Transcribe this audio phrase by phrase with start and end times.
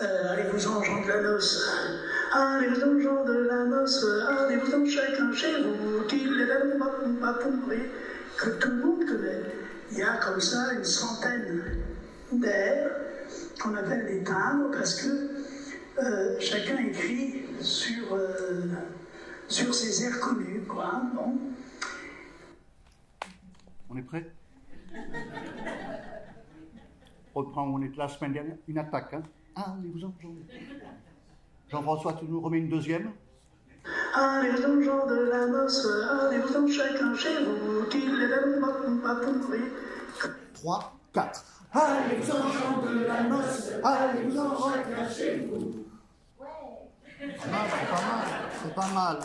[0.00, 1.68] Euh, Allez-vous-en, gens de la noce.
[2.32, 4.04] Allez-vous-en, gens de la noce.
[4.28, 6.04] Allez-vous-en, chacun chez vous.
[8.36, 9.42] Que tout le monde connaît.
[9.90, 11.78] Il y a comme ça une centaine
[12.30, 12.90] d'airs
[13.60, 15.08] qu'on appelle des timbres parce que
[16.00, 18.66] euh, chacun écrit sur, euh,
[19.48, 21.02] sur ses airs connus, quoi.
[23.90, 24.30] On est prêt?
[27.34, 28.56] On reprend où on était la semaine dernière.
[28.68, 29.22] Une attaque, hein?
[29.58, 30.34] Allez-vous-en, Jean.
[31.68, 33.10] Jean-François, tu nous remets une deuxième?
[34.14, 35.84] Allez-vous-en, gens de la noce.
[35.86, 37.84] Allez-vous-en, chacun chez vous.
[40.54, 41.44] 3, 4.
[41.72, 43.72] Allez-vous-en, gens de la noce.
[43.82, 45.84] Allez-vous-en, chacun chez vous.
[47.18, 48.26] c'est pas mal,
[48.62, 49.18] c'est pas mal.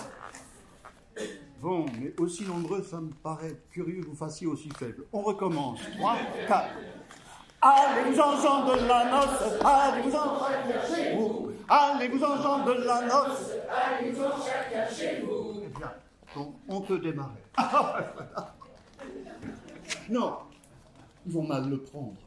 [1.61, 5.05] Bon, mais aussi nombreux, ça me paraît curieux que vous fassiez aussi faible.
[5.13, 5.79] On recommence.
[5.97, 6.69] 3, 4.
[7.65, 9.63] Allez-vous-en, gens de la noce.
[9.63, 11.53] Allez-vous-en, chacun chez vous.
[11.69, 13.51] Allez-vous-en, gens de la noce.
[13.69, 15.61] Allez-vous-en, chacun chez vous.
[15.63, 15.93] Eh bien,
[16.35, 17.41] donc on peut démarrer.
[20.09, 20.39] non,
[21.25, 22.17] ils vont mal le prendre.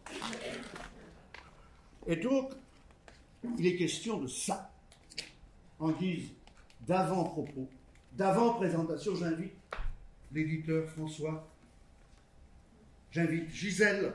[2.07, 2.53] Et donc,
[3.59, 4.71] il est question de ça.
[5.79, 6.31] En guise
[6.81, 7.69] d'avant-propos,
[8.13, 9.53] d'avant-présentation, j'invite
[10.33, 11.47] l'éditeur François,
[13.11, 14.15] j'invite Gisèle.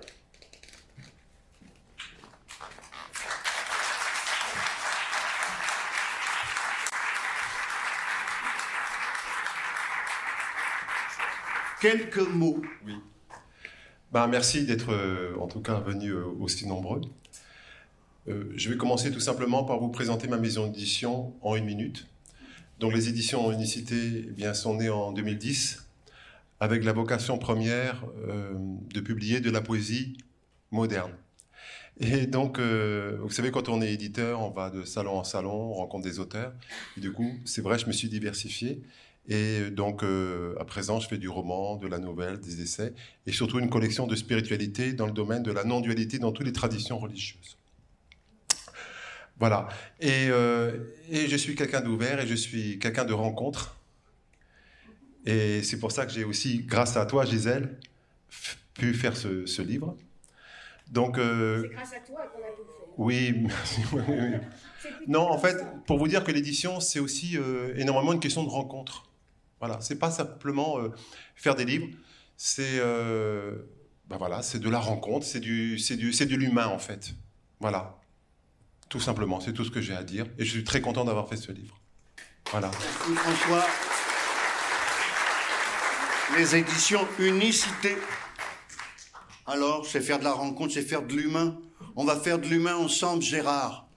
[11.82, 12.62] Quelques mots.
[12.86, 12.94] Oui.
[14.12, 17.02] Ben, merci d'être euh, en tout cas venu euh, aussi nombreux.
[18.28, 22.06] Euh, je vais commencer tout simplement par vous présenter ma maison d'édition en une minute.
[22.80, 25.88] Donc les éditions Unicité eh bien, sont nées en 2010
[26.60, 28.06] avec la vocation première
[28.94, 30.18] de publier de la poésie
[30.70, 31.14] moderne.
[32.00, 35.74] Et donc, vous savez, quand on est éditeur, on va de salon en salon, on
[35.74, 36.54] rencontre des auteurs.
[36.98, 38.84] Et du coup, c'est vrai, je me suis diversifié.
[39.28, 42.94] Et donc, euh, à présent, je fais du roman, de la nouvelle, des essais,
[43.28, 46.54] et surtout une collection de spiritualité dans le domaine de la non-dualité dans toutes les
[46.54, 47.58] traditions religieuses.
[49.40, 49.70] Voilà.
[50.00, 50.78] Et, euh,
[51.10, 53.78] et je suis quelqu'un d'ouvert et je suis quelqu'un de rencontre.
[55.26, 57.78] Et c'est pour ça que j'ai aussi, grâce à toi, Gisèle,
[58.74, 59.96] pu faire ce, ce livre.
[60.90, 62.86] Donc, euh, C'est grâce à toi qu'on a tout fait.
[62.98, 63.48] oui,
[65.08, 68.50] Non, en fait, pour vous dire que l'édition, c'est aussi euh, énormément une question de
[68.50, 69.11] rencontre.
[69.62, 70.90] Voilà, c'est pas simplement euh,
[71.36, 71.88] faire des livres,
[72.36, 76.80] c'est ben voilà, c'est de la rencontre, c'est du, c'est du, c'est de l'humain en
[76.80, 77.14] fait.
[77.62, 77.98] Voilà,
[78.90, 81.30] tout simplement, c'est tout ce que j'ai à dire, et je suis très content d'avoir
[81.30, 81.80] fait ce livre.
[82.50, 82.70] Voilà.
[82.72, 83.66] Merci, François.
[86.38, 87.96] Les éditions Unicité.
[89.46, 91.58] Alors, c'est faire de la rencontre, c'est faire de l'humain.
[91.96, 93.88] On va faire de l'humain ensemble, Gérard.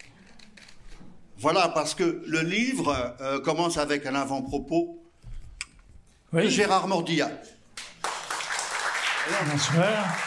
[1.38, 5.03] Voilà, parce que le livre euh, commence avec un avant-propos
[6.42, 7.30] de Gérard Mordillat.
[9.50, 10.18] bonsoir.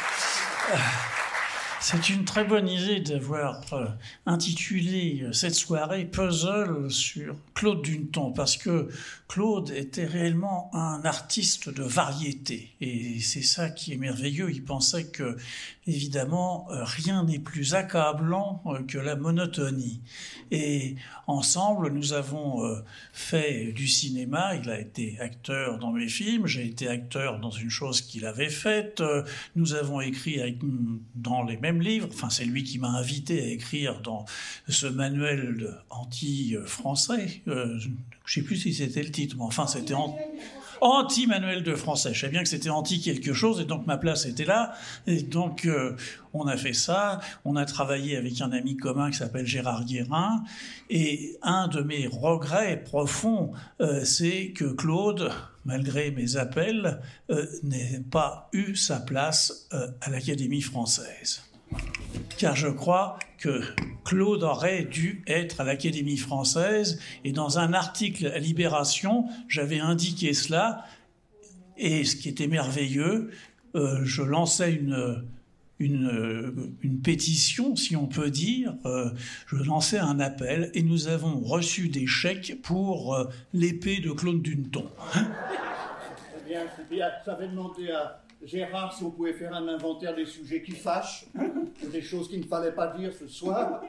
[1.81, 3.85] C'est une très bonne idée d'avoir euh,
[4.25, 8.89] intitulé euh, cette soirée Puzzle sur Claude Duneton, parce que
[9.27, 12.73] Claude était réellement un artiste de variété.
[12.81, 14.49] Et c'est ça qui est merveilleux.
[14.51, 15.37] Il pensait que,
[15.87, 20.01] évidemment, euh, rien n'est plus accablant euh, que la monotonie.
[20.51, 22.83] Et ensemble, nous avons euh,
[23.13, 24.55] fait du cinéma.
[24.55, 26.45] Il a été acteur dans mes films.
[26.47, 29.01] J'ai été acteur dans une chose qu'il avait faite.
[29.55, 30.39] Nous avons écrit
[31.15, 32.07] dans les mêmes livres.
[32.13, 34.25] Enfin, c'est lui qui m'a invité à écrire dans
[34.67, 37.41] ce manuel anti-français.
[37.45, 40.17] Je sais plus si c'était le titre, mais enfin, c'était en-
[40.81, 42.13] anti-manuel de français.
[42.13, 44.73] Je savais bien que c'était anti quelque chose, et donc ma place était là.
[45.05, 45.95] Et donc, euh,
[46.33, 47.19] on a fait ça.
[47.45, 50.43] On a travaillé avec un ami commun qui s'appelle Gérard Guérin.
[50.89, 53.51] Et un de mes regrets profonds,
[53.81, 55.31] euh, c'est que Claude,
[55.65, 61.41] malgré mes appels, euh, n'ait pas eu sa place euh, à l'Académie française.
[62.37, 63.61] Car je crois que
[64.03, 70.33] Claude aurait dû être à l'Académie française, et dans un article à Libération, j'avais indiqué
[70.33, 70.85] cela,
[71.77, 73.31] et ce qui était merveilleux,
[73.75, 75.23] euh, je lançais une,
[75.79, 79.09] une, une pétition, si on peut dire, euh,
[79.47, 84.41] je lançais un appel, et nous avons reçu des chèques pour euh, l'épée de Claude
[84.41, 84.87] Duneton.
[85.15, 87.09] Eh bien, bien.
[87.25, 91.27] J'avais demandé à Gérard si on pouvait faire un inventaire des sujets qui fâchent,
[91.91, 93.83] des choses qu'il ne fallait pas dire ce soir.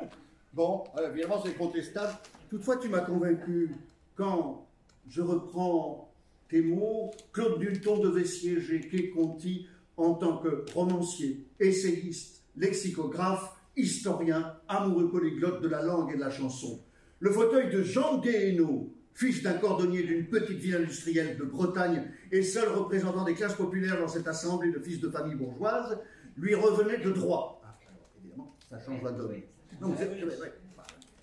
[0.53, 2.13] Bon, euh, évidemment, c'est contestable.
[2.51, 3.71] Toutefois, tu m'as convaincu
[4.17, 4.67] quand
[5.09, 6.13] je reprends
[6.49, 7.13] tes mots.
[7.33, 15.63] Claude Dulton devait siéger quai Conti en tant que romancier, essayiste, lexicographe, historien, amoureux polyglotte
[15.63, 16.81] de la langue et de la chanson.
[17.21, 22.41] Le fauteuil de Jean Guéhenno, fils d'un cordonnier d'une petite ville industrielle de Bretagne et
[22.41, 25.99] seul représentant des classes populaires dans cette assemblée de fils de famille bourgeoise,
[26.37, 27.61] lui revenait de droit.
[27.65, 29.43] Ah, alors, évidemment, ça change la donne.
[29.81, 29.93] Non,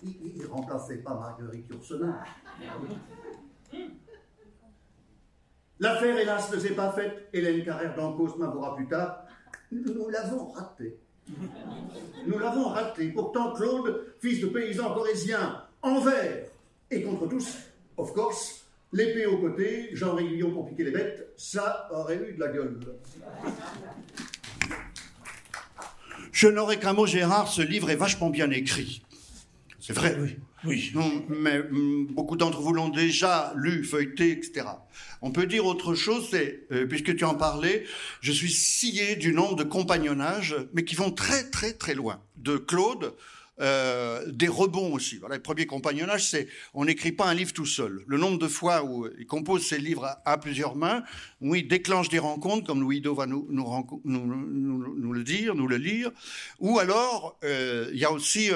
[0.02, 2.22] il ne remplaçait pas Marguerite Yourcenar.
[5.80, 7.30] L'affaire, hélas, ne s'est pas faite.
[7.32, 9.24] Hélène Carrère d'Ancos m'avouera plus tard.
[9.72, 10.98] Nous l'avons raté.
[12.26, 13.08] Nous l'avons raté.
[13.08, 16.46] Pourtant, Claude, fils de paysan corésien, envers
[16.90, 17.56] et contre tous,
[17.96, 22.40] of course, l'épée au côté, Jean Réguillon pour piquer les bêtes, ça aurait eu de
[22.40, 22.80] la gueule.
[26.32, 29.02] Je n'aurais qu'un mot, Gérard, ce livre est vachement bien écrit.
[29.80, 30.16] C'est vrai.
[30.20, 30.36] Oui.
[30.64, 30.90] Oui.
[30.94, 34.66] Non, mais mm, beaucoup d'entre vous l'ont déjà lu, feuilleté, etc.
[35.22, 37.84] On peut dire autre chose, c'est, euh, puisque tu en parlais,
[38.20, 42.20] je suis scié du nombre de compagnonnages, mais qui vont très très très loin.
[42.36, 43.14] De Claude,
[43.58, 45.16] euh, des rebonds aussi.
[45.16, 48.02] Voilà, le premier compagnonnage, c'est on n'écrit pas un livre tout seul.
[48.06, 51.02] Le nombre de fois où il compose ses livres à, plusieurs mains,
[51.40, 53.46] où il déclenche des rencontres, comme Louis va nous,
[54.04, 56.10] le dire, nous le lire,
[56.60, 58.50] ou alors euh, il y a aussi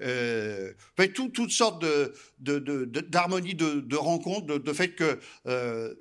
[0.00, 0.72] euh,
[1.12, 5.18] tout, toutes sortes de, d'harmonie de, rencontres, de, fait que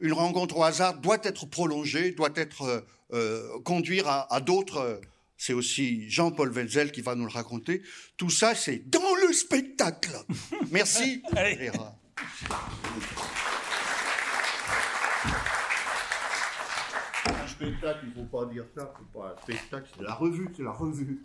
[0.01, 2.86] une rencontre au hasard doit être prolongée, doit être
[3.63, 5.01] conduire à, à d'autres
[5.38, 7.82] c'est aussi Jean-Paul Wenzel qui va nous le raconter.
[8.18, 10.16] Tout ça, c'est dans le spectacle.
[10.72, 11.22] Merci.
[17.28, 20.50] un spectacle, il ne faut pas dire ça, c'est pas un spectacle, c'est la revue,
[20.56, 21.24] c'est la revue.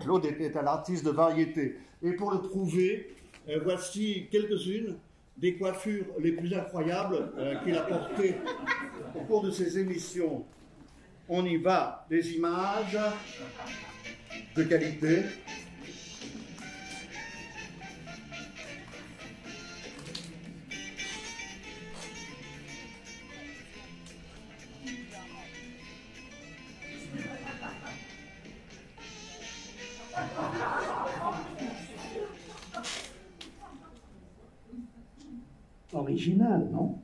[0.00, 1.78] Claude était un artiste de variété.
[2.02, 3.14] Et pour le prouver,
[3.48, 4.96] euh, voici quelques-unes
[5.36, 8.36] des coiffures les plus incroyables euh, qu'il a portées
[9.14, 10.44] au cours de ses émissions
[11.28, 12.98] on y va, des images
[14.54, 15.24] de qualité.
[35.92, 37.00] Original, non?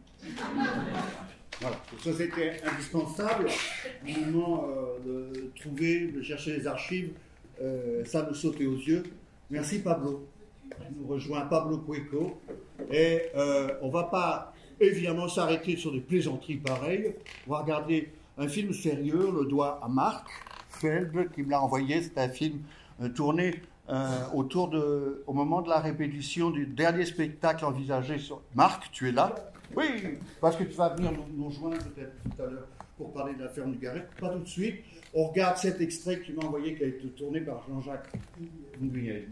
[1.60, 3.48] Voilà, ça c'était indispensable
[4.02, 7.12] au moment euh, de trouver, de chercher les archives,
[7.60, 9.02] euh, ça nous sautait aux yeux.
[9.50, 10.26] Merci Pablo.
[10.96, 12.40] Nous rejoint Pablo Cueco.
[12.90, 17.14] Et euh, on va pas évidemment s'arrêter sur des plaisanteries pareilles.
[17.46, 20.28] On va regarder un film sérieux, Le doigt à Marc
[20.70, 22.02] Feld, qui me l'a envoyé.
[22.02, 22.60] C'est un film
[23.14, 23.60] tourné
[24.32, 28.40] autour de, au moment de la répétition du dernier spectacle envisagé sur.
[28.54, 29.34] Marc, tu es là
[29.76, 33.42] oui, parce que tu vas venir nous, rejoindre peut-être tout à l'heure pour parler de
[33.42, 33.78] la ferme du.
[34.20, 34.76] Pas tout de suite.
[35.14, 38.12] On regarde cet extrait que tu m'as envoyé qui a été tourné par Jean-Jacques
[38.80, 39.22] Nguyen.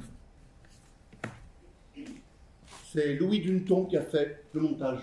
[2.93, 5.01] C'est Louis Dunton qui a fait le montage.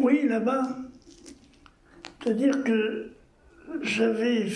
[0.00, 0.76] Oui, là-bas,
[2.22, 3.12] c'est-à-dire que
[3.80, 4.48] j'avais.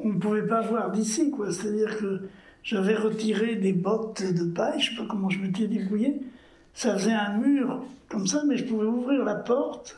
[0.00, 1.52] On ne pouvait pas voir d'ici, quoi.
[1.52, 2.28] C'est-à-dire que
[2.64, 6.20] j'avais retiré des bottes de paille, je ne sais pas comment je m'étais débrouillé.
[6.72, 9.96] Ça faisait un mur comme ça, mais je pouvais ouvrir la porte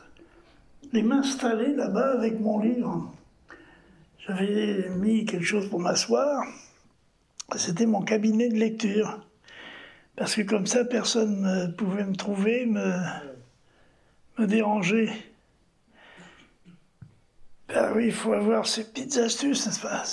[0.93, 3.11] et m'installer là-bas avec mon livre.
[4.19, 6.43] J'avais mis quelque chose pour m'asseoir.
[7.55, 9.21] C'était mon cabinet de lecture.
[10.17, 12.91] Parce que comme ça, personne ne pouvait me trouver, me,
[14.37, 15.09] me déranger.
[17.69, 20.03] Ben oui, il faut avoir ces petites astuces, n'est-ce pas?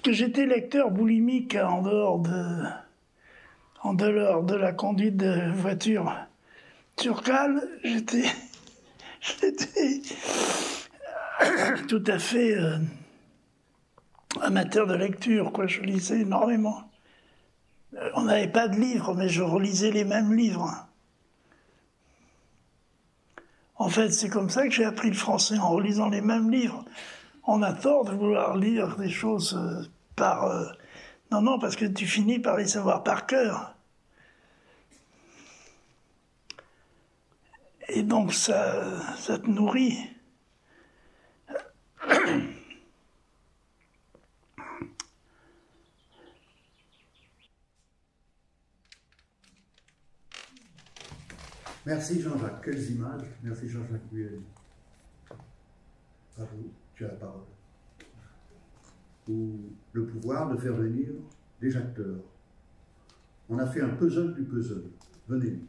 [0.00, 2.62] Parce que j'étais lecteur boulimique en dehors de,
[3.82, 6.16] en dehors de la conduite de voiture
[6.98, 7.68] sur cale.
[7.84, 8.24] J'étais,
[11.86, 12.78] tout à fait euh,
[14.40, 15.52] amateur de lecture.
[15.68, 16.80] Je lisais énormément.
[17.94, 20.86] Euh, on n'avait pas de livres, mais je relisais les mêmes livres.
[23.76, 26.86] En fait, c'est comme ça que j'ai appris le français, en relisant les mêmes livres
[27.44, 29.82] on a tort de vouloir lire des choses euh,
[30.16, 30.44] par...
[30.44, 30.66] Euh,
[31.30, 33.76] non, non, parce que tu finis par les savoir par cœur.
[37.88, 39.98] Et donc ça, ça te nourrit.
[51.86, 52.64] Merci Jean-Jacques.
[52.64, 53.26] Quelles images.
[53.42, 54.02] Merci Jean-Jacques
[56.36, 57.42] Bravo tu la parole.
[59.28, 59.58] Ou
[59.92, 61.08] le pouvoir de faire venir
[61.60, 62.20] des acteurs.
[63.48, 64.90] On a fait un puzzle du puzzle.
[65.26, 65.60] Venez.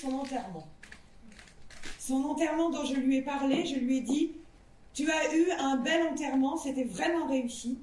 [0.00, 0.66] Son enterrement.
[1.98, 4.32] Son enterrement dont je lui ai parlé, je lui ai dit
[4.94, 7.78] Tu as eu un bel enterrement, c'était vraiment réussi.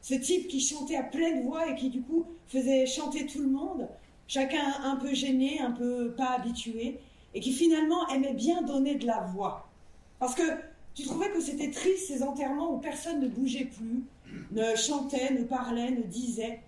[0.00, 3.48] Ce type qui chantait à pleine voix et qui du coup faisait chanter tout le
[3.48, 3.88] monde,
[4.26, 6.98] chacun un peu gêné, un peu pas habitué,
[7.34, 9.68] et qui finalement aimait bien donner de la voix.
[10.18, 10.42] Parce que
[10.94, 14.02] tu trouvais que c'était triste ces enterrements où personne ne bougeait plus,
[14.52, 16.60] ne chantait, ne parlait, ne disait.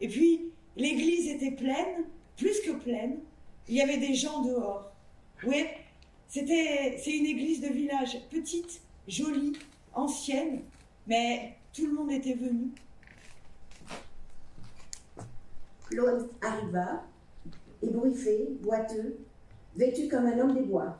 [0.00, 0.40] Et puis
[0.76, 2.04] l'église était pleine,
[2.36, 3.18] plus que pleine.
[3.70, 4.90] Il y avait des gens dehors.
[5.46, 5.64] Oui,
[6.26, 9.52] c'était, une église de village petite, jolie,
[9.94, 10.62] ancienne,
[11.06, 12.72] mais tout le monde était venu.
[15.88, 17.04] Claude arriva,
[17.80, 19.18] ébouriffé, boiteux,
[19.76, 20.98] vêtu comme un homme des bois.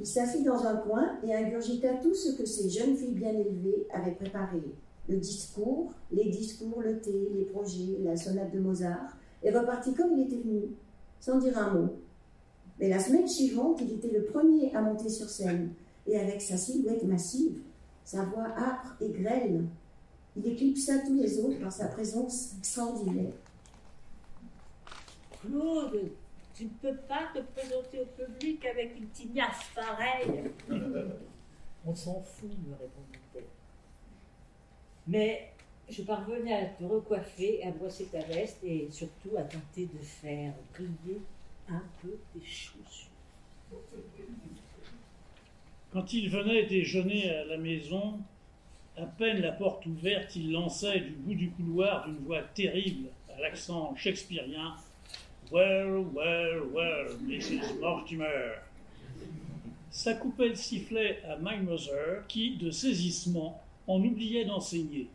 [0.00, 3.86] Il s'assit dans un coin et ingurgita tout ce que ces jeunes filles bien élevées
[3.92, 4.62] avaient préparé.
[5.10, 10.16] Le discours, les discours, le thé, les projets, la sonate de Mozart, et repartit comme
[10.16, 10.70] il était venu,
[11.20, 12.00] sans dire un mot.
[12.78, 15.72] Mais la semaine suivante, il était le premier à monter sur scène,
[16.06, 17.60] et avec sa silhouette massive,
[18.04, 19.64] sa voix âpre et grêle,
[20.36, 23.32] il éclipsa tous les autres par sa présence extraordinaire.
[25.40, 26.10] Claude,
[26.54, 30.44] tu ne peux pas te présenter au public avec une tignasse pareille.
[31.86, 33.44] On s'en fout, me répondit-elle.
[35.06, 35.52] Mais
[35.90, 40.52] je parvenais à te recoiffer, à brosser ta veste et surtout à tenter de faire
[40.72, 41.20] briller
[41.68, 43.08] un peu tes chaussures.
[45.92, 48.18] Quand il venait déjeuner à la maison,
[48.96, 53.40] à peine la porte ouverte, il lançait du bout du couloir d'une voix terrible, à
[53.40, 54.76] l'accent shakespearien
[55.50, 57.80] Well, well, well, Mrs.
[57.80, 58.56] Mortimer.
[59.90, 65.08] Ça coupait le sifflet à My Mother, qui, de saisissement, en oubliait d'enseigner.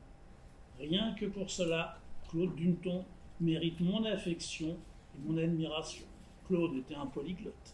[0.84, 1.98] Rien que pour cela,
[2.30, 3.06] Claude Dunton
[3.40, 4.76] mérite mon affection
[5.16, 6.04] et mon admiration.
[6.46, 7.74] Claude était un polyglotte.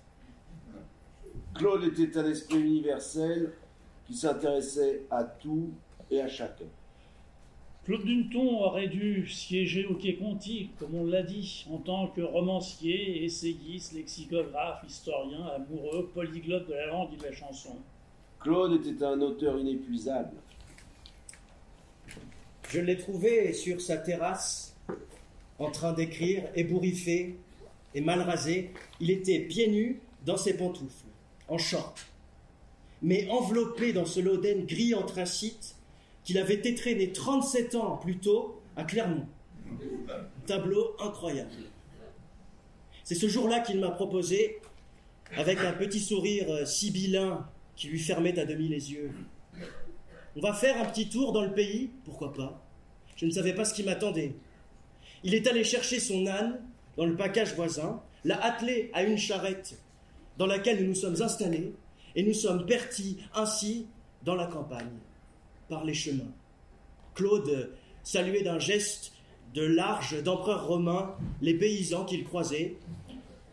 [1.55, 3.53] Claude était un esprit universel
[4.05, 5.71] qui s'intéressait à tout
[6.11, 6.67] et à chacun.
[7.83, 12.21] Claude Dunton aurait dû siéger au Quai Conti, comme on l'a dit, en tant que
[12.21, 17.75] romancier, essayiste, lexicographe, historien, amoureux, polyglotte de la langue et de la chanson.
[18.39, 20.35] Claude était un auteur inépuisable.
[22.69, 24.75] Je l'ai trouvé sur sa terrasse,
[25.57, 27.35] en train d'écrire, ébouriffé
[27.95, 28.71] et mal rasé.
[28.99, 31.07] Il était pieds nus dans ses pantoufles,
[31.47, 32.05] en short,
[33.01, 35.75] mais enveloppé dans ce loden gris anthracite
[36.23, 39.25] qu'il avait étraîné 37 ans plus tôt à Clermont.
[40.45, 41.49] Tableau incroyable.
[43.03, 44.59] C'est ce jour-là qu'il m'a proposé,
[45.35, 49.11] avec un petit sourire sibyllin qui lui fermait à demi les yeux.
[50.39, 52.65] On va faire un petit tour dans le pays, pourquoi pas
[53.17, 54.37] Je ne savais pas ce qui m'attendait.
[55.25, 56.61] Il est allé chercher son âne
[56.95, 59.77] dans le package voisin, l'a attelé à une charrette
[60.37, 61.73] dans laquelle nous nous sommes installés,
[62.15, 63.87] et nous sommes partis ainsi
[64.23, 64.95] dans la campagne
[65.67, 66.31] par les chemins.
[67.15, 69.11] Claude saluait d'un geste
[69.53, 72.77] de large d'empereur romain les paysans qu'il croisait,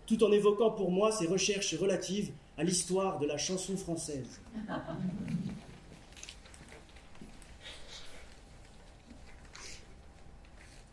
[0.06, 4.40] tout en évoquant pour moi ses recherches relatives à l'histoire de la chanson française.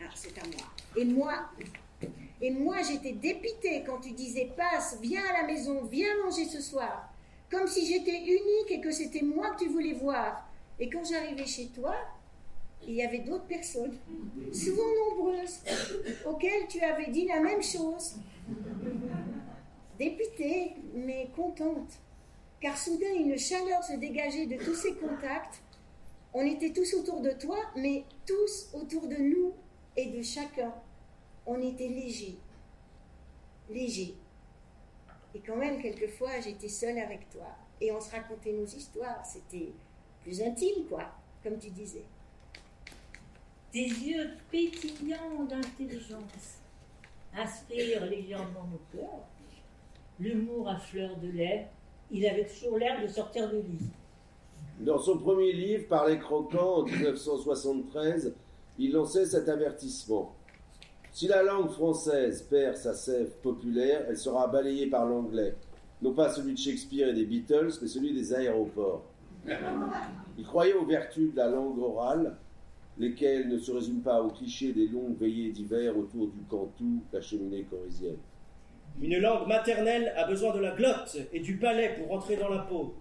[0.03, 0.82] Alors c'est à moi.
[0.95, 1.33] Et moi,
[2.41, 6.61] et moi j'étais dépitée quand tu disais passe, viens à la maison, viens manger ce
[6.61, 7.09] soir,
[7.49, 10.47] comme si j'étais unique et que c'était moi que tu voulais voir.
[10.79, 11.95] Et quand j'arrivais chez toi,
[12.87, 13.97] il y avait d'autres personnes,
[14.51, 15.59] souvent nombreuses,
[16.25, 18.15] auxquelles tu avais dit la même chose.
[19.97, 21.91] Dépitée, mais contente,
[22.59, 25.61] car soudain une chaleur se dégageait de tous ces contacts.
[26.33, 29.53] On était tous autour de toi, mais tous autour de nous
[29.95, 30.73] et de chacun.
[31.45, 32.37] On était léger,
[33.69, 34.15] léger.
[35.35, 37.47] Et quand même, quelquefois, j'étais seule avec toi.
[37.81, 39.25] Et on se racontait nos histoires.
[39.25, 39.73] C'était
[40.21, 41.05] plus intime, quoi,
[41.43, 42.05] comme tu disais.
[43.71, 46.59] Tes yeux pétillants d'intelligence
[47.35, 49.25] inspirent légèrement nos cœurs.
[50.19, 51.67] L'humour à fleur de lait,
[52.11, 53.89] il avait toujours l'air de sortir de lit.
[54.79, 58.35] Dans son premier livre, Par les croquants, en 1973,
[58.79, 60.35] il lançait cet avertissement.
[61.11, 65.55] Si la langue française perd sa sève populaire, elle sera balayée par l'anglais.
[66.01, 69.05] Non pas celui de Shakespeare et des Beatles, mais celui des aéroports.
[70.37, 72.35] Il croyait aux vertus de la langue orale,
[72.97, 77.21] lesquelles ne se résument pas aux clichés des longues veillées d'hiver autour du cantou, la
[77.21, 78.17] cheminée corrézienne.
[79.01, 82.59] Une langue maternelle a besoin de la glotte et du palais pour entrer dans la
[82.59, 82.95] peau,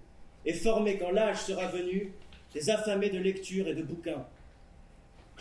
[0.45, 2.13] et former quand l'âge sera venu
[2.55, 4.27] des affamés de lecture et de bouquins.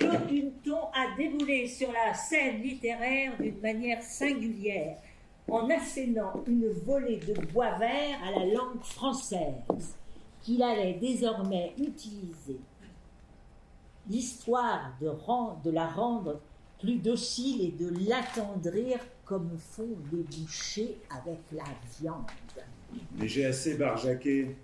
[0.07, 0.51] Claude
[0.93, 4.97] a déboulé sur la scène littéraire d'une manière singulière.
[5.47, 9.95] en assénant une volée de bois vert à la langue française
[10.41, 12.59] qu'il allait désormais utiliser.
[14.09, 16.39] L'histoire de la rendre
[16.79, 21.63] plus docile et de l'attendrir comme font les bouchers avec la
[21.99, 22.25] viande.
[23.17, 24.55] Mais j'ai assez barjaqué.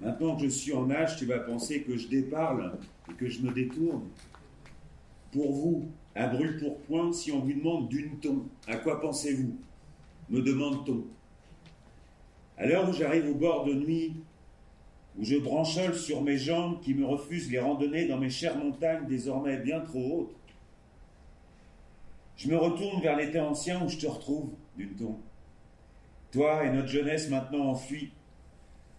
[0.00, 2.78] Maintenant que je suis en âge, tu vas penser que je déparle
[3.10, 4.02] et que je me détourne.
[5.32, 9.56] Pour vous, à brûle pour point, si on vous demande d'une ton, à quoi pensez-vous?
[10.30, 11.04] Me demande-t-on.
[12.56, 14.14] À l'heure où j'arrive au bord de nuit,
[15.18, 19.06] où je branchole sur mes jambes qui me refusent les randonnées dans mes chères montagnes
[19.06, 20.36] désormais bien trop hautes,
[22.36, 25.16] je me retourne vers l'été ancien où je te retrouve, d'une ton.
[26.32, 28.10] Toi et notre jeunesse maintenant enfuie.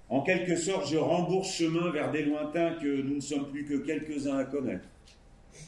[0.09, 3.77] En quelque sorte, je rembourse chemin vers des lointains que nous ne sommes plus que
[3.77, 4.87] quelques-uns à connaître.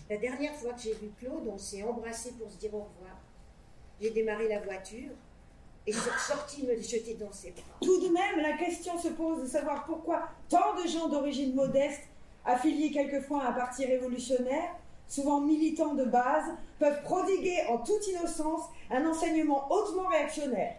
[0.10, 3.18] La dernière fois que j'ai vu Claude, on s'est embrassé pour se dire au revoir.
[4.02, 5.12] J'ai démarré la voiture
[5.86, 7.64] et je suis ressortie me jeter dans ses bras.
[7.82, 12.02] Tout de même, la question se pose de savoir pourquoi tant de gens d'origine modeste,
[12.46, 14.76] affiliés quelquefois à un parti révolutionnaire,
[15.08, 16.46] souvent militants de base,
[16.78, 20.76] peuvent prodiguer en toute innocence un enseignement hautement réactionnaire.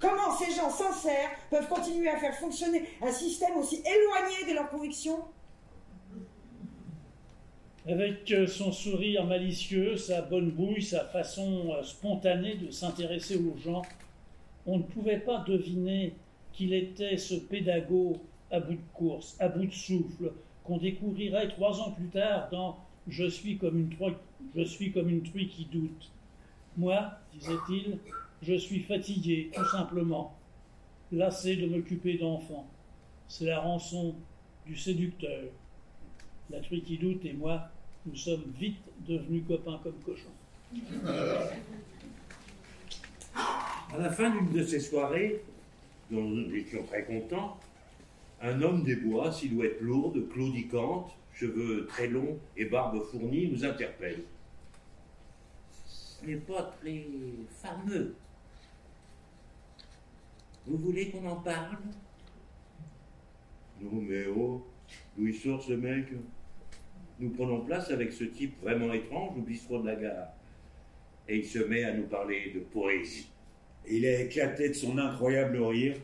[0.00, 4.70] Comment ces gens sincères peuvent continuer à faire fonctionner un système aussi éloigné de leurs
[4.70, 5.22] convictions?
[7.86, 13.56] Avec euh, son sourire malicieux, sa bonne bouille, sa façon euh, spontanée de s'intéresser aux
[13.56, 13.82] gens,
[14.66, 16.12] on ne pouvait pas deviner
[16.52, 18.18] qu'il était ce pédago
[18.50, 20.32] à bout de course, à bout de souffle,
[20.64, 22.76] qu'on découvrirait trois ans plus tard dans
[23.08, 23.96] Je suis comme une,
[24.54, 26.10] je suis comme une truie qui doute.
[26.76, 27.98] Moi, disait-il,
[28.42, 30.34] je suis fatigué, tout simplement,
[31.12, 32.66] lassé de m'occuper d'enfants.
[33.26, 34.14] C'est la rançon
[34.66, 35.44] du séducteur.
[36.50, 37.68] La truie qui doute et moi,
[38.06, 40.34] nous sommes vite devenus copains comme cochons.
[43.92, 45.42] À la fin d'une de ces soirées,
[46.10, 47.58] dont nous étions très contents,
[48.40, 54.24] un homme des bois, silhouette lourde, claudicante, cheveux très longs et barbe fournie, nous interpelle.
[55.86, 57.06] Ce n'est pas très
[57.62, 58.16] fameux.
[60.66, 61.78] Vous voulez qu'on en parle?
[63.80, 64.66] Non, mais oh,
[65.16, 66.08] d'où il sort ce mec?
[67.20, 70.28] Nous prenons place avec ce type vraiment étrange au bistrot de la gare.
[71.28, 73.28] Et il se met à nous parler de poésie.
[73.88, 75.96] Il a éclaté de son incroyable rire,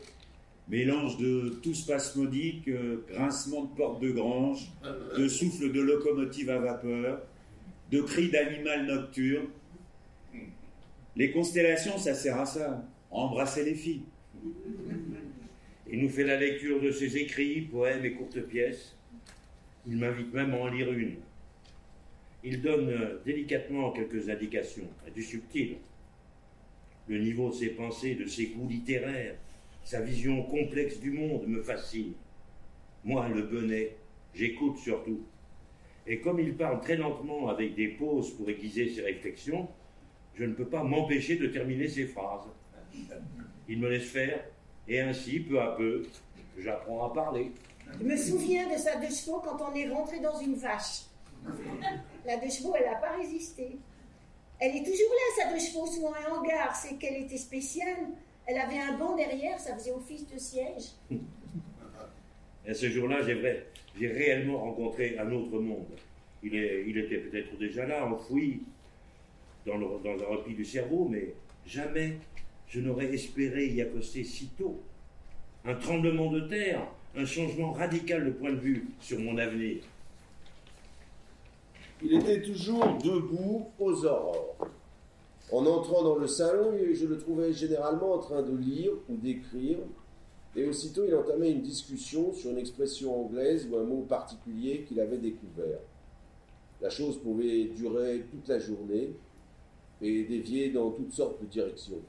[0.69, 4.67] mélange de tout spasmodique, euh, grincement de porte de grange,
[5.17, 7.21] de souffle de locomotive à vapeur,
[7.91, 9.47] de cris d'animal nocturne.
[11.15, 14.03] Les constellations, ça sert à ça, embrasser les filles.
[15.89, 18.96] Il nous fait la lecture de ses écrits, poèmes et courtes pièces.
[19.87, 21.15] Il m'invite même à en lire une.
[22.43, 25.77] Il donne euh, délicatement quelques indications, du subtil
[27.07, 29.35] le niveau de ses pensées, de ses goûts littéraires,
[29.83, 32.13] sa vision complexe du monde me fascine.
[33.03, 33.95] Moi, le bonnet,
[34.35, 35.21] j'écoute surtout.
[36.05, 39.67] Et comme il parle très lentement avec des pauses pour aiguiser ses réflexions,
[40.35, 42.47] je ne peux pas m'empêcher de terminer ses phrases.
[43.69, 44.43] Il me laisse faire,
[44.87, 46.03] et ainsi, peu à peu,
[46.57, 47.51] j'apprends à parler.
[47.99, 51.03] Je me souviens de sa deux chevaux quand on est rentré dans une vache.
[52.25, 53.77] La deux chevaux, elle n'a pas résisté.
[54.59, 56.75] Elle est toujours là, sa deux chevaux, souvent un hangar.
[56.75, 58.07] C'est qu'elle était spéciale.
[58.45, 60.91] Elle avait un banc derrière, ça faisait office de siège.
[62.65, 65.85] Et ce jour-là, j'ai réellement rencontré un autre monde.
[66.43, 68.61] Il, est, il était peut-être déjà là, enfoui
[69.65, 71.33] dans, dans un repli du cerveau, mais
[71.65, 72.17] jamais
[72.67, 74.81] je n'aurais espéré y accoster si tôt.
[75.65, 79.83] Un tremblement de terre, un changement radical de point de vue sur mon avenir.
[82.03, 84.55] Il était toujours debout aux aurores.
[85.51, 89.77] En entrant dans le salon, je le trouvais généralement en train de lire ou d'écrire,
[90.55, 94.99] et aussitôt il entamait une discussion sur une expression anglaise ou un mot particulier qu'il
[94.99, 95.79] avait découvert.
[96.81, 99.11] La chose pouvait durer toute la journée
[100.01, 102.01] et dévier dans toutes sortes de directions.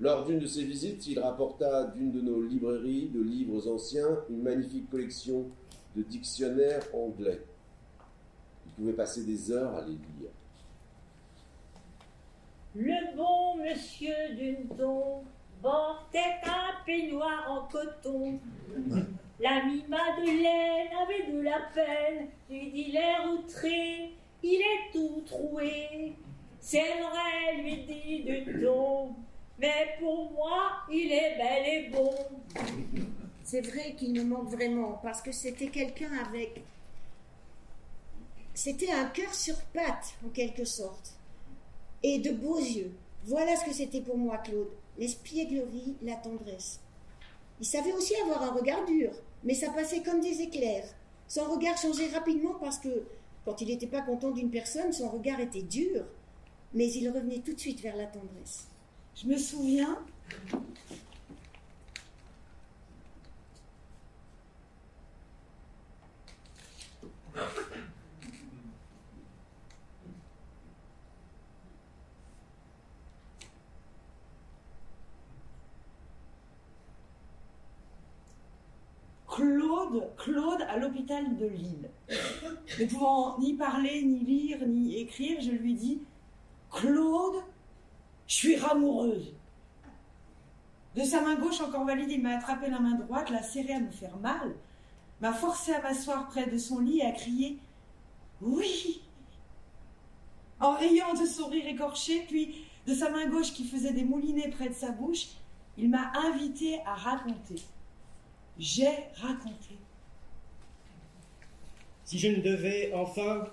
[0.00, 4.42] Lors d'une de ses visites, il rapporta d'une de nos librairies de livres anciens une
[4.42, 5.46] magnifique collection
[5.94, 7.42] de dictionnaires anglais
[8.80, 10.30] pouvait passer des heures à les lire.
[12.74, 15.22] Le bon monsieur Dunton
[15.60, 18.38] portait un peignoir en coton.
[19.40, 26.14] L'ami Madeleine avait de la peine, lui dit l'air outré, il est tout troué.
[26.60, 29.14] C'est vrai, lui dit Dunton,
[29.60, 32.14] mais pour moi, il est bel et bon.
[33.44, 36.62] C'est vrai qu'il me manque vraiment, parce que c'était quelqu'un avec
[38.62, 41.14] c'était un cœur sur pattes, en quelque sorte,
[42.02, 42.92] et de beaux yeux.
[43.24, 44.68] Voilà ce que c'était pour moi, Claude.
[44.98, 46.80] L'espièglerie, la tendresse.
[47.60, 49.12] Il savait aussi avoir un regard dur,
[49.44, 50.88] mais ça passait comme des éclairs.
[51.28, 53.06] Son regard changeait rapidement parce que,
[53.44, 56.04] quand il n'était pas content d'une personne, son regard était dur,
[56.74, 58.69] mais il revenait tout de suite vers la tendresse.
[59.22, 59.98] Je me souviens,
[79.28, 81.90] Claude, Claude à l'hôpital de Lille.
[82.08, 86.00] Ne pouvant ni parler, ni lire, ni écrire, je lui dis
[86.70, 87.39] Claude,
[88.40, 89.34] suis ramoureuse.
[90.96, 93.80] De sa main gauche encore valide, il m'a attrapé la main droite, l'a serré à
[93.80, 94.54] me faire mal,
[95.20, 97.58] m'a forcé à m'asseoir près de son lit et à crier
[98.40, 99.02] Oui
[100.58, 104.48] En riant de son rire écorché, puis de sa main gauche qui faisait des moulinets
[104.48, 105.28] près de sa bouche,
[105.76, 107.60] il m'a invité à raconter.
[108.58, 109.76] J'ai raconté.
[112.06, 113.44] Si je ne devais enfin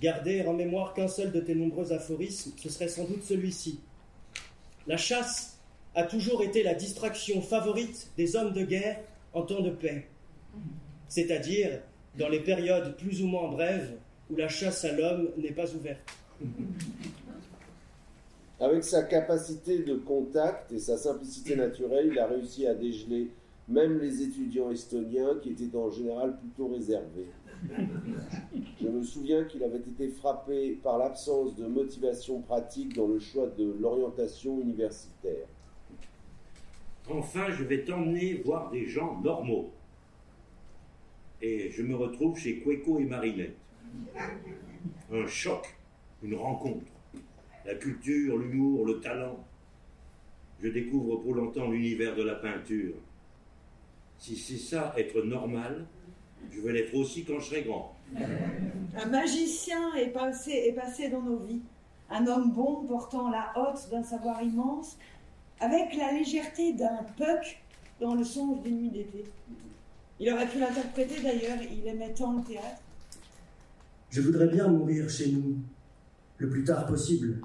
[0.00, 3.80] garder en mémoire qu'un seul de tes nombreux aphorismes, ce serait sans doute celui-ci.
[4.88, 5.58] La chasse
[5.94, 8.98] a toujours été la distraction favorite des hommes de guerre
[9.34, 10.08] en temps de paix,
[11.08, 11.82] c'est-à-dire
[12.16, 13.98] dans les périodes plus ou moins brèves
[14.30, 16.00] où la chasse à l'homme n'est pas ouverte.
[18.58, 23.30] Avec sa capacité de contact et sa simplicité naturelle, il a réussi à dégeler
[23.68, 27.26] même les étudiants estoniens qui étaient en général plutôt réservés.
[28.80, 33.46] Je me souviens qu'il avait été frappé par l'absence de motivation pratique dans le choix
[33.46, 35.46] de l'orientation universitaire.
[37.10, 39.72] Enfin, je vais t'emmener voir des gens normaux.
[41.40, 43.56] Et je me retrouve chez Queco et Marinette.
[45.12, 45.74] Un choc,
[46.22, 46.92] une rencontre.
[47.64, 49.44] La culture, l'humour, le talent.
[50.60, 52.94] Je découvre pour longtemps l'univers de la peinture.
[54.18, 55.86] Si c'est ça, être normal,
[56.50, 57.94] je vais l'être aussi quand je serai grand.
[58.16, 61.60] Un magicien est passé, est passé dans nos vies.
[62.10, 64.96] Un homme bon portant la hotte d'un savoir immense,
[65.60, 67.60] avec la légèreté d'un puck
[68.00, 69.24] dans le songe d'une nuit d'été.
[70.20, 72.82] Il aurait pu l'interpréter d'ailleurs, il aimait tant le théâtre.
[74.10, 75.56] Je voudrais bien mourir chez nous,
[76.38, 77.40] le plus tard possible,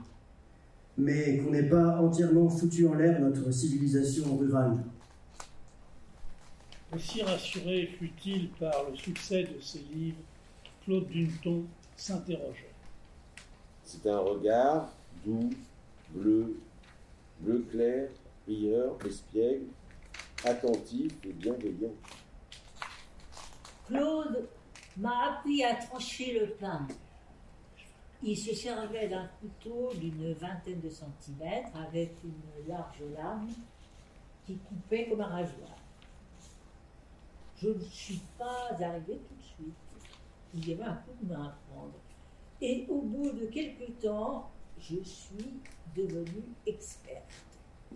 [0.98, 4.78] mais qu'on n'ait pas entièrement foutu en l'air notre civilisation rurale.
[6.96, 10.22] Aussi rassuré fut-il par le succès de ses livres,
[10.84, 11.66] Claude Duneton
[11.98, 12.74] s'interrogeait.
[13.84, 14.90] C'est un regard
[15.26, 15.50] doux,
[16.10, 16.60] bleu,
[17.40, 18.10] bleu clair,
[18.48, 19.66] rieur, espiègle,
[20.46, 21.94] attentif et bienveillant.
[23.88, 24.48] Claude
[24.98, 26.88] m'a appris à trancher le pain.
[28.22, 33.50] Il se servait d'un couteau d'une vingtaine de centimètres avec une large lame
[34.46, 35.83] qui coupait comme un rasoir.
[37.64, 39.76] Je ne suis pas arrivée tout de suite.
[40.54, 41.94] Il y avait un coup de main à prendre.
[42.60, 45.62] Et au bout de quelques temps, je suis
[45.96, 47.24] devenue experte.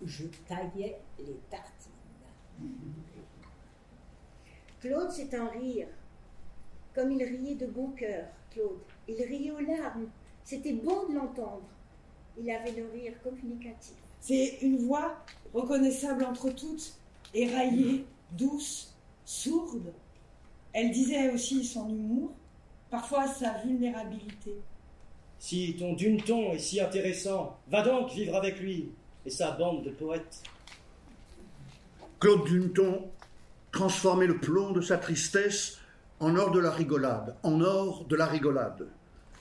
[0.06, 1.92] Je taillais les tartines.
[4.80, 5.88] Claude, c'est un rire.
[6.94, 8.78] Comme il riait de bon cœur, Claude.
[9.06, 10.08] Il riait aux larmes.
[10.44, 11.68] C'était bon de l'entendre.
[12.38, 13.96] Il avait le rire communicatif.
[14.18, 16.94] C'est une voix reconnaissable entre toutes,
[17.34, 18.87] éraillée, douce,
[19.28, 19.92] sourde.
[20.72, 22.32] Elle disait aussi son humour,
[22.90, 24.54] parfois sa vulnérabilité.
[25.38, 28.88] Si ton Duneton est si intéressant, va donc vivre avec lui
[29.26, 30.42] et sa bande de poètes.
[32.18, 33.10] Claude Duneton
[33.70, 35.78] transformait le plomb de sa tristesse
[36.20, 38.88] en or de la rigolade, en or de la rigolade.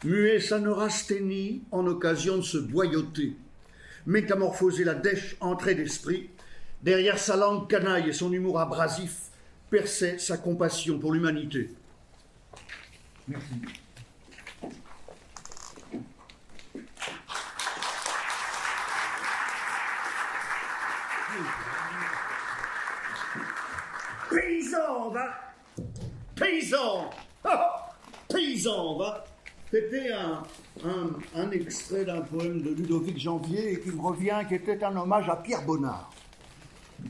[0.03, 3.37] Muet sa neurasthénie en occasion de se boyauter.
[4.05, 6.29] Métamorphoser la dèche entrée d'esprit.
[6.83, 9.26] Derrière sa langue canaille et son humour abrasif,
[9.69, 11.69] perçait sa compassion pour l'humanité.
[13.27, 13.53] Merci.
[24.29, 25.53] Paysan, va
[26.35, 27.09] Paysan
[28.29, 29.25] Paysan, va
[29.71, 30.43] C'était un,
[30.85, 35.29] un, un extrait d'un poème de Ludovic Janvier qui me revient, qui était un hommage
[35.29, 36.11] à Pierre Bonnard.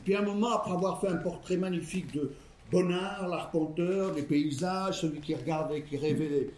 [0.04, 2.32] Puis un moment, après avoir fait un portrait magnifique de
[2.70, 6.50] Bonnard, l'arpenteur, des paysages, celui qui regardait, qui rêvait les,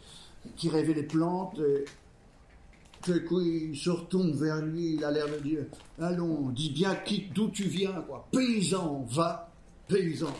[0.56, 1.84] qui rêvait les plantes, et
[3.02, 5.64] tout il se retourne vers lui, il a l'air de dire
[6.00, 8.28] Allons, dis bien quitte d'où tu viens, quoi.
[8.32, 9.50] Paysan, va,
[9.88, 10.34] paysan.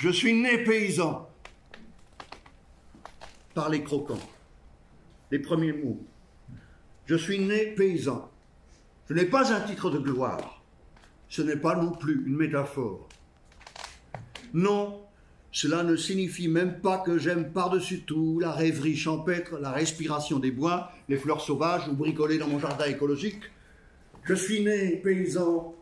[0.00, 1.28] Je suis né paysan.
[3.54, 4.18] Par les croquants.
[5.30, 6.00] Les premiers mots.
[7.06, 8.30] Je suis né paysan.
[9.08, 10.62] Ce n'est pas un titre de gloire.
[11.28, 13.07] Ce n'est pas non plus une métaphore.
[14.54, 15.00] Non,
[15.50, 20.50] cela ne signifie même pas que j'aime par-dessus tout la rêverie champêtre, la respiration des
[20.50, 23.42] bois, les fleurs sauvages ou bricoler dans mon jardin écologique.
[24.24, 25.74] Je suis né paysan,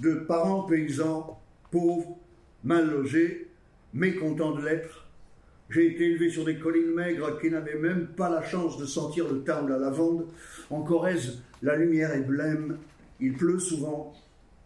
[0.00, 1.38] de parents paysans,
[1.70, 2.16] pauvres,
[2.64, 3.50] mal logés,
[3.92, 5.06] mécontents de l'être.
[5.68, 9.28] J'ai été élevé sur des collines maigres qui n'avaient même pas la chance de sentir
[9.30, 10.26] le tarn de la lavande.
[10.70, 12.78] En Corrèze, la lumière est blême,
[13.20, 14.14] il pleut souvent,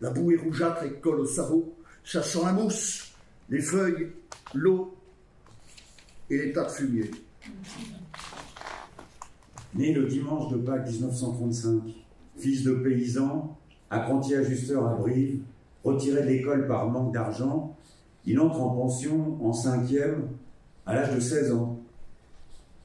[0.00, 1.74] la boue est rougeâtre et colle au sarrau,
[2.10, 3.12] ça la mousse,
[3.48, 4.08] les feuilles,
[4.52, 4.96] l'eau
[6.28, 7.10] et les tas de fumier.
[9.74, 11.82] Né le dimanche de Pâques 1935,
[12.36, 13.56] fils de paysan,
[13.90, 15.42] apprenti ajusteur à Brive,
[15.84, 17.76] retiré de l'école par manque d'argent,
[18.26, 20.30] il entre en pension en cinquième
[20.86, 21.78] à l'âge de 16 ans.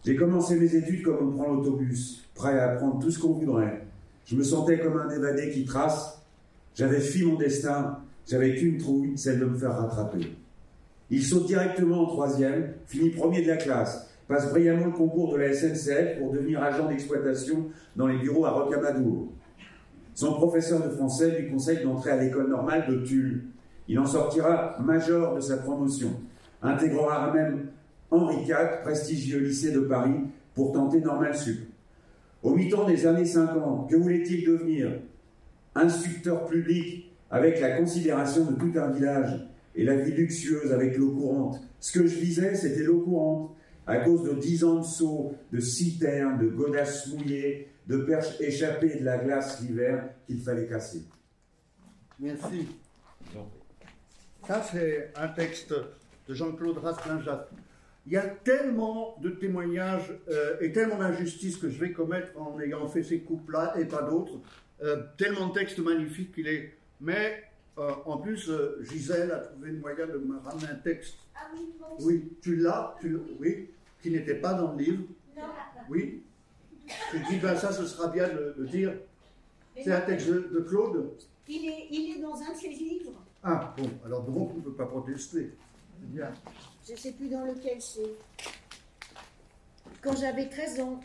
[0.06, 3.88] J'ai commencé mes études comme on prend l'autobus, prêt à apprendre tout ce qu'on voudrait.
[4.26, 6.22] Je me sentais comme un évadé qui trace.
[6.76, 10.36] J'avais fui mon destin, j'avais qu'une trouille, celle de me faire rattraper.
[11.10, 15.38] Il saute directement en troisième, finit premier de la classe, passe brillamment le concours de
[15.38, 19.28] la SNCF pour devenir agent d'exploitation dans les bureaux à Rocamadour.
[20.16, 23.44] Son professeur de français lui conseille d'entrer à l'école normale de Tulle.
[23.88, 26.10] Il en sortira major de sa promotion,
[26.62, 27.68] intégrera même
[28.10, 30.22] Henri IV, prestigieux lycée de Paris,
[30.56, 31.68] pour tenter Normal Sup.
[32.42, 35.02] Au mi-temps des années 50, que voulait-il devenir?
[35.76, 41.12] Instructeur public avec la considération de tout un village et la vie luxueuse avec l'eau
[41.12, 41.62] courante.
[41.80, 43.56] Ce que je visais, c'était l'eau courante,
[43.88, 49.00] à cause de dix ans de sauts, de citernes, de godasses mouillées, de perches échappées
[49.00, 51.04] de la glace l'hiver qu'il fallait casser.
[52.20, 52.68] Merci.
[54.48, 55.74] Ça, c'est un texte
[56.28, 57.50] de Jean-Claude Rasclin-Jacques.
[58.08, 62.60] Il y a tellement de témoignages euh, et tellement d'injustices que je vais commettre en
[62.60, 64.40] ayant fait ces coupes-là et pas d'autres.
[64.84, 66.78] Euh, tellement de textes magnifiques qu'il est.
[67.02, 67.44] Mais
[67.78, 71.16] euh, en plus, euh, Gisèle a trouvé le moyen de me ramener un texte.
[71.36, 71.74] Ah oui.
[72.00, 73.70] Oui, tu l'as, tu l'as- oui,
[74.02, 75.04] qui n'était pas dans le livre.
[75.36, 75.44] Non.
[75.90, 76.24] Oui.
[77.14, 78.94] Je dis, ben ça, ce sera bien de le dire.
[79.76, 81.12] C'est un texte de, de Claude.
[81.48, 83.12] Il est, il est dans un de ses livres.
[83.44, 85.54] Ah, bon, alors donc on ne peut pas protester.
[86.00, 86.32] Bien.
[86.88, 88.16] Je ne sais plus dans lequel c'est.
[90.02, 91.00] Quand j'avais 13 ans,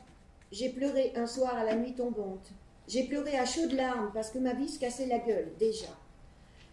[0.52, 2.50] j'ai pleuré un soir à la nuit tombante.
[2.90, 5.86] J'ai pleuré à chaudes larmes parce que ma vie se cassait la gueule, déjà.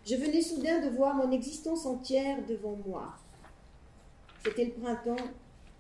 [0.04, 3.14] Je venais soudain de voir mon existence entière devant moi.
[4.44, 5.24] C'était le printemps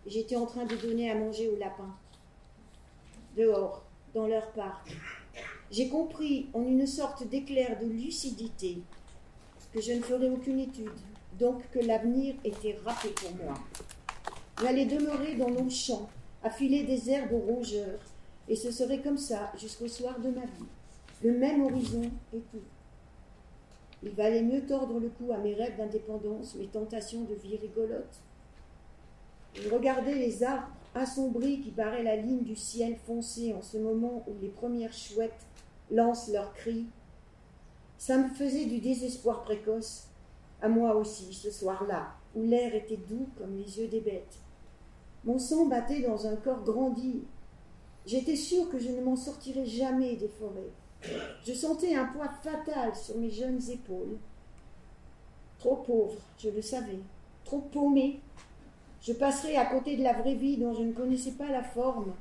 [0.05, 1.95] et j'étais en train de donner à manger aux lapins.
[3.35, 4.95] Dehors, dans leur parc.
[5.71, 8.77] J'ai compris en une sorte d'éclair de lucidité
[9.73, 10.91] que je ne ferais aucune étude,
[11.39, 13.55] donc que l'avenir était râpé pour moi.
[14.61, 16.07] J'allais demeurer dans nos champs,
[16.43, 17.99] à filer des herbes aux rongeurs,
[18.47, 20.65] et ce serait comme ça jusqu'au soir de ma vie.
[21.23, 22.61] Le même horizon et tout.
[24.03, 28.19] Il valait mieux tordre le cou à mes rêves d'indépendance, mes tentations de vie rigolote.
[29.55, 34.23] Je regardais les arbres assombris qui barraient la ligne du ciel foncé en ce moment
[34.27, 35.45] où les premières chouettes
[35.91, 36.85] lancent leurs cris.
[37.97, 40.07] Ça me faisait du désespoir précoce,
[40.61, 44.37] à moi aussi, ce soir-là, où l'air était doux comme les yeux des bêtes.
[45.23, 47.23] Mon sang battait dans un corps grandi.
[48.07, 51.11] J'étais sûre que je ne m'en sortirais jamais des forêts.
[51.45, 54.17] Je sentais un poids fatal sur mes jeunes épaules.
[55.59, 56.99] Trop pauvre, je le savais,
[57.43, 58.21] trop paumé.
[59.01, 62.13] Je passerais à côté de la vraie vie dont je ne connaissais pas la forme,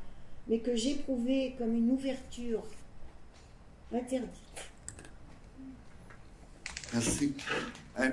[0.49, 2.63] mais que j'éprouvais comme une ouverture
[3.93, 4.31] interdite.
[6.93, 7.35] Merci.
[7.97, 8.11] Hein,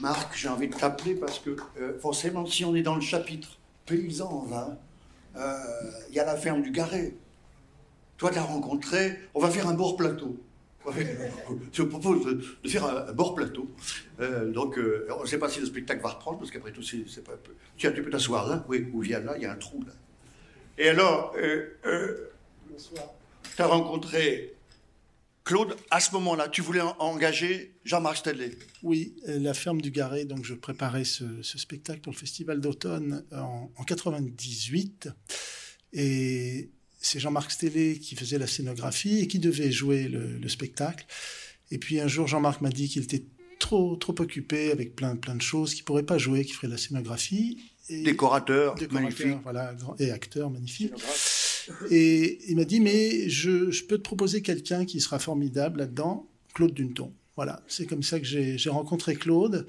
[0.00, 3.58] Marc, j'ai envie de t'appeler parce que euh, forcément, si on est dans le chapitre
[3.84, 4.52] paysan en
[5.36, 5.56] euh,
[6.08, 7.14] il y a la ferme du Garret.
[8.18, 10.36] Toi, tu as rencontré, on va faire un bord plateau.
[11.72, 13.70] Je propose de, de faire un, un bord plateau.
[14.20, 16.82] Euh, donc, euh, on ne sait pas si le spectacle va reprendre, parce qu'après tout,
[16.82, 17.32] c'est pas.
[17.78, 19.92] Tiens, tu peux t'asseoir là, oui, ou viens là, il y a un trou là.
[20.78, 22.30] Et alors, euh,
[23.56, 24.54] tu as rencontré
[25.44, 28.56] Claude, à ce moment-là, tu voulais en- engager Jean-Marc Stellet.
[28.82, 30.24] Oui, euh, la ferme du Garret.
[30.24, 35.08] Donc, je préparais ce, ce spectacle pour le festival d'automne en, en 98.
[35.94, 41.04] Et c'est Jean-Marc Stellet qui faisait la scénographie et qui devait jouer le, le spectacle.
[41.70, 43.24] Et puis un jour, Jean-Marc m'a dit qu'il était
[43.58, 46.68] trop, trop occupé avec plein, plein de choses, qu'il ne pourrait pas jouer, qu'il ferait
[46.68, 47.58] la scénographie.
[47.88, 49.42] Et Décorateur, décorateur, magnifique.
[49.42, 50.92] Voilà, et acteur magnifique.
[51.90, 56.74] Et il m'a dit, mais je, peux te proposer quelqu'un qui sera formidable là-dedans, Claude
[56.74, 57.12] Dunton.
[57.36, 59.66] Voilà, c'est comme ça que j'ai rencontré Claude.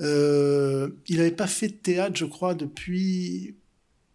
[0.00, 3.54] Euh, il n'avait pas fait de théâtre, je crois, depuis,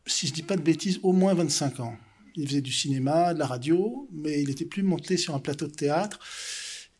[0.05, 1.97] si je dis pas de bêtises, au moins 25 ans.
[2.35, 5.67] Il faisait du cinéma, de la radio, mais il était plus monté sur un plateau
[5.67, 6.19] de théâtre.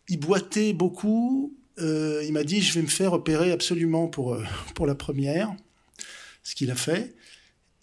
[0.10, 1.56] Il boitait beaucoup.
[1.80, 4.44] Euh, il m'a dit je vais me faire opérer absolument pour euh,
[4.76, 5.56] pour la première,
[6.44, 7.16] ce qu'il a fait.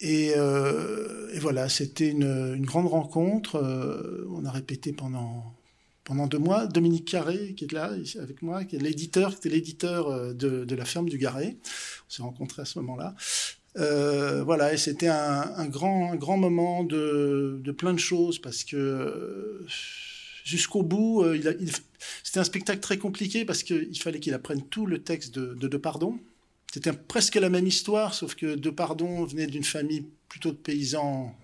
[0.01, 3.55] Et, euh, et voilà, c'était une, grande rencontre.
[3.55, 5.55] Euh, on a répété pendant
[6.03, 6.65] pendant deux mois.
[6.65, 10.75] Dominique Carré, qui est là avec moi, qui est l'éditeur, qui était l'éditeur euh, de,
[10.75, 11.57] la ferme du Garé.
[12.07, 13.15] On s'est rencontrés à ce moment-là.
[14.43, 19.63] Voilà, et c'était un, grand, un grand moment de, plein de choses parce que
[20.43, 21.23] jusqu'au bout,
[22.23, 25.77] c'était un spectacle très compliqué parce qu'il fallait qu'il apprenne tout le texte de, de
[25.77, 26.19] Pardon.
[26.71, 31.37] C'était presque la même histoire, sauf que De Pardon venait d'une famille plutôt de paysans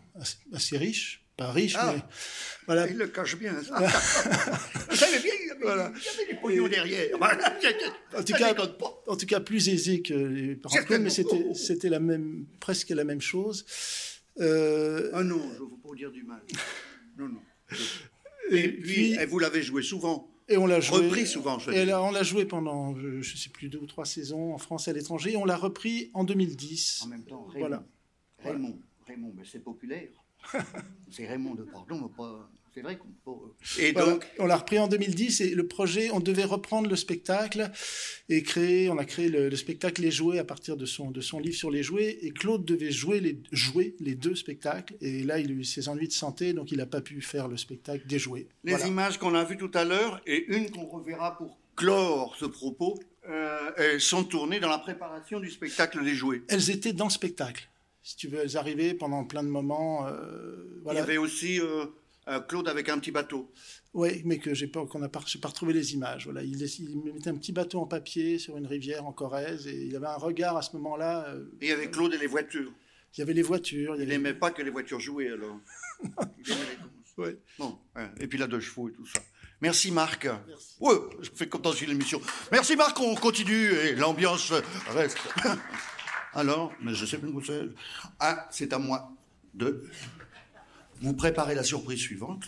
[0.54, 2.02] assez, riches, pas riche, ah, mais
[2.66, 2.88] voilà.
[2.88, 3.54] Il le cache bien.
[3.62, 3.78] Ça.
[4.90, 5.92] Vous savez bien, il y avait, voilà.
[6.42, 7.10] pognons derrière.
[7.22, 8.56] en, tout cas,
[9.06, 13.04] en tout cas, plus aisé que les parents, mais c'était, c'était la même, presque la
[13.04, 13.66] même chose.
[14.40, 15.10] Euh...
[15.14, 16.42] Ah non, je ne veux pas dire du mal.
[17.18, 17.42] Non, non.
[18.50, 20.32] Et, et puis, puis, vous l'avez joué souvent.
[20.50, 21.08] Et on l'a joué.
[21.08, 23.86] Repris souvent, je et là, on l'a joué pendant, je ne sais plus, deux ou
[23.86, 25.36] trois saisons en France et à l'étranger.
[25.36, 27.02] On l'a repris en 2010.
[27.04, 27.60] En même temps, Raymond.
[27.60, 27.84] Voilà.
[28.44, 30.10] Raymond, Raymond, mais c'est populaire.
[31.12, 32.50] c'est Raymond de Pardon, pas.
[32.78, 33.82] C'est vrai qu'on peut.
[33.82, 34.12] Et voilà.
[34.12, 37.72] donc, on l'a repris en 2010 et le projet, on devait reprendre le spectacle
[38.30, 38.92] et créer.
[38.92, 41.56] On a créé le, le, spectacle Les Jouets à partir de son de son livre
[41.56, 45.50] sur les jouets et Claude devait jouer les jouer les deux spectacles et là il
[45.50, 48.20] a eu ses ennuis de santé donc il n'a pas pu faire le spectacle des
[48.20, 48.46] jouets.
[48.64, 48.86] Les voilà.
[48.86, 53.00] images qu'on a vues tout à l'heure et une qu'on reverra pour clore ce propos
[53.28, 56.44] euh, sont tournées dans la préparation du spectacle des jouets.
[56.48, 57.70] Elles étaient dans le spectacle
[58.08, 60.08] si tu veux, elles arrivaient pendant plein de moments.
[60.08, 61.00] Euh, voilà.
[61.00, 61.88] Il y avait aussi euh,
[62.28, 63.52] euh, Claude avec un petit bateau.
[63.94, 66.26] Oui, mais que j'ai pas, qu'on pas, retrouvé les images.
[66.26, 69.86] Voilà, il, il, mettait un petit bateau en papier sur une rivière en Corrèze et
[69.86, 71.28] il avait un regard à ce moment-là.
[71.30, 72.72] Euh, et il y avait Claude et les voitures.
[73.16, 73.96] Il y avait les voitures.
[73.96, 74.40] Il n'aimait avait...
[74.40, 75.60] pas que les voitures jouaient alors.
[76.04, 76.62] il aimait
[77.18, 77.38] les ouais.
[77.58, 77.78] Bon,
[78.20, 79.22] et puis la deux chevaux et tout ça.
[79.62, 80.26] Merci Marc.
[80.26, 80.76] Merci.
[80.80, 82.22] Ouais, je fais comme dans une émission.
[82.52, 84.52] Merci Marc, on continue et l'ambiance
[84.90, 85.18] reste.
[86.34, 87.64] Alors, mais je sais plus où c'est.
[88.20, 89.12] Ah, c'est à moi
[89.56, 89.84] de
[91.02, 92.46] vous préparer la surprise suivante.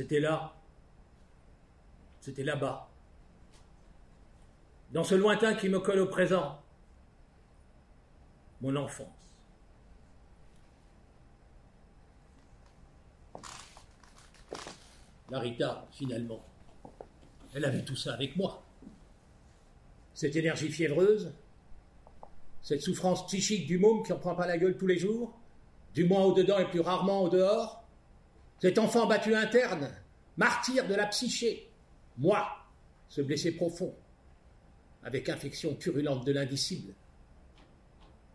[0.00, 0.54] C'était là.
[2.22, 2.88] C'était là-bas.
[4.92, 6.58] Dans ce lointain qui me colle au présent.
[8.62, 9.08] Mon enfance.
[15.28, 16.42] La Rita, finalement,
[17.52, 18.62] elle avait tout ça avec moi.
[20.14, 21.30] Cette énergie fiévreuse,
[22.62, 25.38] cette souffrance psychique du môme qui en prend pas la gueule tous les jours,
[25.92, 27.79] du moins au dedans et plus rarement au dehors,
[28.60, 29.90] cet enfant battu interne,
[30.36, 31.70] martyr de la psyché,
[32.18, 32.46] moi,
[33.08, 33.94] ce blessé profond,
[35.02, 36.94] avec infection purulente de l'indicible.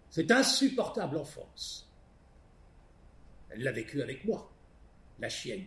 [0.10, 1.88] Cette insupportable enfance.
[3.52, 4.52] Elle l'a vécu avec moi,
[5.20, 5.66] la chienne,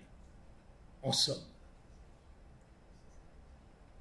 [1.03, 1.45] en somme.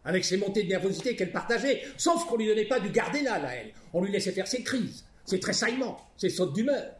[0.04, 3.56] Avec ses montées de nervosité qu'elle partageait, sauf qu'on lui donnait pas du gardénal à
[3.56, 3.74] elle.
[3.94, 6.97] On lui laissait faire ses crises, ses tressaillements, ses sautes d'humeur.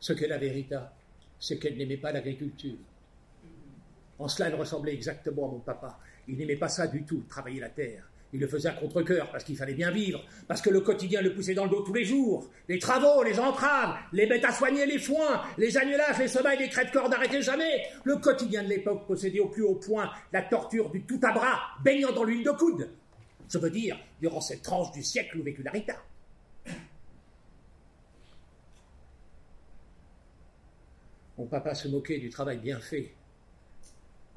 [0.00, 0.78] Ce qu'est la vérité,
[1.38, 2.78] c'est qu'elle n'aimait pas l'agriculture.
[4.18, 5.98] En cela, elle ressemblait exactement à mon papa.
[6.26, 8.04] Il n'aimait pas ça du tout, travailler la terre.
[8.32, 11.34] Il le faisait à contre-coeur parce qu'il fallait bien vivre, parce que le quotidien le
[11.34, 12.50] poussait dans le dos tous les jours.
[12.68, 16.68] Les travaux, les entraves, les bêtes à soigner, les foins, les annulages, les sommeils, les
[16.68, 17.86] crêtes-corps n'arrêtaient jamais.
[18.04, 21.58] Le quotidien de l'époque possédait au plus haut point la torture du tout à bras,
[21.82, 22.90] baignant dans l'huile de coude.
[23.48, 25.72] Je veux dire, durant cette tranche du siècle où vécut la
[31.38, 33.14] Mon papa se moquait du travail bien fait.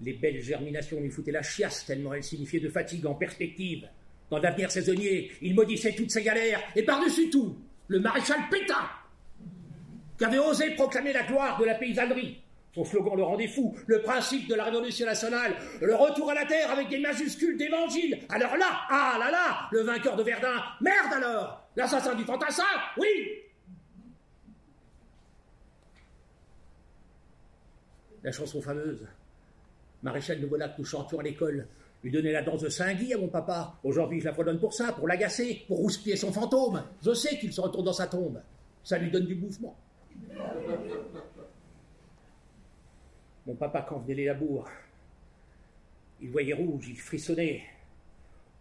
[0.01, 3.89] Les belles germinations lui foutaient la chiasse tellement elles signifiaient de fatigue en perspective.
[4.29, 8.87] Dans l'avenir saisonnier, il maudissait toutes ses galères, et par-dessus tout, le maréchal Pétain,
[10.17, 12.39] qui avait osé proclamer la gloire de la paysannerie.
[12.73, 16.45] Son slogan le rendait fou, le principe de la révolution nationale, le retour à la
[16.45, 18.19] terre avec des majuscules d'évangile.
[18.29, 22.63] Alors là, ah là là, le vainqueur de Verdun, merde alors L'assassin du fantassin,
[22.97, 23.07] oui
[28.23, 29.07] La chanson fameuse.
[30.03, 31.67] Maréchal de Bonac nous chantions à l'école.
[32.03, 33.75] Lui donnait la danse de Saint-Guy à mon papa.
[33.83, 36.83] Aujourd'hui, je la fredonne pour ça, pour l'agacer, pour rouspiller son fantôme.
[37.03, 38.41] Je sais qu'il se retourne dans sa tombe.
[38.83, 39.75] Ça lui donne du mouvement.
[43.45, 44.67] Mon papa, quand venait les labours,
[46.21, 47.63] il voyait rouge, il frissonnait,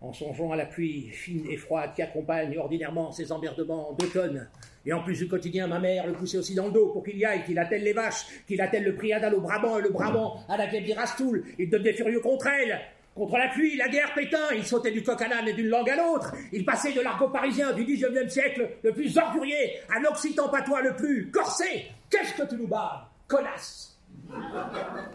[0.00, 4.48] en songeant à la pluie fine et froide qui accompagne ordinairement ces emmerdements d'automne.
[4.86, 7.18] Et en plus du quotidien, ma mère le poussait aussi dans le dos pour qu'il
[7.18, 10.40] y aille, qu'il attelle les vaches, qu'il attelle le priadal au Brabant et le Brabant
[10.48, 11.44] à la d'Irastoul.
[11.58, 12.80] Il devenait furieux contre elle.
[13.14, 15.90] Contre la pluie, la guerre, Pétain, il sautait du coq à l'âne et d'une langue
[15.90, 16.34] à l'autre.
[16.52, 20.94] Il passait de l'argot parisien du 19e siècle, le plus ordurier, à l'occitan patois le
[20.94, 21.86] plus corsé.
[22.08, 23.98] Qu'est-ce que tu nous baves, connasse?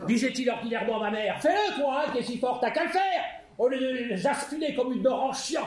[0.08, 1.42] Disait-il ordinairement à ma mère.
[1.42, 3.24] Fais-le, toi, hein, t'es si fort, t'as qu'à le faire
[3.58, 5.64] Au lieu de les comme une dor en chien.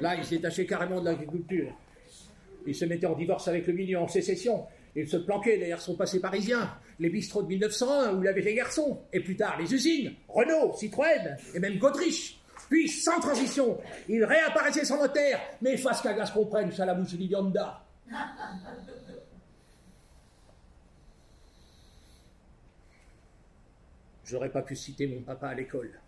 [0.00, 1.72] Là, il s'est détaché carrément de l'agriculture.
[2.68, 4.66] Il se mettait en divorce avec le milieu en sécession.
[4.94, 8.54] Il se planquait derrière son passé parisien, les bistrots de 1901 où il avait les
[8.54, 12.38] garçons, et plus tard les usines, Renault, Citroën, et même Godrich.
[12.68, 17.82] Puis, sans transition, il réapparaissait sans notaire, mais face qu'à se comprenne, Chalamouche et Lilianda.
[24.26, 25.98] J'aurais pas pu citer mon papa à l'école.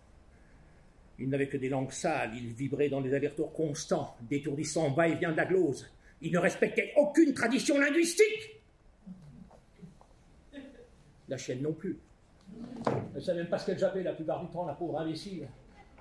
[1.17, 5.37] Il n'avait que des langues sales, il vibrait dans des allers-retours constants, d'étourdissants va-et-vient de
[5.37, 5.89] la glose.
[6.21, 8.61] Il ne respectait aucune tradition linguistique.
[11.27, 11.99] La chienne non plus.
[12.85, 15.47] Elle ne savait même pas ce qu'elle jappait la plupart du temps, la pauvre imbécile.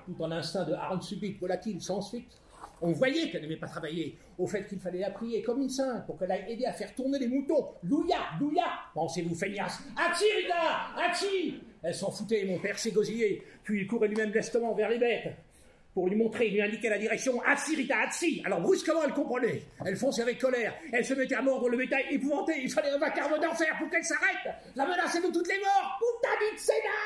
[0.05, 2.41] Tout en instinct de harne subite, volatile, sans suite.
[2.83, 6.07] On voyait qu'elle n'aimait pas travailler, au fait qu'il fallait la prier comme une sainte
[6.07, 7.68] pour qu'elle aille aider à faire tourner les moutons.
[7.83, 8.64] Louia, louia
[8.95, 14.09] Pensez-vous, feignasse Achi, Rita Achi Elle s'en foutait, mon père s'est gosillé, puis il courait
[14.09, 15.35] lui-même lestement vers les bêtes.
[15.93, 19.62] Pour lui montrer, lui indiquait la direction Atsi, Rita, Atsi Alors brusquement, elle comprenait.
[19.84, 20.72] Elle fonçait avec colère.
[20.93, 22.55] Elle se mettait à mordre le bétail épouvanté.
[22.62, 24.55] Il fallait un vacarme d'enfer pour qu'elle s'arrête.
[24.76, 27.01] La menace est de toutes les morts Putain du Sénat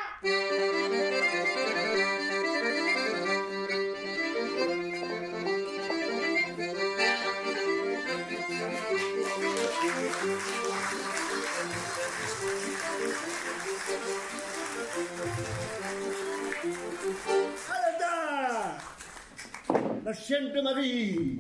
[20.05, 21.39] La chienne de ma vie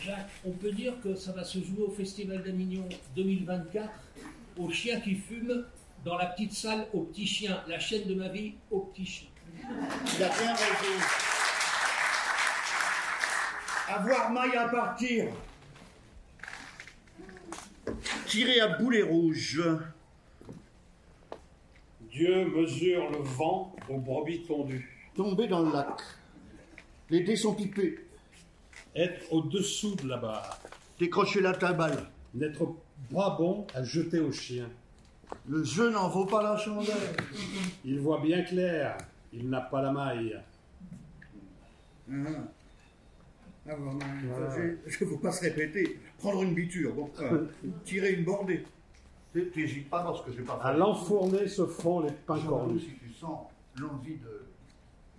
[0.00, 3.88] Jacques, on peut dire que ça va se jouer au Festival d'Avignon 2024
[4.58, 5.64] au chien qui fume
[6.04, 9.28] dans la petite salle au petit chien, la chaîne de ma vie au petit chien.
[9.62, 11.04] Il a bien raison.
[13.90, 15.26] Avoir maille à partir.
[18.26, 19.62] Tirer à boulet rouge.
[22.10, 25.08] Dieu mesure le vent aux brebis tondues.
[25.14, 26.19] Tomber dans le lac.
[27.10, 27.98] Les dés sont pipés.
[28.94, 30.60] Être au-dessous de la barre.
[30.98, 32.06] Décrocher la timbale.
[32.34, 32.76] N'être
[33.12, 34.68] pas bon à jeter au chien.
[35.48, 37.16] Le jeu n'en vaut pas la chandelle.
[37.84, 38.96] Il voit bien clair.
[39.32, 40.40] Il n'a pas la maille.
[42.10, 42.14] Ah,
[43.68, 43.98] ah, bon,
[44.86, 45.98] Je ne veux pas se répéter.
[46.18, 47.46] Prendre une biture, bon, euh,
[47.84, 48.64] tirer une bordée.
[49.32, 50.68] T'hésites pas lorsque j'ai pas fait.
[50.68, 52.82] À l'enfourner se font les pains cornus.
[52.82, 53.46] si tu sens
[53.76, 54.49] l'envie de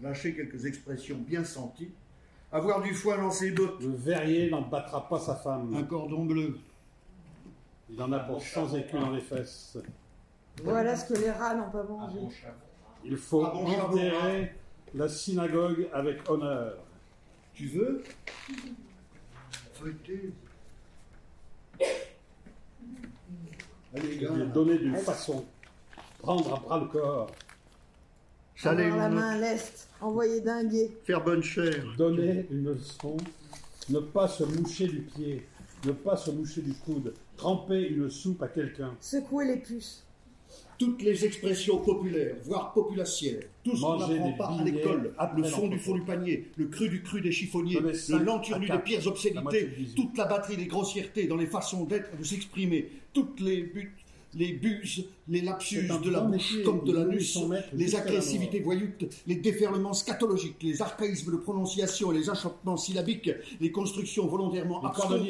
[0.02, 1.92] lâcher quelques expressions bien senties.
[2.52, 3.82] Avoir du foie dans ses bottes.
[3.82, 5.74] Le verrier n'en battra pas sa femme.
[5.76, 6.60] Un cordon bleu.
[7.90, 9.78] Il en a pour 100 écus dans les fesses.
[10.64, 12.20] Voilà ce que les rats n'ont pas mangé.
[13.04, 14.54] Il faut bon, enterrer
[14.94, 16.78] la synagogue avec honneur.
[17.54, 18.04] Tu veux
[19.74, 20.34] Feuilleter.
[23.96, 24.30] Allez, gars.
[24.30, 25.46] lui donner d'une façon.
[26.20, 27.32] Prendre à bras le corps.
[28.62, 30.92] Saler la main à l'est, envoyer dinguer.
[31.04, 31.84] Faire bonne chère.
[31.98, 33.18] Donner une leçon.
[33.90, 35.48] Ne pas se moucher du pied.
[35.84, 37.12] Ne pas se moucher du coude.
[37.38, 38.96] Tremper une soupe à quelqu'un.
[39.00, 40.06] Secouer les puces.
[40.82, 45.14] toutes les expressions populaires, voire populacières, tout ce qu'on Manger n'apprend des pas à l'école,
[45.16, 48.68] après le fond du fond du panier, le cru du cru des chiffonniers, le lenturnu
[48.68, 52.90] des pires obscénités, toute la batterie des grossièretés dans les façons d'être et de s'exprimer,
[53.14, 53.96] toutes les buts,
[54.34, 57.40] les buses, les lapsus de la bouche comme de l'anus,
[57.74, 64.28] les agressivités voyoutes, les déferlements scatologiques, les archaïsmes de prononciation, les achoppements syllabiques, les constructions
[64.28, 65.26] volontairement Les absurdes,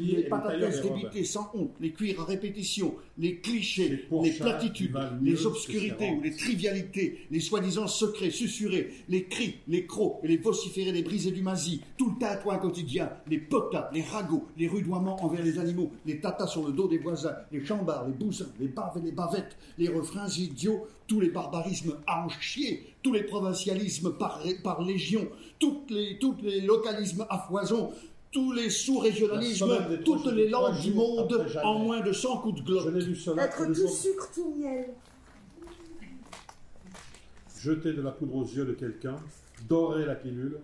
[0.00, 6.12] les les débités sans honte, les cuirs à répétition, les clichés, les, platitudes, les obscurités
[6.12, 11.02] ou les trivialités, les soi-disant secrets susurrés, les cris, les crocs et les vociférés des
[11.02, 15.58] brisés du mazie, tout le tintouin quotidien, les potas, les ragots, les rudoiements envers les
[15.58, 19.04] animaux, les tatas sur le dos des voisins, les chambards, les bousins, les baves et
[19.04, 19.12] les
[19.78, 25.28] les refrains idiots, tous les barbarismes à en chier, tous les provincialismes par, par légion,
[25.58, 27.92] toutes les, tous les localismes à foison,
[28.30, 33.40] tous les sous-régionalismes, toutes les langues du monde en moins de 100 coups de que
[33.40, 34.86] Être tout sucre, tout miel.
[37.60, 39.16] jeter de la poudre aux yeux de quelqu'un,
[39.68, 40.58] dorer la pilule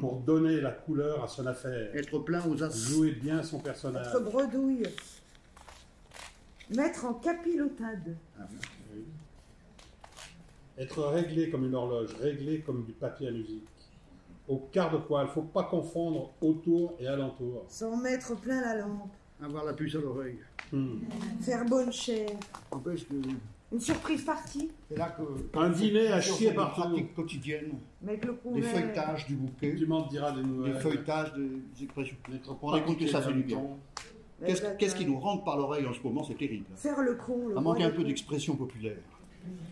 [0.00, 1.94] pour donner la couleur à son affaire.
[1.96, 2.70] Être plein aux as.
[2.70, 4.06] Jouer bien son personnage.
[4.08, 4.82] Être bredouille.
[6.70, 8.16] Mettre en capilotade.
[10.76, 13.64] Être réglé comme une horloge, réglé comme du papier à musique.
[14.46, 17.64] Au quart de poil, faut pas confondre autour et alentour.
[17.68, 19.10] S'en mettre plein la lampe.
[19.42, 20.38] Avoir la puce à l'oreille.
[20.72, 20.98] Hmm.
[21.40, 22.30] Faire bonne chère.
[23.70, 24.70] Une surprise partie.
[24.88, 25.58] c'est là que.
[25.58, 26.80] Un dîner à chier des partout.
[26.80, 30.80] pratiques quotidiennes, Avec le des feuilletages du bouquet, Tu m'en diras des des nouvelles.
[30.80, 32.16] feuilletages des expressions.
[32.24, 33.62] Que pratiqué ça fait du bien.
[34.46, 36.66] Qu'est-ce qui nous rentre par l'oreille en ce moment C'est terrible.
[36.76, 37.48] Faire le con.
[37.48, 38.98] Le Ça manque un peu d'expression populaire.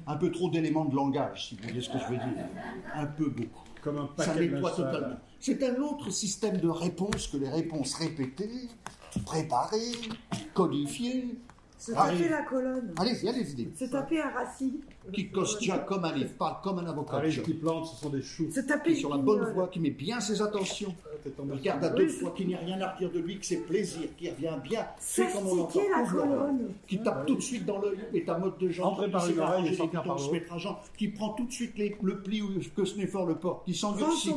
[0.06, 2.46] Un peu trop d'éléments de langage, si vous voyez ce que je veux dire.
[2.94, 3.64] Un peu beaucoup.
[3.82, 5.16] Comme un Ça paquet de nettoie totalement.
[5.38, 8.68] C'est un autre système de réponse que les réponses répétées,
[9.24, 9.92] préparées,
[10.54, 11.36] codifiées.
[11.78, 12.16] Se Allez.
[12.18, 12.94] taper la colonne.
[12.98, 13.68] Allez-y, allez-y.
[13.76, 14.80] Se taper un racine.
[15.12, 17.16] Qui costia comme un livre, parle comme un avocat.
[17.16, 18.50] Arrive qui plante, ce sont des choux.
[18.52, 20.94] Se taper Qui est les sur la bonne voie, qui met bien ses attentions.
[21.50, 23.56] Regarde à deux c'est- fois, qu'il n'y a rien à redire de lui, que c'est
[23.66, 25.80] plaisir, qui revient bien, fait comme on entend.
[26.86, 29.28] Qui tape tout de suite dans l'œil et ta mode de genre Entrer qui par
[29.28, 30.80] une pas oreille et sortir par l'autre.
[30.96, 33.64] qui prend tout de suite les- le pli où- que ce n'est fort le porte,
[33.64, 34.34] qui s'endurcit,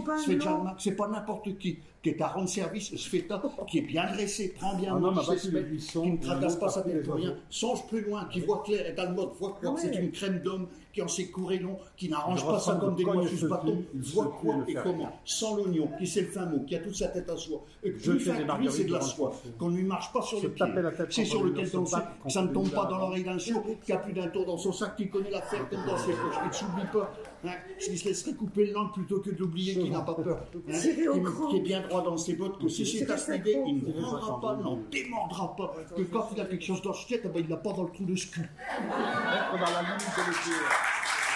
[0.77, 4.75] c'est pas n'importe qui, qui est à rendre service, un, qui est bien dressé, prend
[4.75, 6.81] bien Un homme a sait battu se les mettre, buissons, qui ne tracasse pas sa
[6.81, 9.71] tête pour rien, songe plus loin, qui voit clair, est à le mode, voit quoi,
[9.71, 9.79] Ouais.
[9.81, 13.03] c'est une crème d'homme qui en sait couré long, qui n'arrange pas ça comme des
[13.03, 16.21] cogne coiffes se bâton, tue, il se voit quoi et comment, sans l'oignon, qui sait
[16.21, 18.57] le fin mot, qui a toute sa tête à soi, et que plus fin que
[18.61, 20.65] lui, c'est de la soie, qu'on ne lui marche pas sur le pied,
[21.09, 23.63] c'est sur le lequel se tombe ça, que ne tombe pas dans l'oreille d'un sourd,
[23.83, 26.39] qui a plus d'un tour dans son sac, qui connaît l'affaire comme dans ses poches,
[26.41, 27.11] qui ne s'oublie pas,
[27.45, 30.79] hein, qui se laisserait couper le langue plutôt que d'oublier, qui n'a pas peur, hein,
[30.79, 34.55] qui, est bien droit dans ses bottes, que si c'est à il ne rendra pas,
[34.55, 37.49] n'en démordra pas, que quand il a quelque chose dans le chiette, eh ben, il
[37.49, 38.41] l'a pas dans le trou de ce cul.
[38.41, 40.23] Être dans la limite de.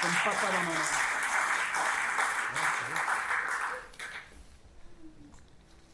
[0.01, 1.03] Comme papa dans ma main.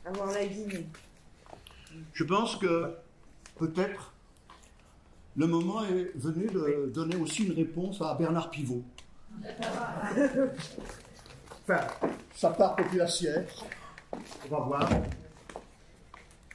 [0.06, 0.88] Avoir la guinée.
[2.14, 2.96] Je pense que
[3.58, 4.14] peut-être
[5.36, 8.84] le moment est venu de donner aussi une réponse à Bernard Pivot.
[11.64, 11.88] Enfin,
[12.36, 13.44] sa part populacière.
[14.14, 14.90] On va voir.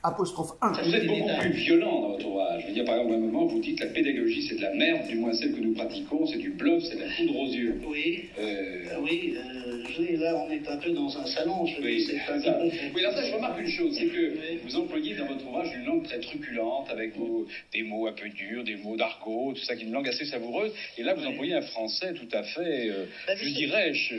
[0.04, 0.74] Apostrophe 1.
[0.74, 2.60] Ça peut être beaucoup plus violent dans votre ouvrage.
[2.62, 5.08] Je veux dire, par exemple, un moment, vous dites la pédagogie, c'est de la merde,
[5.08, 7.80] du moins celle que nous pratiquons, c'est du bluff, c'est de la poudre aux yeux.
[7.88, 11.96] Oui, Euh, oui, euh, je là on est un peu dans un salon, je Oui,
[11.96, 12.60] dis, c'est pas ça.
[12.94, 15.86] Oui, alors ça, je remarque une chose, c'est que vous employez dans votre ouvrage une
[15.86, 19.74] langue très truculente, avec vos- des mots un peu durs, des mots d'argot, tout ça,
[19.74, 20.72] qui est une langue assez savoureuse.
[20.98, 24.12] Et là, vous employez un français tout à fait, euh, Bah, je dirais, ch-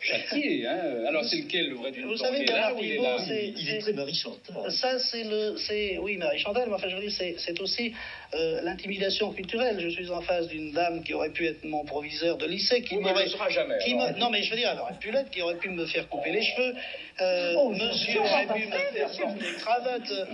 [0.00, 0.66] châtié.
[0.66, 1.04] Hein.
[1.06, 2.92] Alors, c'est lequel, le vrai du Vous temps savez, Il est là Bernard ou il
[2.92, 3.46] est Pivot, c'est.
[3.56, 4.70] Il est très Marie Chantal.
[4.72, 5.56] Ça, c'est le.
[5.56, 7.92] c'est Oui, Marie Chantal, mais enfin, je veux dire, c'est aussi
[8.34, 9.78] euh, l'intimidation culturelle.
[9.80, 12.96] Je suis en face d'une dame qui aurait pu être mon proviseur de lycée, qui
[12.96, 13.24] Oui, mais elle m'aurait.
[13.26, 14.12] ne le sera jamais, qui alors.
[14.12, 16.08] me- Non, mais je veux dire, elle aurait pu l'être, qui aurait pu me faire
[16.08, 16.74] couper les cheveux.
[17.20, 20.10] Euh, Oh, monsieur aurait pu me faire porter des cravates.
[20.10, 20.24] Euh,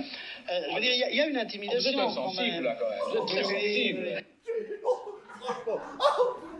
[0.71, 1.81] je veux dire, il y a- il y, a une intimidation.
[1.81, 2.65] Vous êtes quand insensible, même.
[2.65, 2.99] là, quand même.
[3.09, 4.25] Vous êtes très sensible.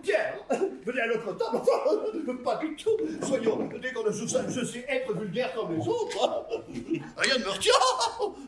[0.05, 0.39] Pierre,
[0.85, 1.57] venez à notre table.
[1.63, 2.91] Enfin, pas du tout.
[3.27, 6.47] Soyons, dès qu'on je, sais- je sais être vulgaire comme les autres.
[7.17, 7.73] Rien ne me retient.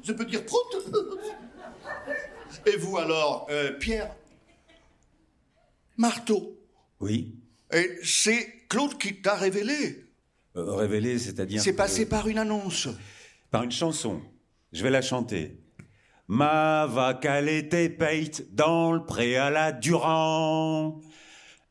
[0.04, 0.76] Je peux dire prout.
[2.66, 4.14] Et vous alors, euh, Pierre?
[5.96, 6.58] Marteau?
[7.00, 7.34] Oui.
[7.72, 10.04] Et c'est Claude qui t'a révélé.
[10.56, 11.60] Euh, révélé, c'est-à-dire.
[11.62, 12.88] C'est que- passé par une annonce.
[13.50, 14.20] Par une chanson.
[14.72, 15.58] Je vais la chanter.
[16.28, 16.88] Ma
[17.46, 21.00] était peinte dans le pré à la Durand.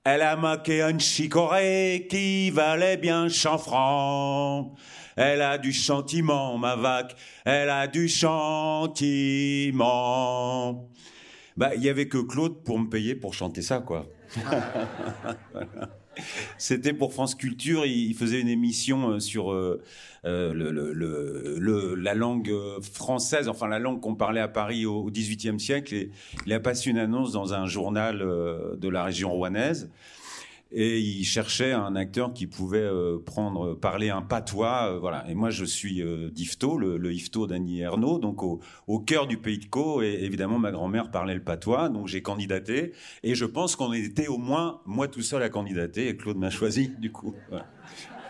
[0.07, 4.75] Elle a maqué un chicorée qui valait bien cent.
[5.15, 8.91] Elle a du sentiment, ma vaque, elle a du sentiment.
[11.57, 14.05] Bah, il y avait que Claude pour me payer pour chanter ça, quoi.
[16.57, 17.85] C'était pour France Culture.
[17.85, 19.81] Il faisait une émission euh, sur euh,
[20.25, 22.51] euh, la langue
[22.81, 25.93] française, enfin la langue qu'on parlait à Paris au XVIIIe siècle.
[25.93, 26.11] Et
[26.45, 29.89] il a passé une annonce dans un journal de la région rouennaise.
[30.77, 35.25] Et il cherchait un acteur qui pouvait euh, prendre, parler un patois, euh, voilà.
[35.29, 36.29] Et moi, je suis euh,
[36.77, 40.01] le, le Yvetot d'Annie Ernaux, donc au, cœur du pays de Caux.
[40.01, 42.91] Et évidemment, ma grand-mère parlait le patois, donc j'ai candidaté.
[43.23, 46.49] Et je pense qu'on était au moins moi tout seul à candidater, et Claude m'a
[46.49, 47.33] choisi, du coup.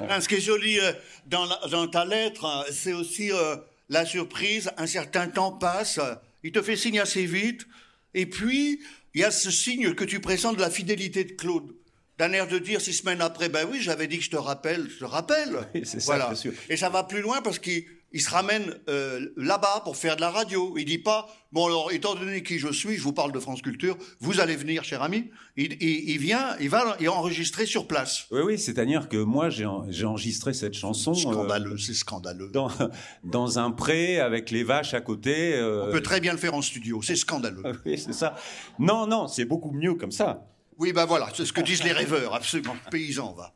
[0.02, 0.91] Hein, ce qui est joli euh,
[1.28, 3.56] dans, ta lettre, euh, c'est aussi euh,
[3.89, 4.72] la surprise.
[4.78, 7.66] Un certain temps passe, euh, il te fait signe assez vite,
[8.14, 8.82] et puis
[9.14, 11.74] il y a ce signe que tu présentes de la fidélité de Claude.
[12.18, 14.88] D'un air de dire six semaines après, ben oui, j'avais dit que je te rappelle,
[14.89, 15.53] je te rappelle.
[15.84, 16.53] c'est ça, bien sûr.
[16.70, 20.22] Et ça va plus loin parce qu'il il se ramène euh, là-bas pour faire de
[20.22, 20.76] la radio.
[20.78, 23.61] Il dit pas, bon alors, étant donné qui je suis, je vous parle de France
[23.61, 25.30] Culture, vous allez venir, cher ami.
[25.57, 28.28] Il, il- il vient, il va il enregistrer sur place.
[28.32, 31.13] Oui, oui, c'est-à-dire que moi, j'ai en- j'ai enregistré cette chanson.
[31.13, 32.49] Scandaleux, c'est scandaleux.
[32.53, 32.72] Dans,
[33.26, 35.53] dans un pré avec les vaches à côté.
[35.55, 37.63] euh, On peut très bien le faire en studio, c'est scandaleux.
[37.86, 38.38] Oui, c'est ça.
[38.80, 40.47] Non, non, c'est beaucoup mieux comme ça.
[40.78, 42.76] Oui, ben voilà, c'est ce que disent les rêveurs, absolument.
[42.91, 43.53] Paysan, va.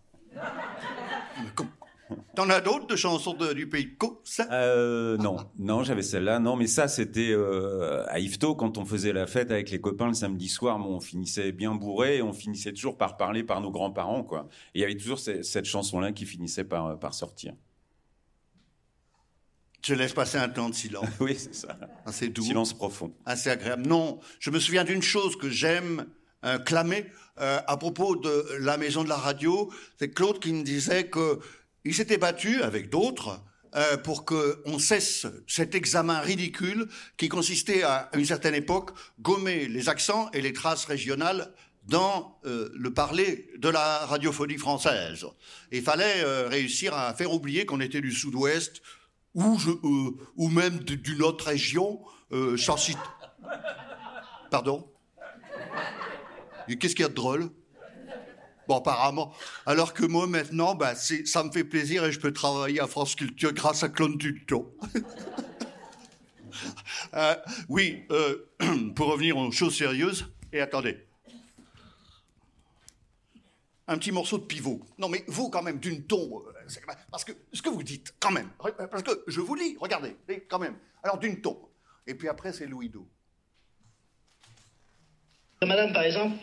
[2.35, 3.91] T'en as d'autres de chansons de- du pays de
[4.23, 4.47] ça?
[4.51, 6.39] Euh, non, non, j'avais celle-là.
[6.39, 10.07] Non, mais ça, c'était euh, à Yvetot quand on faisait la fête avec les copains
[10.07, 10.79] le samedi soir.
[10.79, 14.47] Bon, on finissait bien bourré et on finissait toujours par parler par nos grands-parents, quoi.
[14.73, 17.53] Et il y avait toujours ce- cette chanson-là qui finissait par, par sortir.
[19.85, 21.05] Je laisse passer un temps de silence.
[21.19, 21.77] oui, c'est ça.
[22.05, 22.41] Assez doux.
[22.41, 23.13] Silence profond.
[23.25, 23.83] Assez agréable.
[23.87, 26.05] Non, je me souviens d'une chose que j'aime
[26.45, 27.05] euh, clamer
[27.41, 29.69] euh, à propos de la maison de la radio.
[29.97, 31.39] C'est Claude qui me disait que
[31.83, 33.41] il s'était battu avec d'autres
[33.75, 36.87] euh, pour que on cesse cet examen ridicule
[37.17, 41.53] qui consistait à, à une certaine époque gommer les accents et les traces régionales
[41.87, 45.25] dans le parler de la radiophonie française.
[45.71, 48.83] Il fallait réussir à faire oublier qu'on était du sud-ouest
[49.33, 49.57] ou,
[50.35, 51.99] ou même d'une autre région,
[52.57, 52.99] sans citer...
[54.51, 54.87] Pardon?
[56.77, 57.49] Qu'est-ce qu'il y a de drôle?
[58.67, 59.33] Bon, apparemment.
[59.65, 63.15] Alors que moi, maintenant, c'est- ça me fait plaisir et je peux travailler à France
[63.15, 64.75] Culture grâce à Claude Tuto.
[67.13, 67.35] Euh,
[67.69, 68.49] oui, euh,
[68.95, 70.97] pour revenir aux choses sérieuses, et attendez.
[73.87, 74.81] Un petit morceau de pivot.
[74.97, 76.43] Non, mais vous, quand même, d'une tombe.
[76.47, 78.49] euh, Parce que ce que vous dites, quand même.
[78.91, 80.15] Parce que je vous lis, regardez,
[80.49, 80.75] quand même.
[81.01, 81.61] Alors, d'une tombe.
[82.05, 83.01] Et puis après, c'est Louis II.
[85.65, 86.35] Madame, par exemple,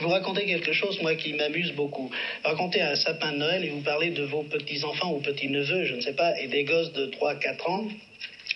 [0.00, 2.10] vous racontez quelque chose, moi, qui m'amuse beaucoup.
[2.10, 5.94] Vous racontez un sapin de Noël et vous parlez de vos petits-enfants ou petits-neveux, je
[5.94, 7.88] ne sais pas, et des gosses de 3-4 ans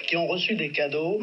[0.06, 1.20] qui ont reçu des cadeaux,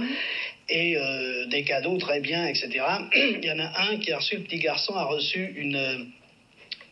[0.69, 2.69] et euh, des cadeaux très bien, etc.
[3.15, 5.97] Il y en a un qui a reçu, le petit garçon a reçu une, euh,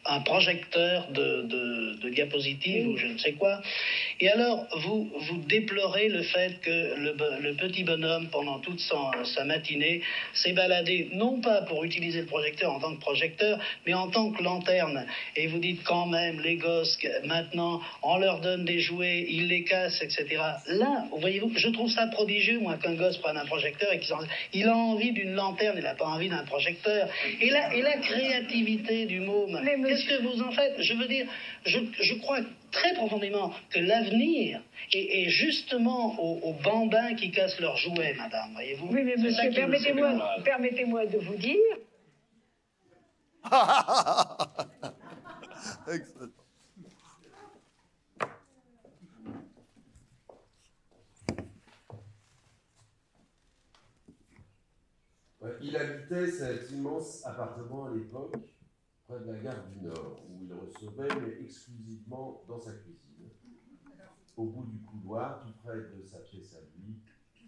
[0.06, 3.62] un projecteur de, de, diapositives ou je ne sais quoi.
[4.20, 10.01] Et alors, vous, vous déplorez le fait que le, petit bonhomme, pendant toute sa matinée,
[10.34, 14.32] s'est baladé, non pas pour utiliser le projecteur en tant que projecteur, mais en tant
[14.32, 15.06] que lanterne.
[15.36, 19.64] Et vous dites quand même, les gosses, maintenant, on leur donne des jouets, ils les
[19.64, 20.26] cassent, etc.
[20.68, 24.76] Là, voyez-vous, je trouve ça prodigieux, moi, qu'un gosse prenne un projecteur et qu'il a
[24.76, 27.08] envie d'une lanterne, il n'a pas envie d'un projecteur.
[27.41, 29.60] Et la, et la créativité du môme,
[29.93, 30.81] qu'est-ce que vous en faites?
[30.81, 31.27] Je veux dire,
[31.65, 32.39] je, je crois
[32.71, 38.51] très profondément que l'avenir est, est justement aux, aux bambins qui cassent leurs jouets, madame,
[38.53, 38.87] voyez-vous?
[38.87, 41.57] Oui, mais monsieur, permettez-moi permettez-moi de vous dire
[45.87, 46.29] Excellent.
[55.61, 58.35] Il habitait cet immense appartement à l'époque,
[59.14, 63.30] près de la gare du Nord, où il recevait, mais exclusivement dans sa cuisine.
[64.36, 66.99] Au bout du couloir, tout près de sa pièce à lui,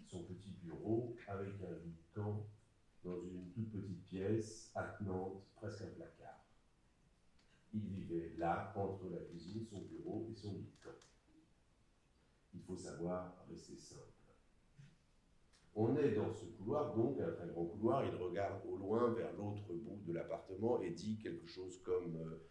[0.06, 2.46] son petit bureau, avec un lit de camp,
[3.02, 6.44] dans une toute petite pièce, attenante, presque un placard.
[7.74, 10.96] Il vivait là, entre la cuisine, son bureau et son lit de camp.
[12.54, 14.15] Il faut savoir rester simple.
[15.78, 18.02] On est dans ce couloir, donc un très grand couloir.
[18.06, 22.42] Il regarde au loin vers l'autre bout de l'appartement et dit quelque chose comme euh,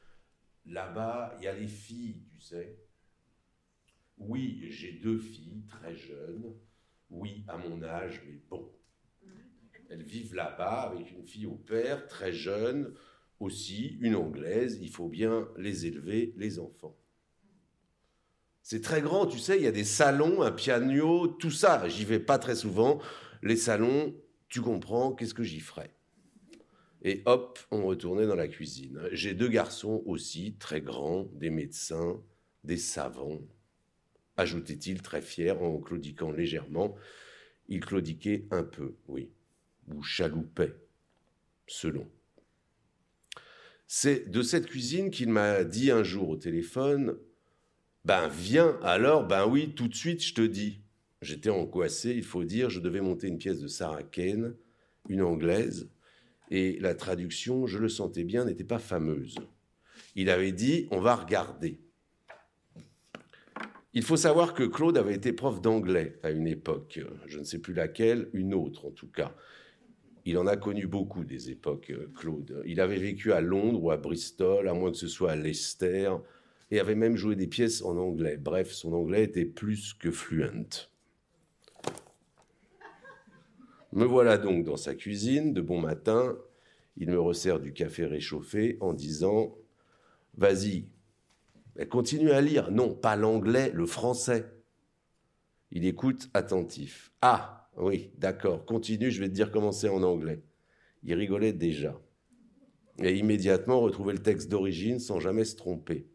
[0.67, 2.77] Là-bas, il y a les filles, tu sais.
[4.17, 6.55] Oui, j'ai deux filles très jeunes.
[7.09, 8.71] Oui, à mon âge, mais bon.
[9.89, 12.93] Elles vivent là-bas avec une fille au père, très jeune,
[13.39, 14.79] aussi, une anglaise.
[14.81, 16.97] Il faut bien les élever, les enfants.
[18.67, 21.87] C'est très grand, tu sais, il y a des salons, un piano, tout ça.
[21.87, 22.99] J'y vais pas très souvent.
[23.43, 24.15] Les salons,
[24.47, 25.93] Tu comprends, qu'est-ce que j'y ferais?
[27.03, 28.99] Et hop, on retournait dans la cuisine.
[29.11, 32.19] J'ai deux garçons aussi, très grands, des médecins,
[32.63, 33.39] des savants,
[34.35, 36.95] ajoutait-il très fier en claudiquant légèrement.
[37.67, 39.29] Il claudiquait un peu, oui,
[39.93, 40.75] ou chaloupait,
[41.67, 42.09] selon.
[43.85, 47.19] C'est de cette cuisine qu'il m'a dit un jour au téléphone
[48.05, 50.79] Ben viens, alors, ben oui, tout de suite, je te dis.
[51.23, 54.53] J'étais angoissé, il faut dire, je devais monter une pièce de Sarah Kane,
[55.09, 55.89] une anglaise,
[56.51, 59.35] et la traduction, je le sentais bien, n'était pas fameuse.
[60.15, 61.79] Il avait dit On va regarder.
[63.93, 67.59] Il faut savoir que Claude avait été prof d'anglais à une époque, je ne sais
[67.59, 69.33] plus laquelle, une autre en tout cas.
[70.25, 72.61] Il en a connu beaucoup des époques, Claude.
[72.67, 76.11] Il avait vécu à Londres ou à Bristol, à moins que ce soit à Leicester,
[76.71, 78.37] et avait même joué des pièces en anglais.
[78.37, 80.89] Bref, son anglais était plus que fluent.
[83.91, 86.37] Me voilà donc dans sa cuisine, de bon matin.
[86.97, 89.57] Il me resserre du café réchauffé en disant
[90.37, 90.87] Vas-y,
[91.75, 92.71] elle continue à lire.
[92.71, 94.45] Non, pas l'anglais, le français.
[95.71, 97.11] Il écoute attentif.
[97.21, 100.41] Ah, oui, d'accord, continue, je vais te dire comment c'est en anglais.
[101.03, 101.99] Il rigolait déjà.
[102.99, 106.07] Et immédiatement retrouver le texte d'origine sans jamais se tromper.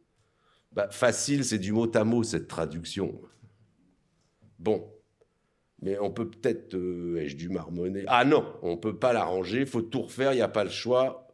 [0.72, 3.20] Bah, facile, c'est du mot à mot cette traduction.
[4.58, 4.88] Bon,
[5.82, 8.04] mais on peut peut-être, euh, ai-je dû marmonner?
[8.06, 11.28] Ah non, on peut pas l'arranger, faut tout refaire, il n'y a pas le choix.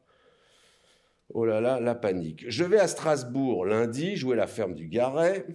[1.34, 2.44] Oh là là, la panique.
[2.48, 5.46] Je vais à Strasbourg lundi jouer la ferme du Garret.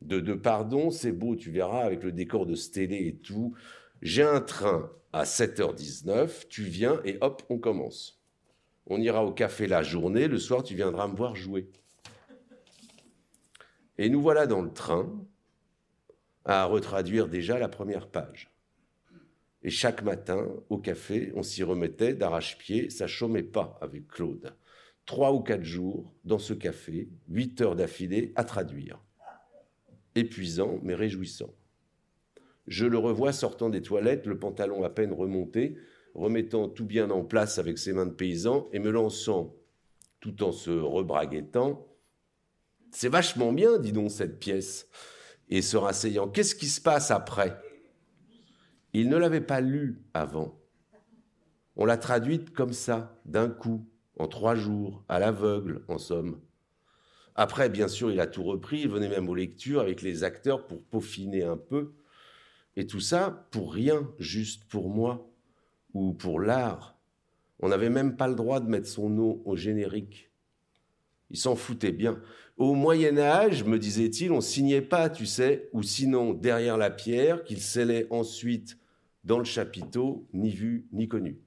[0.00, 3.54] De deux pardon, c'est beau, tu verras, avec le décor de Stélé et tout.
[4.00, 8.22] J'ai un train à 7h19, tu viens et hop, on commence.
[8.86, 11.68] On ira au café la journée, le soir tu viendras me voir jouer.
[13.98, 15.12] Et nous voilà dans le train
[16.44, 18.50] à retraduire déjà la première page.
[19.62, 24.54] Et chaque matin, au café, on s'y remettait d'arrache-pied, ça chômait pas avec Claude
[25.08, 29.02] trois ou quatre jours dans ce café, huit heures d'affilée à traduire.
[30.14, 31.54] Épuisant, mais réjouissant.
[32.66, 35.78] Je le revois sortant des toilettes, le pantalon à peine remonté,
[36.14, 39.56] remettant tout bien en place avec ses mains de paysan et me lançant,
[40.20, 41.87] tout en se rebraguettant,
[42.90, 44.88] C'est vachement bien, dis donc, cette pièce.
[45.48, 47.60] Et se rasseyant, qu'est-ce qui se passe après?
[48.92, 50.58] Il ne l'avait pas lu avant.
[51.76, 56.40] On l'a traduite comme ça, d'un coup, en trois jours, à l'aveugle, en somme.
[57.34, 60.66] Après, bien sûr, il a tout repris, il venait même aux lectures avec les acteurs
[60.66, 61.94] pour peaufiner un peu.
[62.74, 65.30] Et tout ça pour rien, juste pour moi,
[65.94, 66.98] ou pour l'art.
[67.60, 70.32] On n'avait même pas le droit de mettre son nom au générique.
[71.30, 72.20] Il s'en foutait bien.
[72.58, 77.44] Au Moyen Âge, me disait-il, on signait pas, tu sais, ou sinon derrière la pierre,
[77.44, 78.76] qu'il scellait ensuite
[79.22, 81.38] dans le chapiteau, ni vu ni connu.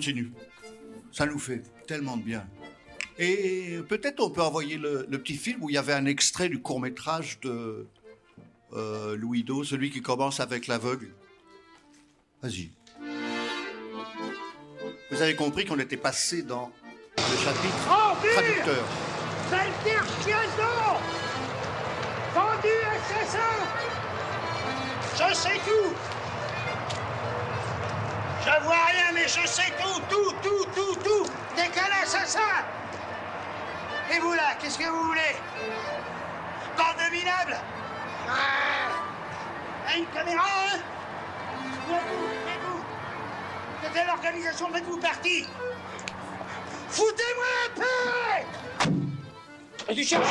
[0.00, 0.32] Continue.
[1.12, 2.46] Ça nous fait tellement de bien.
[3.18, 6.62] Et peut-être on peut envoyer le, petit film où il y avait un extrait du
[6.62, 7.86] court métrage de
[8.72, 11.12] euh, Louis Do, celui qui commence avec l'aveugle.
[12.42, 12.70] Vas-y.
[15.10, 16.72] Vous avez compris qu'on était passé dans
[17.18, 18.86] le chapitre traducteur.
[22.34, 23.38] Vendu assassin
[25.18, 26.19] Je sais tout
[28.44, 31.26] je vois rien, mais je sais tout, tout, tout, tout, tout.
[31.56, 32.40] T'es qu'un assassin
[34.14, 35.36] Et vous là, qu'est-ce que vous voulez?
[36.76, 37.58] Bande de minables
[38.28, 39.96] ah.
[39.96, 40.78] Une caméra, hein.
[41.88, 42.84] Faites-vous, faites-vous.
[43.82, 45.46] C'était l'organisation, faites-vous partie.
[46.90, 48.92] Foutez-moi un peu.
[49.88, 50.28] Et tu cherches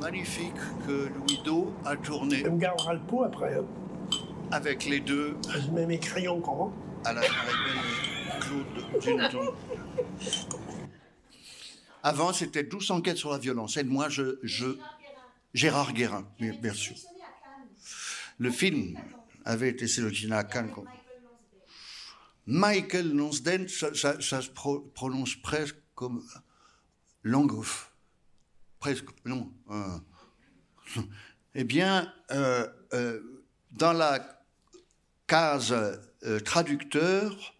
[0.00, 0.54] magnifique
[0.86, 2.46] que Louis Do a tourné.
[2.48, 3.54] On gardera le pot après.
[3.54, 3.64] Hein.
[4.50, 5.36] Avec les deux.
[5.48, 6.42] Je mets mes crayons.
[7.04, 9.54] À la, la belle Claude Duneton.
[12.02, 13.76] Avant, c'était douce enquête sur la violence.
[13.76, 14.38] Et moi, je.
[14.42, 14.76] je
[15.54, 16.96] Gérard Guérin, bien sûr.
[18.38, 18.98] Le film
[19.44, 20.72] avait été sélectionné à Cannes.
[22.46, 26.22] Michael Lonsden, ça, ça, ça, se prononce presque comme
[27.22, 27.93] Langouf.
[28.84, 29.50] Presque, non.
[29.70, 31.00] Euh,
[31.54, 33.18] eh bien, euh, euh,
[33.72, 34.44] dans la
[35.26, 35.74] case
[36.44, 37.54] traducteur,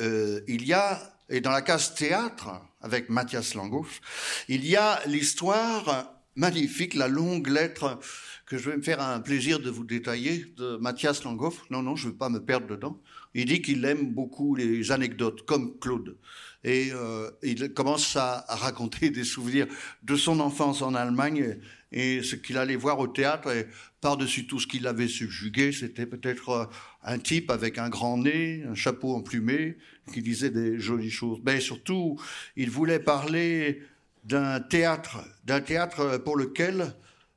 [0.00, 4.00] il y a, et dans la case théâtre, avec Mathias Langouf,
[4.48, 7.98] il y a l'histoire magnifique, la longue lettre
[8.46, 11.68] que je vais me faire un plaisir de vous détailler de Mathias Langhoff.
[11.68, 12.98] Non, non, je ne veux pas me perdre dedans.
[13.34, 16.16] Il dit qu'il aime beaucoup les anecdotes, comme Claude.
[16.64, 19.66] Et euh, il commence à, raconter des souvenirs
[20.02, 21.58] de son enfance en Allemagne
[21.92, 23.50] et, ce qu'il allait voir au théâtre.
[23.52, 23.66] Et
[24.00, 26.64] par-dessus tout ce qu'il avait subjugué, c'était peut-être euh,
[27.04, 29.78] un type avec un grand nez, un chapeau emplumé,
[30.12, 31.38] qui disait des jolies choses.
[31.44, 32.20] Mais surtout,
[32.56, 33.82] il voulait parler
[34.24, 36.94] d'un théâtre, d'un théâtre pour lequel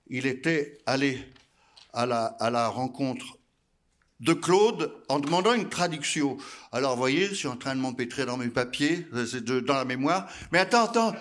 [0.08, 1.20] il était allé
[1.94, 3.38] à la rencontre
[4.22, 6.38] de Claude en demandant une traduction.
[6.72, 9.86] Alors, vous voyez, je suis en train de m'empêtrer dans mes papiers, c'est dans la
[9.86, 10.32] mémoire.
[10.52, 11.14] Mais attends, attends.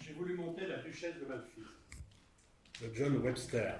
[0.00, 1.62] J'ai voulu monter la Duchesse de Malfi,
[2.82, 3.74] de John Webster.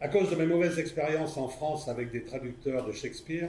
[0.00, 3.48] À cause de mes mauvaises expériences en France avec des traducteurs de Shakespeare,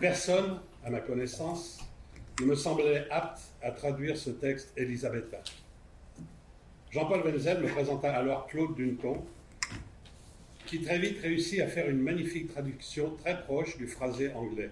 [0.00, 1.78] personne, à ma connaissance,
[2.40, 5.42] ne me semblait apte à traduire ce texte élisabétain.
[6.90, 9.24] Jean-Paul Wenzel me présenta alors Claude Duneton,
[10.72, 14.70] qui très vite réussit à faire une magnifique traduction très proche du phrasé anglais.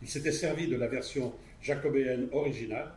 [0.00, 2.90] Il s'était servi de la version jacobéenne originale,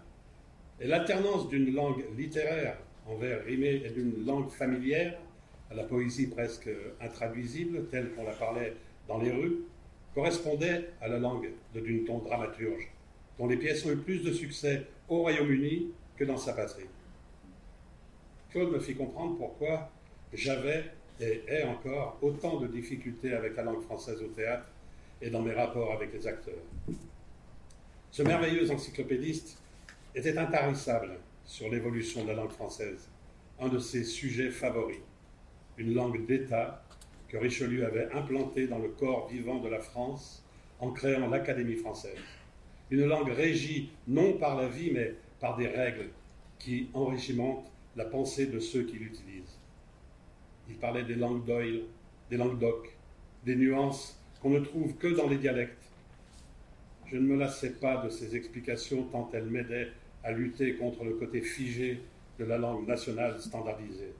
[0.80, 5.20] et l'alternance d'une langue littéraire en vers rimés et d'une langue familière,
[5.70, 6.70] à la poésie presque
[7.02, 8.78] intraduisible, telle qu'on la parlait
[9.10, 9.58] dans les rues,
[10.14, 12.90] correspondait à la langue de Duneton dramaturge,
[13.38, 16.86] dont les pièces ont eu plus de succès au Royaume-Uni que dans sa patrie.
[18.52, 19.92] Claude me fit comprendre pourquoi
[20.34, 20.86] j'avais
[21.20, 24.68] et ai encore autant de difficultés avec la langue française au théâtre
[25.22, 26.63] et dans mes rapports avec les acteurs.
[28.11, 29.57] Ce merveilleux encyclopédiste
[30.13, 33.09] était intarissable sur l'évolution de la langue française,
[33.59, 34.99] un de ses sujets favoris,
[35.78, 36.84] une langue d'État
[37.28, 40.43] que Richelieu avait implantée dans le corps vivant de la France
[40.80, 42.18] en créant l'Académie française.
[42.91, 46.09] Une langue régie non par la vie, mais par des règles
[46.59, 49.57] qui enrichimentent la pensée de ceux qui l'utilisent.
[50.70, 51.82] Il parlait des langues d'oil,
[52.30, 52.89] des langues d'oc,
[53.45, 55.84] des nuances qu'on ne trouve que dans les dialectes.
[57.07, 59.89] Je ne me lassais pas de ces explications tant elles m'aidaient
[60.24, 62.01] à lutter contre le côté figé
[62.39, 64.13] de la langue nationale standardisée.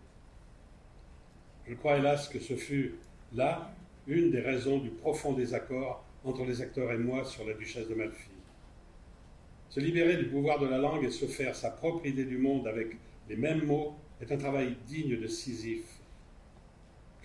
[1.68, 2.96] Je crois hélas que ce fut
[3.34, 3.74] là
[4.08, 7.96] une des raisons du profond désaccord entre les acteurs et moi sur la duchesse de
[7.96, 8.30] Malfi.
[9.70, 12.68] Se libérer du pouvoir de la langue et se faire sa propre idée du monde
[12.68, 12.96] avec
[13.28, 15.95] les mêmes mots est un travail digne de Sisyphe.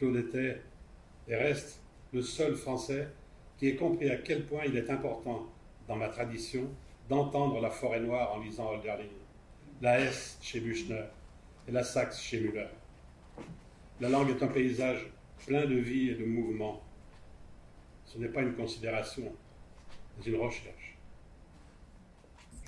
[0.01, 0.63] Claude était
[1.29, 1.79] et reste
[2.15, 3.09] le seul Français
[3.59, 5.47] qui ait compris à quel point il est important
[5.87, 6.63] dans ma tradition
[7.11, 9.05] d'entendre la forêt noire en lisant Hölderlin,
[9.83, 11.05] la S chez Büchner
[11.69, 12.69] et la Saxe chez Müller.
[14.01, 15.07] La langue est un paysage
[15.45, 16.81] plein de vie et de mouvement.
[18.07, 19.31] Ce n'est pas une considération,
[20.17, 20.97] mais une recherche.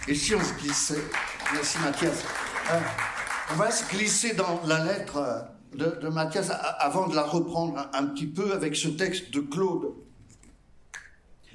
[0.07, 1.03] Et si on se glissait,
[1.55, 2.27] merci Mathias,
[2.73, 2.81] euh,
[3.53, 8.07] on va se glisser dans la lettre de, Mathias avant de la reprendre un, un,
[8.07, 9.95] petit peu avec ce texte de Claude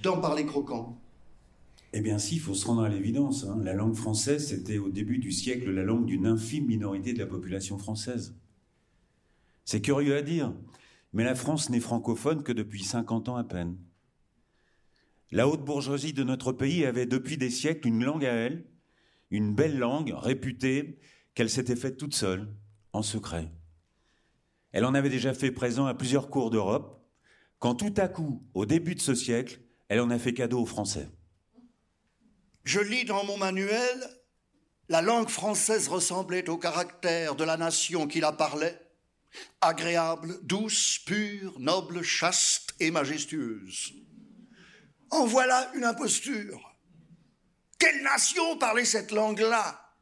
[0.03, 0.97] dans Parler croquant.
[1.93, 3.45] Eh bien si, il faut se rendre à l'évidence.
[3.45, 3.59] Hein.
[3.63, 7.25] La langue française, c'était au début du siècle la langue d'une infime minorité de la
[7.25, 8.35] population française.
[9.65, 10.53] C'est curieux à dire,
[11.13, 13.77] mais la France n'est francophone que depuis 50 ans à peine.
[15.31, 18.65] La haute bourgeoisie de notre pays avait depuis des siècles une langue à elle,
[19.29, 20.99] une belle langue réputée
[21.33, 22.47] qu'elle s'était faite toute seule,
[22.93, 23.51] en secret.
[24.77, 27.03] Elle en avait déjà fait présent à plusieurs cours d'Europe,
[27.57, 29.59] quand tout à coup, au début de ce siècle,
[29.89, 31.09] elle en a fait cadeau aux Français.
[32.63, 34.07] Je lis dans mon manuel,
[34.87, 38.79] la langue française ressemblait au caractère de la nation qui la parlait,
[39.61, 43.93] agréable, douce, pure, noble, chaste et majestueuse.
[45.09, 46.77] En voilà une imposture.
[47.79, 49.95] Quelle nation parlait cette langue-là?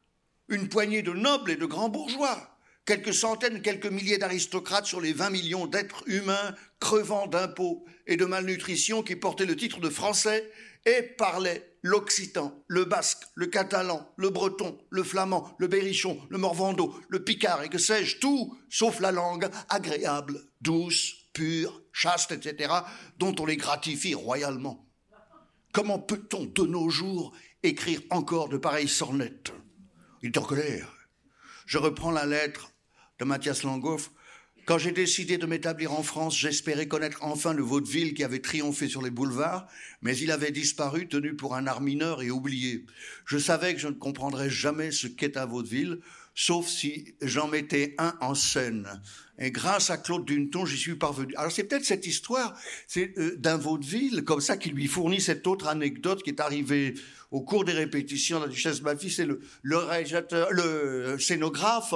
[0.48, 2.55] Une poignée de nobles et de grands bourgeois.
[2.86, 8.24] Quelques centaines, quelques milliers d'aristocrates sur les 20 millions d'êtres humains crevant d'impôts et de
[8.24, 10.50] malnutrition qui portaient le titre de français
[10.86, 16.94] et parlaient l'occitan, le basque, le catalan, le breton, le flamand, le berrichon, le morvando,
[17.08, 22.72] le picard et que sais-je, tout sauf la langue agréable, douce, pure, chaste, etc.,
[23.18, 24.88] dont on les gratifie royalement.
[25.72, 27.32] Comment peut-on de nos jours
[27.62, 29.52] écrire encore de pareilles sornettes?
[30.22, 30.92] Il est en colère.
[31.66, 32.70] Je reprends la lettre
[33.18, 34.10] de Mathias Langhoff.
[34.66, 38.88] Quand j'ai décidé de m'établir en France, j'espérais connaître enfin le vaudeville qui avait triomphé
[38.88, 39.68] sur les boulevards,
[40.02, 42.84] mais il avait disparu, tenu pour un art mineur et oublié.
[43.26, 46.00] Je savais que je ne comprendrais jamais ce qu'est un vaudeville,
[46.34, 48.88] sauf si j'en mettais un en scène.
[49.38, 51.32] Et grâce à Claude Dunton, j'y suis parvenu.
[51.36, 52.58] Alors c'est peut-être cette histoire
[52.96, 56.94] euh, d'un vaudeville comme ça qui lui fournit cette autre anecdote qui est arrivée
[57.36, 59.78] au cours des répétitions la Duchesse Marie, c'est le, le
[60.52, 61.92] le scénographe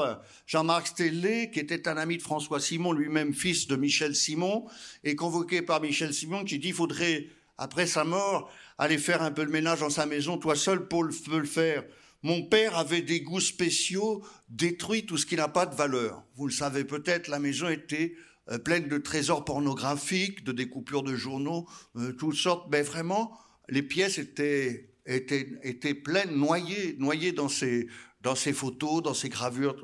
[0.46, 4.66] Jean-Marc Stellé, qui était un ami de François Simon, lui-même fils de Michel Simon,
[5.02, 9.30] et convoqué par Michel Simon, qui dit il faudrait, après sa mort, aller faire un
[9.30, 10.36] peu le ménage dans sa maison.
[10.36, 11.84] Toi seul, Paul, peut le faire.
[12.22, 16.22] Mon père avait des goûts spéciaux, détruit tout ce qui n'a pas de valeur.
[16.36, 18.14] Vous le savez peut-être, la maison était
[18.50, 21.66] euh, pleine de trésors pornographiques, de découpures de journaux,
[21.96, 22.68] euh, toutes sortes.
[22.70, 23.32] Mais vraiment,
[23.70, 27.88] les pièces étaient était, pleine, noyée, noyée dans ses,
[28.20, 29.76] dans photos, dans ses gravures.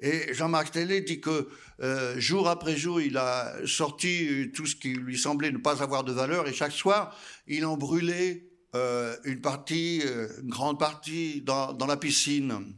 [0.00, 1.48] Et Jean-Marc Stellé dit que
[1.80, 6.04] euh, jour après jour, il a sorti tout ce qui lui semblait ne pas avoir
[6.04, 8.44] de valeur, et chaque soir, il en brûlait
[8.74, 12.74] euh, une partie, euh, une grande partie dans, dans la piscine.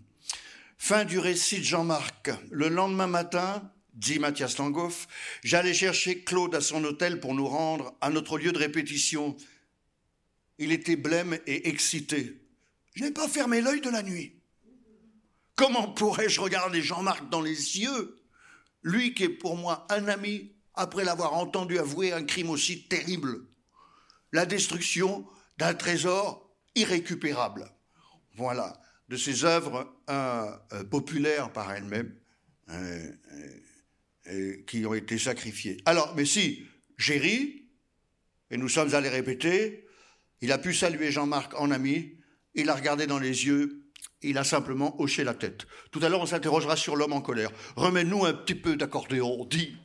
[0.76, 2.30] Fin du récit de Jean-Marc.
[2.52, 5.08] Le lendemain matin, dit Mathias Langhoff,
[5.42, 9.36] j'allais chercher Claude à son hôtel pour nous rendre à notre lieu de répétition.
[10.58, 12.40] Il était blême et excité.
[12.94, 14.42] Je n'ai pas fermé l'œil de la nuit.
[15.54, 18.20] Comment pourrais-je regarder Jean-Marc dans les yeux,
[18.82, 23.46] lui qui est pour moi un ami, après l'avoir entendu avouer un crime aussi terrible?
[24.32, 25.26] La destruction
[25.58, 27.70] d'un trésor irrécupérable.
[28.36, 32.14] Voilà, de ces œuvres euh, euh, populaires par elles-mêmes
[32.70, 33.12] euh,
[34.66, 35.78] qui ont été sacrifiées.
[35.86, 36.66] Alors, mais si,
[36.98, 37.68] j'ai ri,
[38.50, 39.87] et nous sommes allés répéter,
[40.40, 42.12] il a pu saluer Jean-Marc en ami,
[42.54, 43.84] il a regardé dans les yeux,
[44.22, 45.66] il a simplement hoché la tête.
[45.90, 47.50] Tout à l'heure, on s'interrogera sur l'homme en colère.
[47.76, 49.76] Remets-nous un petit peu d'accordéon, dit.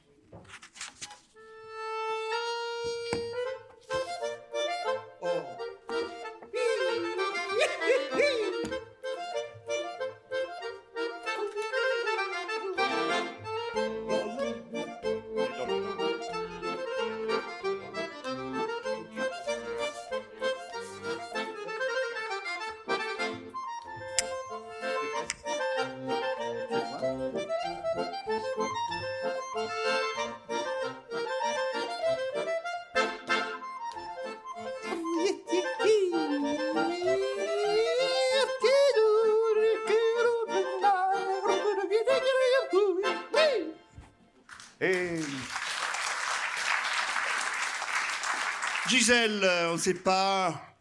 [49.03, 50.77] Gisèle, on ne sait pas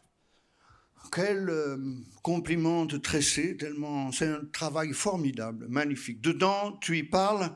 [1.11, 1.77] quel euh,
[2.21, 6.21] compliment te tresser, tellement c'est un travail formidable, magnifique.
[6.21, 7.53] Dedans, tu y parles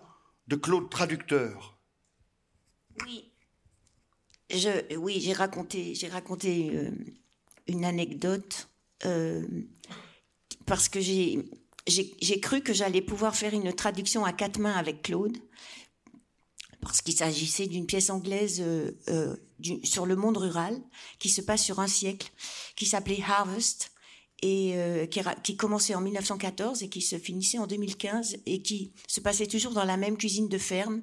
[0.49, 1.79] de Claude Traducteur.
[3.05, 3.31] Oui,
[4.97, 6.91] oui, j'ai raconté, j'ai raconté euh,
[7.67, 8.67] une anecdote
[9.05, 9.47] euh,
[10.65, 11.49] parce que j'ai
[12.41, 15.37] cru que j'allais pouvoir faire une traduction à quatre mains avec Claude
[16.81, 19.35] parce qu'il s'agissait d'une pièce anglaise euh, euh,
[19.83, 20.79] sur le monde rural
[21.19, 22.31] qui se passe sur un siècle,
[22.75, 23.91] qui s'appelait Harvest
[24.43, 28.91] et euh, qui, qui, commençait en 1914 et qui se finissait en 2015 et qui
[29.07, 31.01] se passait toujours dans la même cuisine de ferme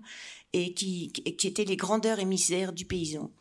[0.53, 3.33] et qui, qui était les grandeurs et misères du paysan.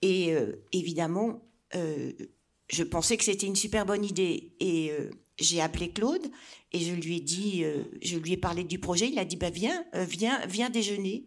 [0.00, 0.34] Et
[0.72, 4.92] évidemment, je pensais que c'était une super bonne idée et
[5.38, 6.26] j'ai appelé Claude
[6.72, 7.64] et je lui ai dit,
[8.02, 9.08] je lui ai parlé du projet.
[9.08, 11.26] Il a dit bah viens, viens, viens déjeuner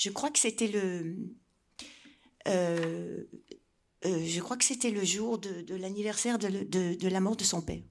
[0.00, 1.14] je crois que c'était le,
[2.48, 3.22] euh,
[4.06, 7.82] euh, je crois que c'était le jour de, l'anniversaire de, la mort de son père.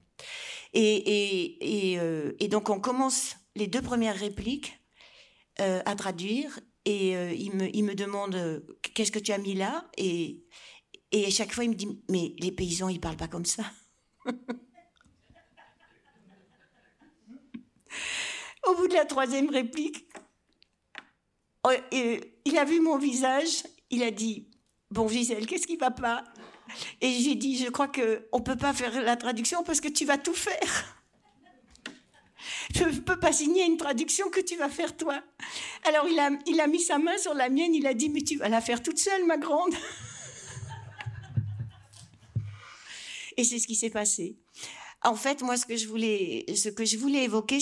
[0.72, 4.76] Et, euh, et, donc on commence les deux premières répliques
[5.58, 7.54] à traduire et il,
[7.84, 9.88] me, demande qu'est-ce que tu as mis là?
[9.96, 10.42] Et,
[11.12, 13.62] et à chaque fois il me dit mais les paysans ils parlent pas comme ça.
[18.66, 20.06] Au bout de la troisième réplique,
[21.94, 24.48] il a vu mon visage, il a dit
[24.90, 26.24] Bon, Gisèle, qu'est-ce qui va pas?
[27.00, 30.04] Et j'ai dit Je crois qu'on ne peut pas faire la traduction parce que tu
[30.04, 30.96] vas tout faire.
[32.74, 35.22] je ne peux pas signer une traduction que tu vas faire toi.
[35.84, 38.48] Alors il a, mis sa main sur la mienne, il a dit, mais tu vas
[38.48, 39.74] la faire toute seule, ma grande.
[43.36, 44.38] Et c'est ce qui s'est passé.
[45.02, 46.44] En fait, moi, ce que je voulais,
[47.24, 47.58] évoquer,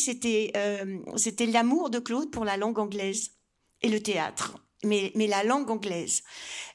[0.57, 3.38] euh, c'était l'amour de Claude pour la langue anglaise
[3.83, 4.59] et le théâtre.
[4.85, 6.23] Mais, mais la langue anglaise.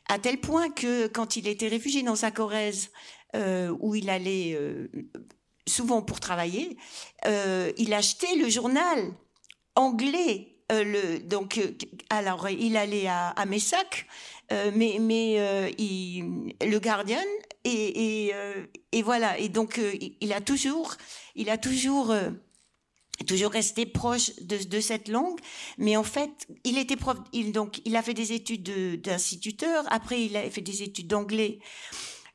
[0.10, 2.92] À tel point que quand il était réfugié dans sa Corrèze,
[3.36, 4.88] euh, où il allait euh,
[5.66, 6.78] souvent pour travailler,
[7.26, 9.14] euh, il achetait le journal
[9.76, 10.50] anglais.
[10.70, 11.60] le, donc,
[12.10, 14.08] alors, il allait à, Messac,
[14.52, 17.18] mais, mais il, le Guardian,
[17.64, 18.34] et, et,
[18.92, 19.40] et voilà.
[19.40, 19.80] Et donc,
[20.22, 20.96] il- a toujours,
[21.36, 22.14] il a toujours,
[23.28, 25.40] toujours resté proche de, de cette langue.
[25.78, 26.32] Mais en fait,
[26.64, 27.18] il était prof.
[27.32, 29.86] Il, donc, il a fait des études de- d'instituteur.
[29.90, 31.60] Après, il a fait des études d'anglais,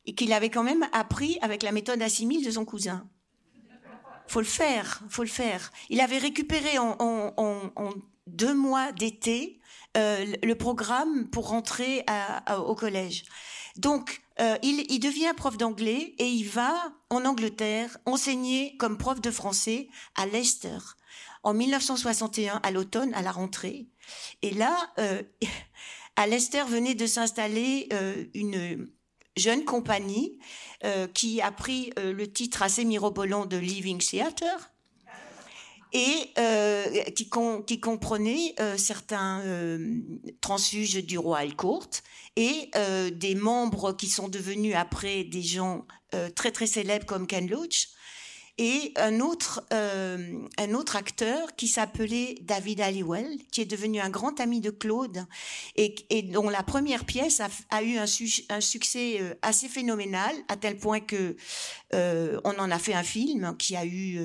[0.06, 3.08] et qu'il avait quand même appris avec la méthode assimile de son cousin
[4.30, 5.72] faut le faire, faut le faire.
[5.88, 7.94] Il avait récupéré en, en- en-
[8.26, 9.58] deux mois d'été
[9.96, 13.24] euh, le- programme pour rentrer à- au collège.
[13.76, 19.20] Donc, euh, il, il devient prof d'anglais et il va en Angleterre enseigner comme prof
[19.20, 20.78] de français à Leicester
[21.42, 23.88] en 1961 à l'automne à la rentrée.
[24.42, 25.22] Et là, euh,
[26.16, 28.88] à Leicester venait de s'installer euh, une
[29.38, 30.38] jeune compagnie
[30.84, 34.70] euh, qui a pris euh, le titre assez mirobolant de Living Theatre
[35.92, 40.00] et euh, qui, com- qui comprenait euh, certains euh,
[40.40, 41.88] transfuges du Royal Court
[42.36, 42.70] et
[43.12, 45.86] des membres qui sont devenus après des gens
[46.36, 47.88] très très célèbres comme Ken Loach
[48.58, 54.38] et un autre, un autre acteur qui s'appelait David Halliwell, qui est devenu un grand
[54.38, 55.26] ami de Claude
[55.74, 58.06] et, dont la première pièce a, eu un,
[58.50, 61.36] un succès assez phénoménal, à tel point que
[61.92, 64.20] on en a fait un film qui a eu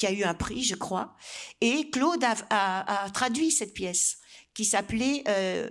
[0.00, 1.14] qui a eu un prix, je crois.
[1.60, 4.16] Et Claude a, traduit cette pièce
[4.54, 5.68] qui s'appelait euh,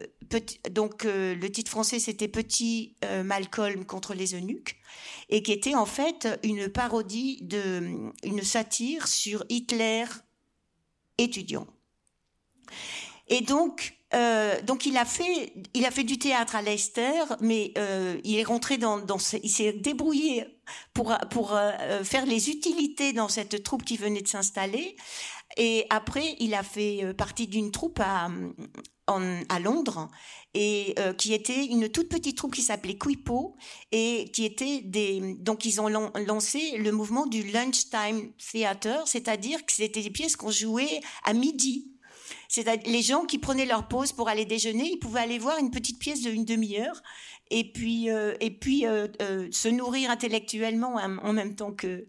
[0.71, 4.77] donc euh, le titre français c'était Petit euh, Malcolm contre les eunuques
[5.27, 10.05] et qui était en fait une parodie de une satire sur Hitler
[11.17, 11.67] étudiant.
[13.27, 13.93] Et donc,
[14.63, 17.73] donc il a fait, il a fait du théâtre à Leicester, mais
[18.23, 20.58] il est rentré dans, dans il s'est débrouillé
[20.93, 24.95] pour euh, faire les utilités dans cette troupe qui venait de s'installer.
[25.57, 28.29] Et après, il a fait euh, partie d'une troupe à
[29.49, 30.07] à Londres
[30.53, 33.55] et euh, qui était une toute petite troupe qui s'appelait Quipo
[33.91, 39.65] et qui était des donc ils ont lan- lancé le mouvement du lunchtime theater, c'est-à-dire
[39.65, 41.91] que c'était des pièces qu'on jouait à midi.
[42.49, 45.71] C'est-à-dire les gens qui prenaient leur pause pour aller déjeuner, ils pouvaient aller voir une
[45.71, 47.01] petite pièce de demi-heure
[47.49, 52.05] et puis euh, et puis euh, euh, se nourrir intellectuellement en, en même temps que,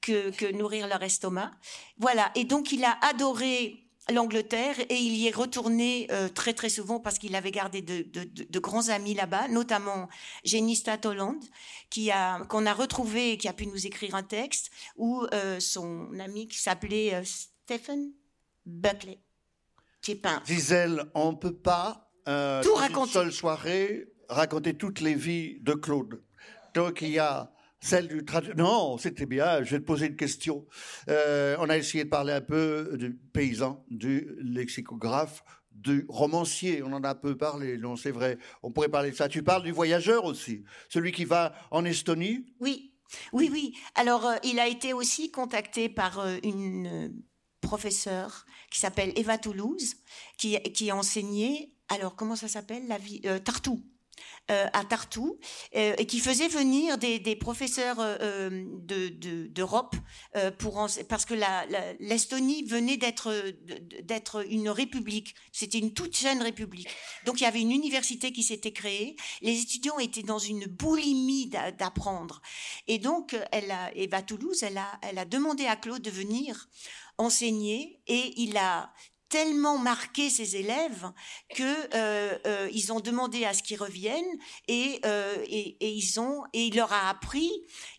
[0.00, 1.50] que que nourrir leur estomac.
[1.98, 2.30] Voilà.
[2.34, 3.80] Et donc il a adoré
[4.12, 8.02] l'Angleterre et il y est retourné euh, très très souvent parce qu'il avait gardé de,
[8.02, 10.08] de, de- de grands amis là-bas, notamment
[10.44, 11.40] Jenny Statoland,
[11.88, 15.58] qui a qu'on a retrouvé et qui a pu nous écrire un texte, ou euh,
[15.58, 18.12] son ami qui s'appelait euh, Stephen
[18.66, 19.18] Buckley,
[20.02, 20.46] qui est peintre.
[20.46, 23.08] Gisèle, on peut pas, euh, Tout raconter.
[23.08, 26.22] une seule soirée, raconter toutes les vies de Claude.
[26.74, 28.56] Donc il y a celle du traducteur.
[28.56, 30.66] Non, c'était bien, je vais te poser une question.
[31.08, 36.82] Euh, on a essayé de parler un peu du paysan, du lexicographe, du romancier.
[36.82, 38.38] On en a peu parlé, non, c'est vrai.
[38.62, 39.28] On pourrait parler de ça.
[39.28, 42.46] Tu parles du voyageur aussi, celui qui va en Estonie?
[42.60, 42.94] Oui,
[43.32, 43.74] oui, oui.
[43.94, 47.12] Alors, euh, il a été aussi contacté par euh, une
[47.60, 49.96] professeure qui s'appelle Eva Toulouse,
[50.38, 53.82] qui, qui a enseigné, alors comment ça s'appelle la vie, euh, Tartou.
[54.50, 55.38] Euh, à Tartou
[55.74, 59.96] euh, et qui faisait venir des, professeurs euh, de- de- d'Europe
[61.08, 61.34] parce que
[62.00, 65.34] l'Estonie venait d'être une république.
[65.52, 66.88] C'était une toute jeune république.
[67.24, 69.16] Donc il y avait une université qui s'était créée.
[69.40, 72.40] Les étudiants étaient dans une boulimie d'a- d'apprendre.
[72.86, 76.68] Et donc elle a Eva Toulouse elle a elle a demandé à Claude de venir
[77.18, 78.92] enseigner et il a
[79.28, 81.10] tellement marqué ses élèves
[81.54, 84.38] que euh, euh, ils ont demandé à ce qu'ils reviennent
[84.68, 87.50] et, euh, et, et ils ont et il leur a appris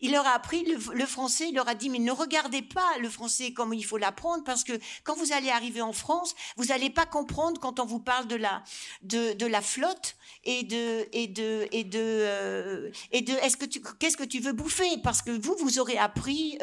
[0.02, 3.10] il leur a appris le, français il leur a dit mais ne regardez pas le
[3.10, 4.74] français comme il faut l'apprendre parce que
[5.04, 8.36] quand vous allez arriver en France vous allez pas comprendre quand on vous parle de
[8.36, 8.64] la
[9.02, 14.18] de, la flotte et de et de et de et de est-ce que tu qu'est-ce
[14.18, 16.58] que tu veux bouffer parce que vous vous aurez appris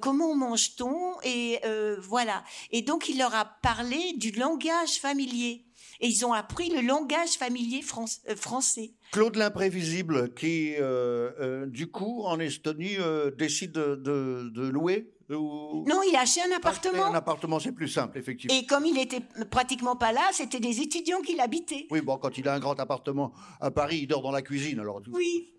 [0.00, 1.60] comment mange-t-on et
[2.00, 2.42] voilà.
[2.70, 5.64] Et donc il leur a parlé du langage familier
[6.00, 7.82] Et ils ont appris le langage familier
[8.28, 8.92] euh, français.
[9.12, 12.96] Claude l'imprévisible, qui, euh, euh, du coup, en Estonie,
[13.36, 17.06] décide de, louer Non, il a acheté un appartement.
[17.06, 18.56] un appartement, c'est plus simple, effectivement.
[18.56, 21.86] Et comme il était pratiquement pas là, c'était des étudiants qui l'habitaient.
[21.90, 24.80] Oui, bon, quand il a un grand appartement à Paris, il dort dans la cuisine,
[24.80, 25.02] alors.
[25.10, 25.54] Oui.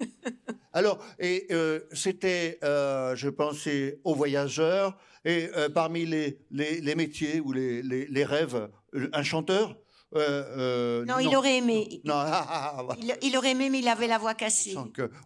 [0.72, 1.48] alors, et
[1.92, 8.68] c'était, je pensais aux voyageurs, et parmi les, les, métiers ou les, les rêves,
[9.12, 9.76] un chanteur
[10.16, 12.00] euh, euh, non, il aurait aimé.
[12.04, 14.76] Non, ah, ah, ah, il, aurait aimé, mais il avait la voix cassée.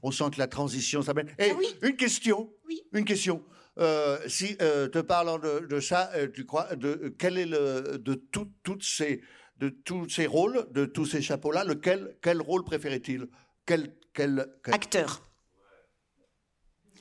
[0.02, 1.34] On sent que, la transition s'appelle.
[1.38, 1.52] Et
[1.82, 2.50] une question.
[2.66, 2.82] Oui.
[2.92, 3.42] Une question.
[3.78, 9.22] Euh, si te parlant de, ça, tu crois de quel est le de toutes ces
[9.58, 13.28] de tous ces rôles, de tous ces chapeaux-là, lequel quel rôle préférait-il?
[13.66, 15.22] Quel, quel, Acteur.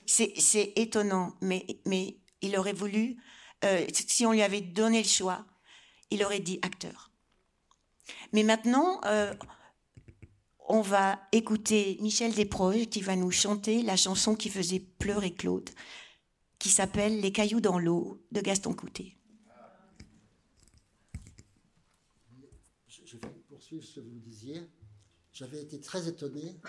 [0.06, 3.18] C'est étonnant, mais mais il aurait voulu,
[3.92, 5.46] si on lui avait donné le choix,
[6.12, 7.12] il aurait dit acteur.
[8.34, 9.34] Mais maintenant, euh,
[10.68, 15.70] on va écouter Michel Desproges qui va nous chanter la chanson qui faisait pleurer Claude,
[16.60, 19.14] qui s'appelle Les cailloux dans l'eau de Gaston Coutet.
[23.06, 24.62] Je vais poursuivre ce que vous disiez.
[25.32, 26.60] J'avais été très étonné.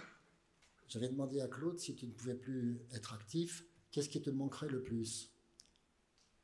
[0.87, 4.69] J'avais demandé à Claude si tu ne pouvais plus être actif, qu'est-ce qui te manquerait
[4.69, 5.33] le plus?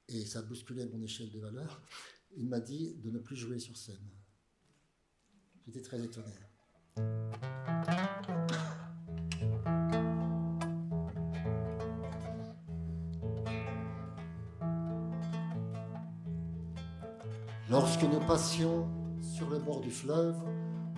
[0.09, 1.83] Et ça bousculait mon échelle de valeur.
[2.37, 4.11] Il m'a dit de ne plus jouer sur scène.
[5.67, 6.33] J'étais très étonné.
[17.71, 18.89] Lorsque nous passions
[19.23, 20.37] sur le bord du fleuve,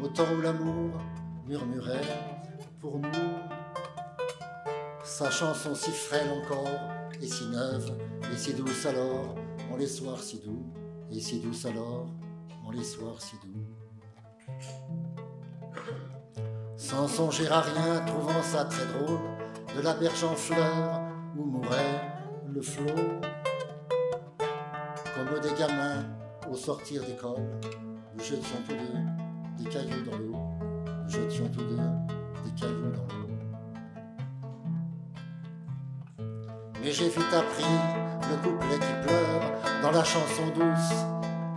[0.03, 1.01] au temps où l'amour
[1.47, 2.03] murmurait
[2.81, 3.09] pour nous,
[5.05, 6.69] sa chanson si frêle encore
[7.23, 7.97] et si neuve
[8.33, 9.35] et si douce alors,
[9.73, 10.65] en les soirs si doux,
[11.11, 12.07] et si douce alors,
[12.65, 13.65] en les soirs si doux.
[16.77, 19.19] Sans songer à rien, trouvant ça très drôle,
[19.77, 21.01] de la berge en fleurs
[21.37, 22.01] où mourait
[22.49, 23.21] le flot.
[25.15, 26.05] Comme des gamins
[26.51, 27.61] au sortir d'école,
[28.15, 30.37] nous jetions tous deux des cailloux dans l'eau,
[31.05, 33.26] nous jetions tous deux des cailloux dans l'eau.
[36.87, 37.65] Mais j'ai vite appris
[38.31, 39.43] le couplet qui pleure
[39.83, 40.95] dans la chanson douce,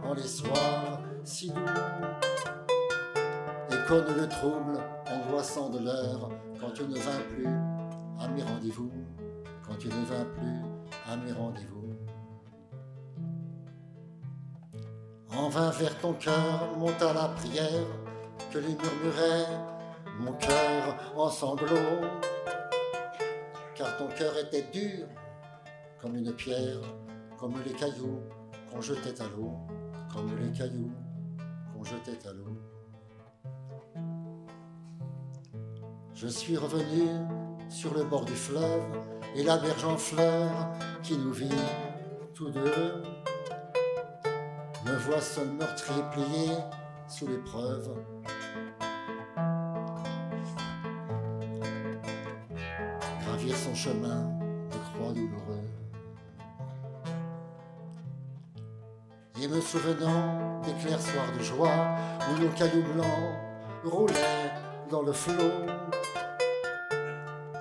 [0.03, 1.61] en les soirs si doux.
[3.69, 7.45] Et conne le trouble angoissant de l'heure quand tu ne vins plus
[8.19, 8.91] à mes rendez-vous,
[9.68, 10.64] quand tu ne vins plus
[11.07, 11.93] à mes rendez-vous.
[15.31, 17.85] En vain vers ton cœur monta la prière
[18.51, 19.45] que lui murmurait
[20.19, 22.01] mon cœur en sanglots,
[23.99, 25.07] ton cœur était dur
[26.01, 26.80] comme une pierre,
[27.38, 28.21] comme les cailloux
[28.71, 29.51] qu'on jetait à l'eau,
[30.13, 30.91] comme les cailloux
[31.73, 32.57] qu'on jetait à l'eau.
[36.13, 37.09] Je suis revenu
[37.67, 38.88] sur le bord du fleuve
[39.35, 40.71] et la berge en fleurs
[41.03, 41.49] qui nous vit
[42.34, 43.03] tous deux.
[44.85, 46.55] Me voit seul meurtrier plié
[47.09, 47.93] sous l'épreuve.
[53.84, 54.23] Chemin
[54.72, 55.69] de croix douloureux.
[59.41, 61.95] Et me souvenant des clairs soirs de joie
[62.30, 63.38] où nos cailloux blancs
[63.85, 64.51] roulaient
[64.91, 65.65] dans le flot.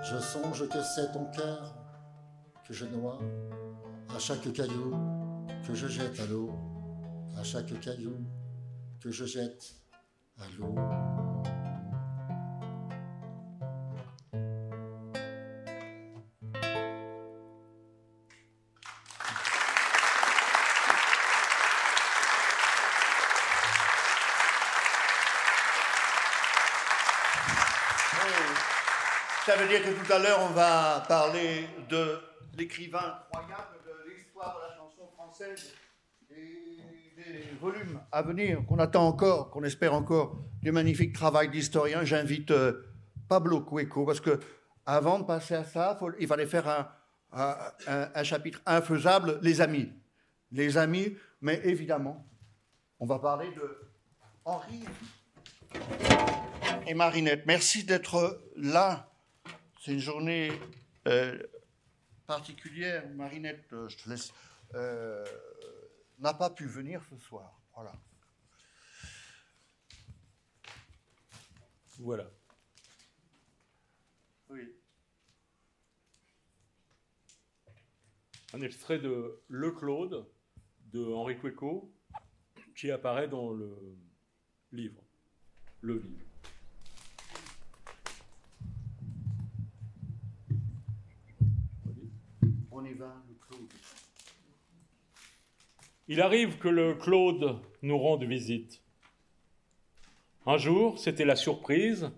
[0.02, 1.72] Je songe que c'est ton cœur
[2.66, 3.20] que je noie
[4.12, 4.96] à chaque caillou
[5.64, 6.50] que je jette à l'eau,
[7.38, 8.16] à chaque caillou
[9.00, 9.76] que je jette
[10.40, 11.27] à l'eau.
[29.62, 32.18] Veut dire que tout à l'heure, on va parler de
[32.56, 35.74] l'écrivain incroyable de l'histoire de la chanson française
[36.30, 42.04] et des volumes à venir qu'on attend encore, qu'on espère encore, du magnifique travail d'historien.
[42.04, 42.84] J'invite euh,
[43.28, 44.38] Pablo Cueco parce que
[44.86, 46.94] avant de passer à ça, il fallait faire
[47.32, 49.92] un, chapitre infaisable, les amis.
[50.52, 52.26] Les amis, mais évidemment,
[53.00, 53.92] on va parler de
[54.44, 54.84] Henri
[56.86, 57.44] et Marinette.
[57.46, 59.08] Merci d'être là
[59.78, 60.50] c'est une journée
[61.06, 61.40] euh,
[62.26, 63.08] particulière.
[63.10, 64.32] Marinette, euh, je te laisse,
[64.74, 65.24] euh,
[66.18, 67.60] n'a pas pu venir ce soir.
[67.74, 67.92] Voilà.
[71.98, 72.30] Voilà.
[74.50, 74.72] Oui.
[78.54, 80.26] Un extrait de Le Claude
[80.92, 81.92] de Henri Cueco
[82.76, 83.76] qui apparaît dans le
[84.72, 85.02] livre.
[85.80, 86.27] Le livre.
[96.08, 98.82] Il arrive que le Claude nous rende visite.
[100.46, 102.10] Un jour, c'était la surprise,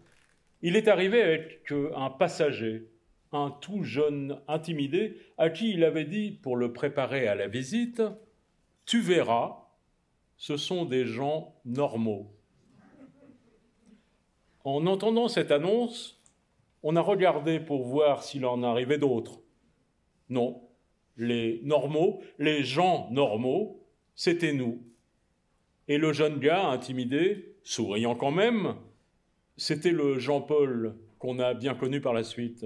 [0.63, 2.89] il est arrivé avec un passager,
[3.33, 8.03] un tout jeune intimidé, à qui il avait dit, pour le préparer à la visite,
[8.87, 9.69] Tu verras,
[10.37, 12.33] ce sont des gens normaux.
[14.65, 16.21] En entendant cette annonce,
[16.83, 19.41] on a regardé pour voir s'il en arrivait d'autres.
[20.31, 20.63] Non,
[21.17, 23.85] les normaux, les gens normaux,
[24.15, 24.83] c'était nous.
[25.89, 28.77] Et le jeune gars, intimidé, souriant quand même,
[29.57, 32.65] c'était le Jean-Paul qu'on a bien connu par la suite.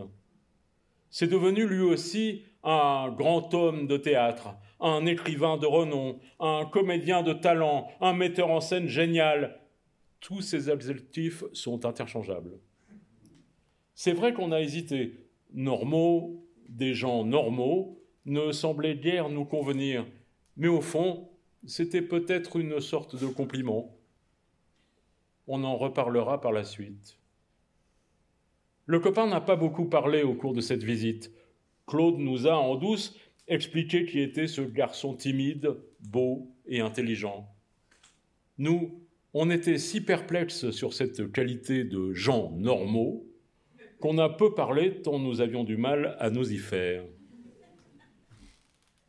[1.10, 7.22] C'est devenu lui aussi un grand homme de théâtre, un écrivain de renom, un comédien
[7.22, 9.60] de talent, un metteur en scène génial.
[10.20, 12.58] Tous ces adjectifs sont interchangeables.
[13.94, 15.14] C'est vrai qu'on a hésité.
[15.52, 16.43] Normaux,
[16.74, 20.06] des gens normaux, ne semblaient guère nous convenir,
[20.56, 21.28] mais au fond,
[21.66, 23.96] c'était peut-être une sorte de compliment.
[25.46, 27.18] On en reparlera par la suite.
[28.86, 31.32] Le copain n'a pas beaucoup parlé au cours de cette visite.
[31.86, 37.48] Claude nous a en douce expliqué qui était ce garçon timide, beau et intelligent.
[38.58, 39.00] Nous,
[39.32, 43.26] on était si perplexes sur cette qualité de gens normaux
[44.00, 47.04] qu'on a peu parlé tant nous avions du mal à nous y faire.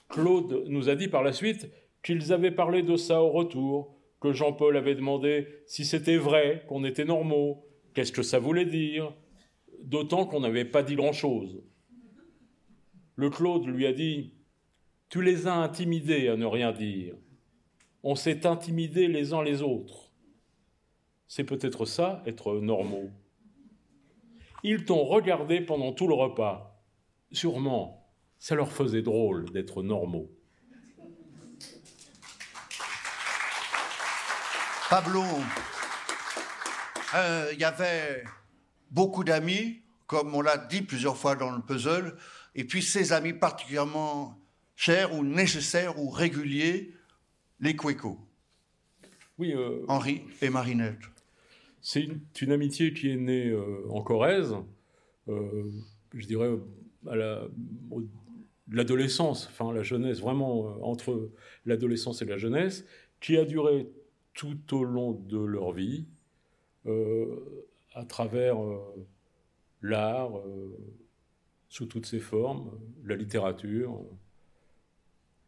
[0.09, 1.69] Claude nous a dit par la suite
[2.03, 6.83] qu'ils avaient parlé de ça au retour, que Jean-Paul avait demandé si c'était vrai qu'on
[6.83, 9.13] était normaux, qu'est-ce que ça voulait dire,
[9.83, 11.61] d'autant qu'on n'avait pas dit grand-chose.
[13.15, 14.33] Le Claude lui a dit
[15.09, 17.15] Tu les as intimidés à ne rien dire.
[18.03, 20.11] On s'est intimidés les uns les autres.
[21.27, 23.09] C'est peut-être ça, être normaux.
[24.63, 26.81] Ils t'ont regardé pendant tout le repas.
[27.31, 28.09] Sûrement,
[28.39, 30.29] ça leur faisait drôle d'être normaux.
[34.89, 35.23] Pablo,
[37.15, 38.23] euh, il y avait
[38.91, 42.15] beaucoup d'amis, comme on l'a dit plusieurs fois dans le puzzle,
[42.53, 44.39] et puis ces amis particulièrement
[44.75, 46.93] chers ou nécessaires ou réguliers,
[47.59, 48.19] les Quéco.
[49.37, 49.53] Oui.
[49.53, 50.99] euh, Henri et Marinette.
[51.87, 52.09] C'est
[52.41, 54.55] une, amitié qui est née euh, en Corrèze,
[55.27, 55.69] euh,
[56.15, 56.49] je dirais
[57.05, 57.15] à
[58.67, 61.29] l'adolescence, enfin la jeunesse, vraiment euh, entre
[61.63, 62.85] l'adolescence et la jeunesse,
[63.21, 63.87] qui a duré
[64.33, 66.07] tout au long de leur vie,
[67.93, 68.57] à travers
[69.83, 70.31] l'art,
[71.69, 72.71] sous toutes ses formes,
[73.03, 74.01] la littérature,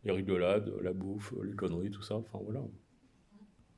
[0.04, 2.62] les rigolades, la bouffe, les conneries, tout ça, enfin voilà,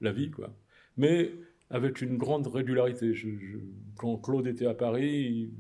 [0.02, 0.54] la vie quoi.
[0.98, 1.32] Mais
[1.70, 3.14] avec une grande régularité.
[3.14, 3.58] Je- je-
[3.98, 5.52] quand Claude était à Paris, il-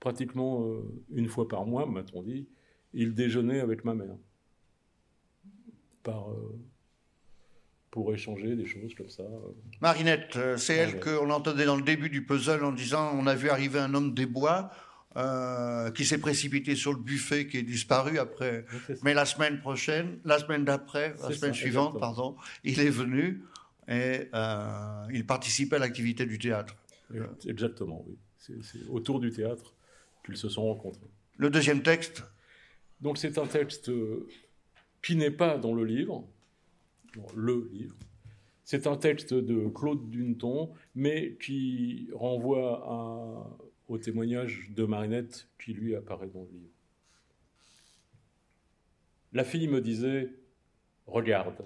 [0.00, 0.82] pratiquement euh,
[1.14, 2.46] une fois par mois, m'a-t-on dit,
[2.94, 4.16] il déjeunait avec ma mère.
[6.02, 6.58] Par, euh,
[7.90, 9.22] pour échanger des choses comme ça.
[9.24, 9.52] euh.
[9.80, 11.00] Marinette, c'est elle Ouais.
[11.00, 14.14] qu'on entendait dans le début du puzzle en disant on a vu arriver un homme
[14.14, 14.70] des bois
[15.16, 18.66] euh, qui s'est précipité sur le buffet qui est disparu après.
[19.02, 21.98] Mais la semaine prochaine, la semaine d'après, la semaine ça, suivante, exactement.
[22.14, 23.42] pardon, il est venu
[23.88, 26.76] et euh, il participait à l'activité du théâtre.
[27.46, 28.16] Exactement, oui.
[28.38, 29.74] C'est autour du théâtre
[30.24, 31.08] qu'ils se sont rencontrés.
[31.36, 32.22] Le deuxième texte
[33.00, 34.28] Donc c'est un texte euh,
[35.02, 36.26] qui n'est pas dans le livre,
[37.16, 37.96] dans le livre.
[38.64, 43.56] C'est un texte de Claude Duneton, mais qui renvoie à-
[43.88, 46.72] au témoignage de Marinette qui lui apparaît dans le livre.
[49.32, 50.30] La fille me disait
[51.06, 51.64] Regarde.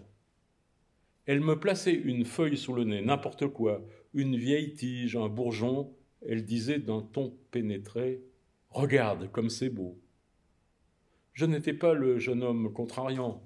[1.27, 3.85] Elle me plaçait une feuille sous le nez, n'importe quoi,
[4.15, 5.95] une vieille tige, un bourgeon.
[6.27, 8.23] Elle disait d'un ton pénétré
[8.71, 10.01] Regarde comme c'est beau.
[11.33, 13.43] Je n'étais pas le jeune homme contrariant.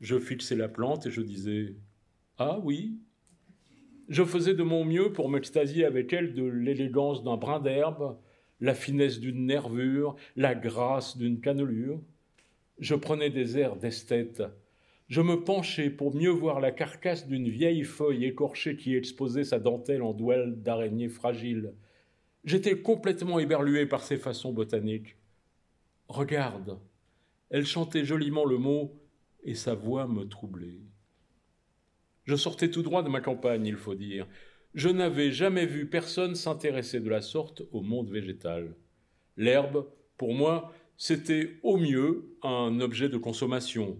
[0.00, 1.76] Je fixais la plante et je disais
[2.38, 2.98] Ah oui
[4.08, 8.18] Je faisais de mon mieux pour m'extasier avec elle de l'élégance d'un brin d'herbe,
[8.60, 12.00] la finesse d'une nervure, la grâce d'une cannelure.
[12.78, 14.42] Je prenais des airs d'esthète.
[15.10, 19.58] Je me penchais pour mieux voir la carcasse d'une vieille feuille écorchée qui exposait sa
[19.58, 21.74] dentelle en douelle d'araignée fragile.
[22.44, 25.16] J'étais complètement éberlué par ses façons botaniques.
[26.06, 26.78] Regarde,
[27.50, 29.00] elle chantait joliment le mot
[29.42, 30.78] et sa voix me troublait.
[32.22, 34.28] Je sortais tout droit de ma campagne, il faut dire.
[34.74, 38.76] Je n'avais jamais vu personne s'intéresser de la sorte au monde végétal.
[39.36, 43.98] L'herbe, pour moi, c'était au mieux un objet de consommation.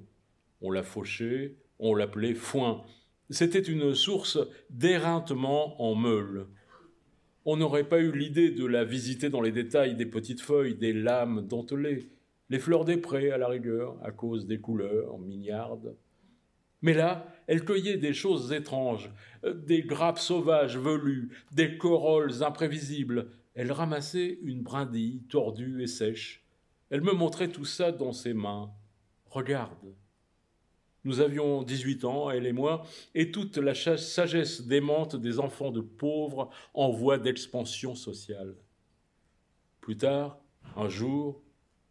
[0.60, 2.84] On la fauchait, on l'appelait foin.
[3.30, 4.38] C'était une source
[4.70, 6.46] d'éreintement en meule.
[7.44, 10.92] On n'aurait pas eu l'idée de la visiter dans les détails des petites feuilles, des
[10.92, 12.10] lames dentelées,
[12.50, 15.96] les fleurs des prés à la rigueur, à cause des couleurs mignardes.
[16.82, 19.10] Mais là, elle cueillait des choses étranges,
[19.44, 23.30] des grappes sauvages velues, des corolles imprévisibles.
[23.54, 26.44] Elle ramassait une brindille tordue et sèche.
[26.90, 28.70] Elle me montrait tout ça dans ses mains.
[29.26, 29.94] Regarde.
[31.04, 32.82] Nous avions 18 ans, elle et moi,
[33.14, 38.54] et toute la sagesse démente des enfants de pauvres en voie d'expansion sociale.
[39.80, 40.38] Plus tard,
[40.76, 41.42] un jour,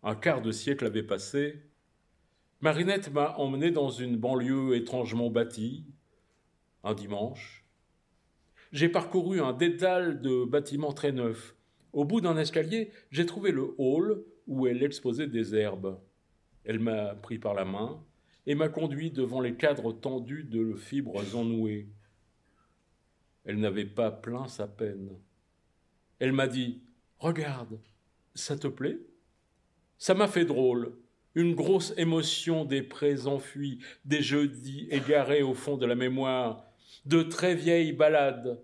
[0.04, 1.64] un quart de siècle avait passé,
[2.62, 5.86] Marinette m'a emmené dans une banlieue étrangement bâtie,
[6.84, 7.66] un dimanche.
[8.72, 11.56] J'ai parcouru un dédale de bâtiments très neufs.
[11.94, 16.00] Au bout d'un escalier, j'ai trouvé le hall où elle exposait des herbes.
[16.66, 18.04] Elle m'a pris par la main
[18.46, 21.90] et m'a conduit devant les cadres tendus de fibres ennouées.
[23.46, 25.10] Elle n'avait pas plaint sa peine.
[26.20, 26.82] Elle m'a dit
[27.20, 27.80] Regarde,
[28.34, 29.00] ça te plaît?
[29.98, 30.94] Ça m'a fait drôle
[31.36, 36.66] une grosse émotion des prés enfuis, des jeudis égarés au fond de la mémoire,
[37.06, 38.62] de très vieilles balades.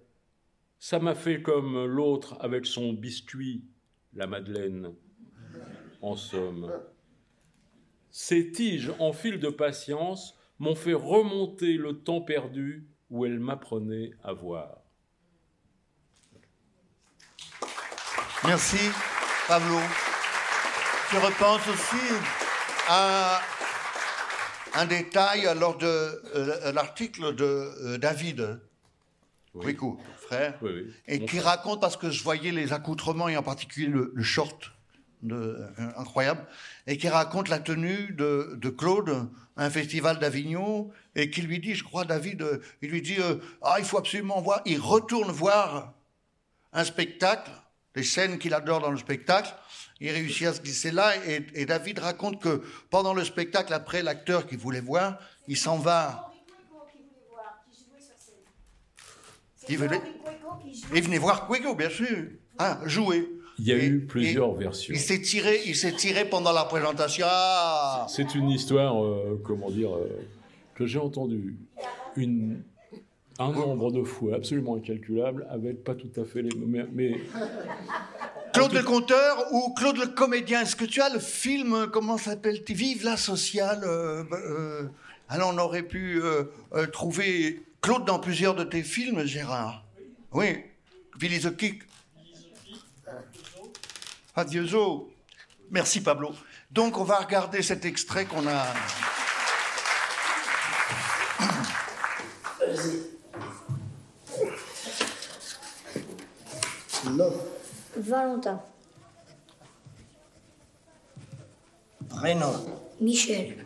[0.80, 3.64] Ça m'a fait comme l'autre avec son biscuit,
[4.14, 4.94] la Madeleine.
[6.02, 6.72] En somme.
[8.18, 14.12] Ces tiges en fil de patience m'ont fait remonter le temps perdu où elle m'apprenait
[14.24, 14.78] à voir.
[18.46, 18.78] Merci,
[19.50, 19.80] Pablo.
[21.12, 22.06] Je repense aussi
[22.90, 23.38] un,
[24.76, 28.62] un détail lors de euh, l'article de euh, David
[29.56, 29.78] oui.
[30.16, 30.58] frère,
[31.06, 34.72] et qui raconte, parce que je voyais les accoutrements, et en particulier le, short,
[35.28, 36.46] de, euh, incroyable,
[36.88, 41.60] et qui raconte la tenue de, de Claude à un festival d'Avignon, et qui lui
[41.60, 42.46] dit, je crois, David,
[42.82, 43.18] il lui dit,
[43.62, 45.94] ah, il faut absolument voir, il retourne voir
[46.74, 47.50] un spectacle,
[47.96, 49.54] les scènes qu'il adore dans le spectacle,
[50.02, 51.14] il réussit à se glisser là.
[51.26, 56.32] Et, David raconte que pendant le spectacle, après l'acteur qui voulait voir, il s'en va.
[59.68, 60.02] Il venait,
[60.94, 62.28] il venait voir Cueco, bien sûr,
[62.60, 63.28] hein, jouer.
[63.58, 64.94] Il y a eu plusieurs versions.
[64.94, 67.26] Il s'est tiré, il s'est tiré pendant la présentation.
[67.30, 70.10] Ah C'est une histoire, euh, comment dire, euh,
[70.76, 71.56] que j'ai entendue
[72.18, 72.62] une,
[73.40, 76.90] un nombre de fois absolument incalculable, avec pas tout à fait les mêmes.
[76.94, 77.16] Mais,
[78.56, 82.78] Claude le conteur ou Claude le comédien Est-ce que tu as le film, comment s'appelle-t-il
[82.78, 84.84] Vive la sociale euh, euh,
[85.28, 86.46] Alors on aurait pu euh,
[86.94, 89.84] trouver Claude dans plusieurs de tes films, Gérard?
[90.32, 90.64] Oui,
[91.20, 91.84] Billy the Kick.
[94.36, 95.10] Adioso.
[95.72, 96.32] Merci Pablo.
[96.70, 98.66] Donc on va regarder cet extrait qu'on a.
[107.96, 108.62] Valentin.
[112.10, 112.66] Prénom.
[113.00, 113.66] Michel.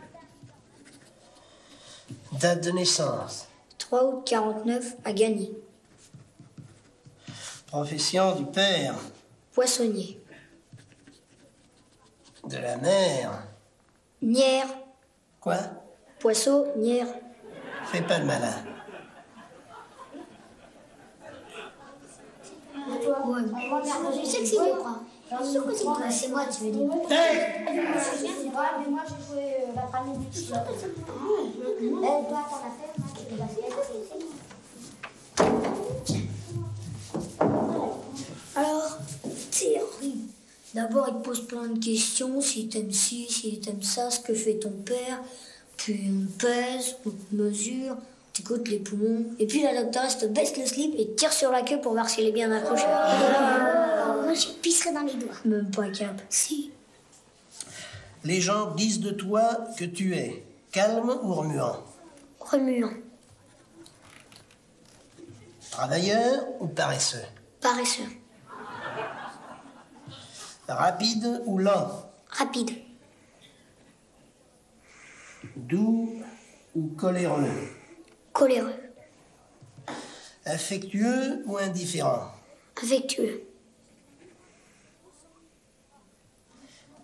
[2.32, 3.48] Date de naissance.
[3.78, 5.50] 3 août 49 à Gagny.
[7.66, 8.94] Profession du père.
[9.52, 10.19] Poissonnier.
[12.44, 13.42] De la mère.
[14.22, 14.66] Nière.
[15.40, 15.56] Quoi?
[16.18, 17.06] Poissonnière.
[17.84, 18.54] Fais pas de malin.
[22.88, 23.42] Ouais.
[24.22, 25.00] Je sais que c'est moi.
[26.10, 26.90] C'est moi, tu veux dire.
[27.08, 27.82] Hey Mais
[28.90, 29.44] moi, j'ai joué
[29.74, 29.82] la
[30.18, 30.26] du
[40.74, 44.34] D'abord, il te pose plein de questions, si t'aimes ci, si t'aimes ça, ce que
[44.34, 45.20] fait ton père.
[45.76, 47.96] Puis on pèse, on te mesure,
[48.32, 49.24] t'écoutes les poumons.
[49.38, 51.92] Et puis la doctoresse te baisse le slip et te tire sur la queue pour
[51.92, 52.86] voir s'il est bien accroché.
[52.86, 55.34] moi, je pisserai dans les doigts.
[55.44, 56.20] Même pas cap.
[56.28, 56.70] Si.
[58.22, 61.82] Les gens disent de toi que tu es calme ou remuant?
[62.38, 62.92] Remuant.
[65.70, 67.24] Travailleur ou paresseux?
[67.60, 68.19] Paresseux.
[70.70, 72.10] Rapide ou lent?
[72.28, 72.70] Rapide.
[75.56, 76.22] Doux
[76.76, 77.68] ou coléreux?
[78.32, 78.80] Coléreux.
[80.44, 82.30] Affectueux ou indifférent?
[82.80, 83.42] Affectueux.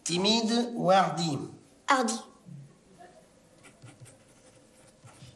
[0.04, 1.36] Timide ou hardi?
[1.88, 2.20] Hardi.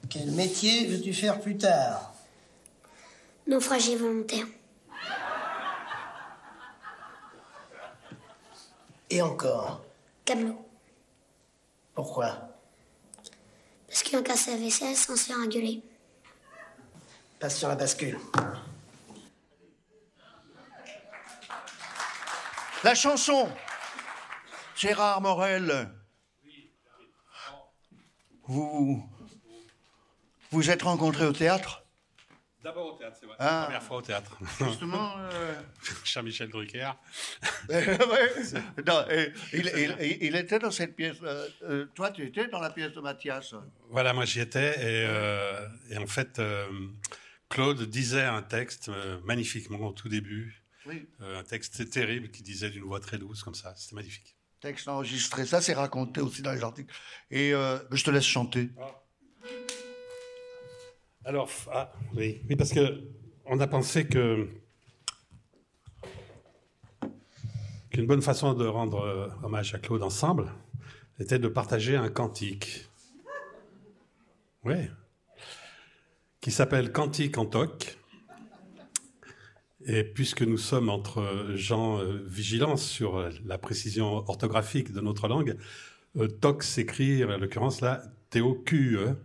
[0.09, 2.15] Quel métier veux-tu faire plus tard?
[3.49, 4.47] Naufragé volontaire.
[9.11, 9.85] Et encore
[10.25, 10.65] Camelot.
[11.95, 12.39] Pourquoi?
[13.89, 15.83] Parce qu'un casse à vaisselle sans se faire engueuler.
[17.41, 18.19] Passe sur la bascule.
[22.85, 23.51] La chanson.
[24.77, 25.91] Gérard Morel.
[28.45, 29.03] Vous
[30.53, 31.80] vous êtes rencontrés au théâtre?
[32.63, 33.37] D'abord au théâtre, c'est vrai.
[33.39, 33.63] Ah.
[33.65, 34.37] Première fois au théâtre.
[34.61, 35.55] Justement, euh,
[36.05, 36.91] Cher Michel Drucker.
[38.87, 41.17] Non, et il, il- il était dans cette pièce.
[41.23, 43.55] euh, euh, toi, tu étais dans la pièce de Mathias.
[43.89, 46.67] Voilà, moi j'y étais et, euh, et en fait, euh,
[47.49, 50.63] Claude disait un texte euh, magnifiquement au tout début.
[50.87, 51.09] Oui.
[51.21, 53.75] Euh, un texte terrible qui disait d'une voix très douce comme ça.
[53.77, 54.37] C'était magnifique.
[54.61, 55.47] Texte enregistré.
[55.47, 56.93] Ça, c'est raconté aussi dans les articles.
[57.31, 58.71] Et euh, je te laisse chanter.
[61.25, 62.41] Alors, ah, oui.
[62.57, 63.03] parce que
[63.45, 64.49] on a pensé que
[67.91, 70.53] qu'une bonne façon de rendre euh, hommage à Claude ensemble
[71.19, 72.89] était de partager un cantique.
[74.65, 74.89] Oui.
[76.41, 77.99] Qui s'appelle Cantique en toc.
[79.87, 85.27] Et puisque nous sommes entre gens euh, vigilants sur euh, la précision orthographique de notre
[85.27, 85.57] langue,
[86.17, 89.17] euh, toc s'écrit, en l'occurrence là, T-O-Q-E.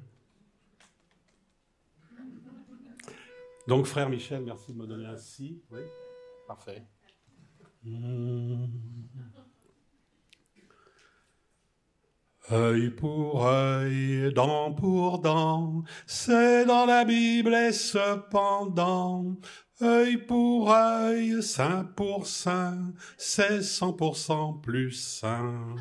[3.67, 5.61] Donc, frère Michel, merci de me donner un si.
[5.71, 5.81] Oui,
[6.47, 6.83] parfait.
[12.51, 19.35] Œil pour œil, dent pour dent, c'est dans la Bible et cependant,
[19.81, 25.75] œil pour œil, sein pour sein, c'est 100% plus sain.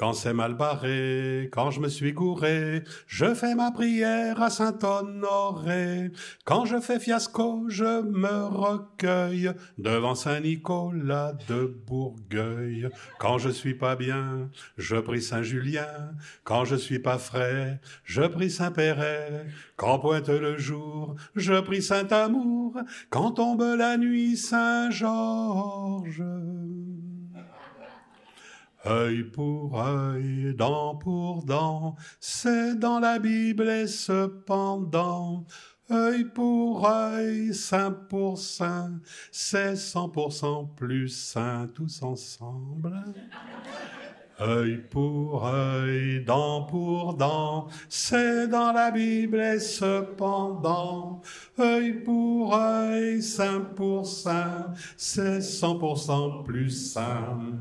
[0.00, 6.10] Quand c'est mal barré, quand je me suis gouré, je fais ma prière à Saint-Honoré.
[6.46, 12.88] Quand je fais fiasco, je me recueille devant Saint-Nicolas de Bourgueil.
[13.18, 14.48] Quand je suis pas bien,
[14.78, 16.14] je prie Saint-Julien.
[16.44, 19.48] Quand je suis pas frais, je prie Saint-Péret.
[19.76, 22.80] Quand pointe le jour, je prie Saint-Amour.
[23.10, 26.24] Quand tombe la nuit, Saint-Georges.
[28.86, 35.44] Œil pour œil, dent pour dent, c'est dans la Bible et cependant,
[35.90, 39.00] œil pour œil, sein pour sein,
[39.30, 43.04] c'est 100% plus sain tous ensemble.
[44.40, 51.20] Œil pour œil, dent pour dent, c'est dans la Bible et cependant,
[51.58, 57.52] œil pour œil, sein pour sein, c'est 100% plus sain.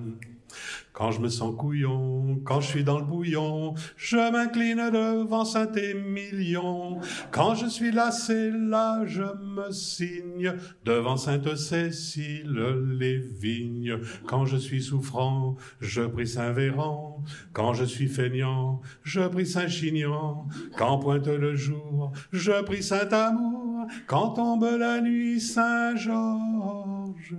[1.00, 7.00] Quand je me sens couillon, quand je suis dans le bouillon, je m'incline devant Saint-Émilion.
[7.32, 10.54] Quand je suis lassé, là, je me signe
[10.84, 12.52] devant Sainte-Cécile
[13.00, 13.98] les vignes.
[14.28, 17.24] Quand je suis souffrant, je prie Saint-Véran.
[17.54, 20.48] Quand je suis feignant, je prie Saint-Chinian.
[20.78, 23.88] Quand pointe le jour, je prie Saint-Amour.
[24.06, 27.38] Quand tombe la nuit, Saint-Georges.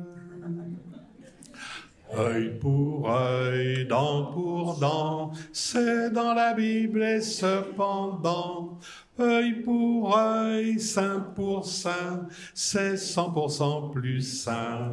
[2.19, 8.79] Œil pour œil, dent pour dent, c'est dans la Bible et cependant,
[9.21, 14.91] œil pour œil, sein pour sein, c'est 100% plus sain.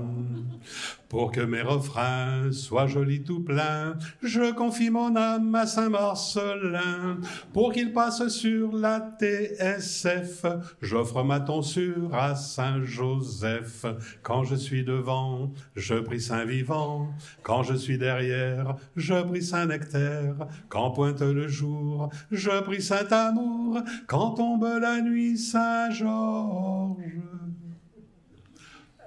[1.09, 7.19] Pour que mes refrains soient jolis tout pleins, je confie mon âme à Saint-Marcelin.
[7.53, 10.45] Pour qu'il passe sur la TSF,
[10.81, 13.85] j'offre ma tonsure à Saint-Joseph.
[14.21, 17.09] Quand je suis devant, je prie Saint-Vivant.
[17.41, 20.35] Quand je suis derrière, je prie Saint-Nectaire.
[20.67, 23.81] Quand pointe le jour, je prie Saint-Amour.
[24.07, 27.46] Quand tombe la nuit, Saint-Georges.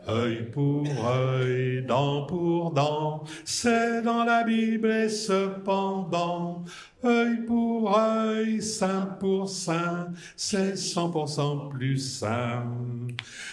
[0.09, 6.64] Œil pour œil, dent pour dent, c'est dans la Bible et cependant,
[7.05, 12.66] œil pour œil, sein pour sein, c'est 100% plus sain.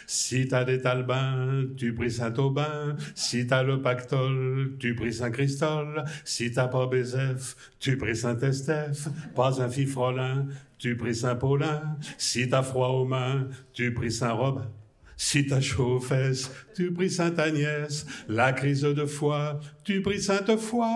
[0.07, 6.51] Si t'as des talbins, tu pries Saint-Aubin, si t'as le pactole, tu pries Saint-Christol, si
[6.51, 10.47] t'as pas Bézef, tu pries Saint-Estèphe, pas un fifrolin,
[10.77, 14.71] tu pries Saint-Paulin, si t'as froid aux mains, tu pries Saint-Robin.
[15.19, 20.21] Si t'as chaud aux fesses, tu pries Sainte Agnès, la crise de foi, tu pries
[20.21, 20.89] Sainte Foi,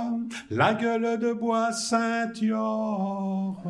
[0.52, 3.64] la gueule de bois Saint Yor.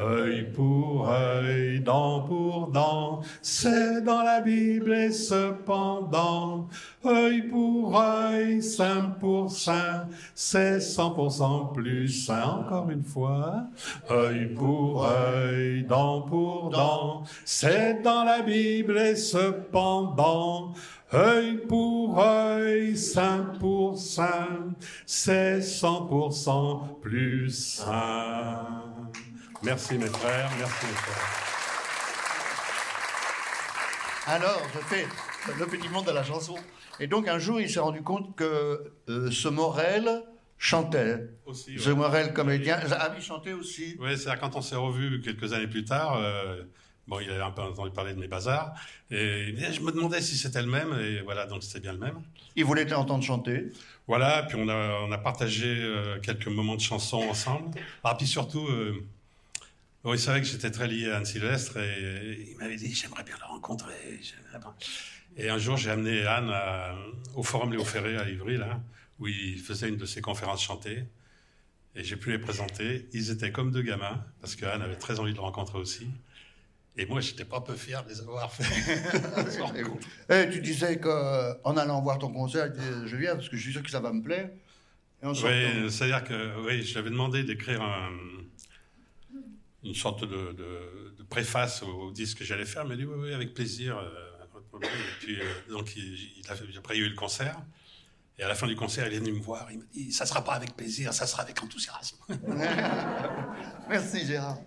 [0.00, 6.68] Œil pour œil, dent pour dent, c'est dans la Bible et cependant,
[7.04, 12.60] œil pour œil, sein pour sein, c'est 100% plus sain.
[12.60, 13.64] Encore une fois,
[14.08, 20.74] œil pour œil, dent pour dent, c'est dans la Bible et cependant,
[21.12, 28.97] œil pour œil, sein pour sein, c'est 100% plus sain.
[29.62, 31.44] Merci mes frères, merci mes frères.
[34.26, 35.06] Alors, je fais
[35.58, 36.54] le petit monde de la chanson.
[37.00, 40.22] Et donc, un jour, il s'est rendu compte que euh, ce Morel
[40.58, 41.28] chantait.
[41.46, 41.96] Aussi, Ce ouais.
[41.96, 42.78] Morel, comédien.
[42.92, 43.96] Ah, il chantait aussi.
[43.98, 46.62] Oui, c'est-à-dire quand on s'est revus quelques années plus tard, euh,
[47.06, 48.74] bon, il avait un peu entendu parler de mes bazars,
[49.10, 52.20] et je me demandais si c'était le même, et voilà, donc c'était bien le même.
[52.54, 53.72] Il voulait t'entendre chanter.
[54.06, 57.70] Voilà, puis on a, on a partagé euh, quelques moments de chansons ensemble.
[58.04, 58.66] Ah, puis surtout,
[60.08, 63.24] oui, c'est vrai que j'étais très lié à Anne Sylvestre, et, il m'avait dit, j'aimerais
[63.24, 64.20] bien la rencontrer.
[65.36, 66.94] Et un jour, j'ai amené Anne à-
[67.34, 68.80] au Forum Léo Ferré à Ivry, là,
[69.18, 71.04] où il faisait une de ses conférences chantées.
[71.94, 73.08] Et j'ai pu les présenter.
[73.12, 76.06] Ils étaient comme deux gamins, parce que Anne avait très envie de le rencontrer aussi.
[76.96, 78.64] Et moi, j'étais pas peu fier de les avoir fait.
[80.30, 82.72] Eh, tu disais qu'en allant voir ton concert,
[83.06, 84.50] je viens parce que je suis sûr que ça va me plaire.
[85.22, 88.10] Et Oui, c'est-à-dire que oui, je lui avais demandé d'écrire un-
[89.84, 92.82] une sorte de, préface au, disque que j'allais faire.
[92.84, 93.98] Il m'a dit oui, oui, avec plaisir.
[93.98, 94.28] euh,
[94.74, 97.56] euh, donc, il, a après, il y a eu le concert.
[98.38, 99.66] Et à la fin du concert, il est venu me voir.
[99.70, 102.18] Il m'a dit ça sera pas avec plaisir, ça sera avec enthousiasme.
[103.88, 104.58] Merci Gérard.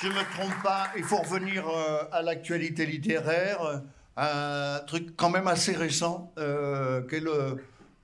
[0.00, 3.82] Je ne me trompe pas, il faut revenir euh, à l'actualité littéraire,
[4.16, 7.22] un truc quand même assez récent, euh, qu'est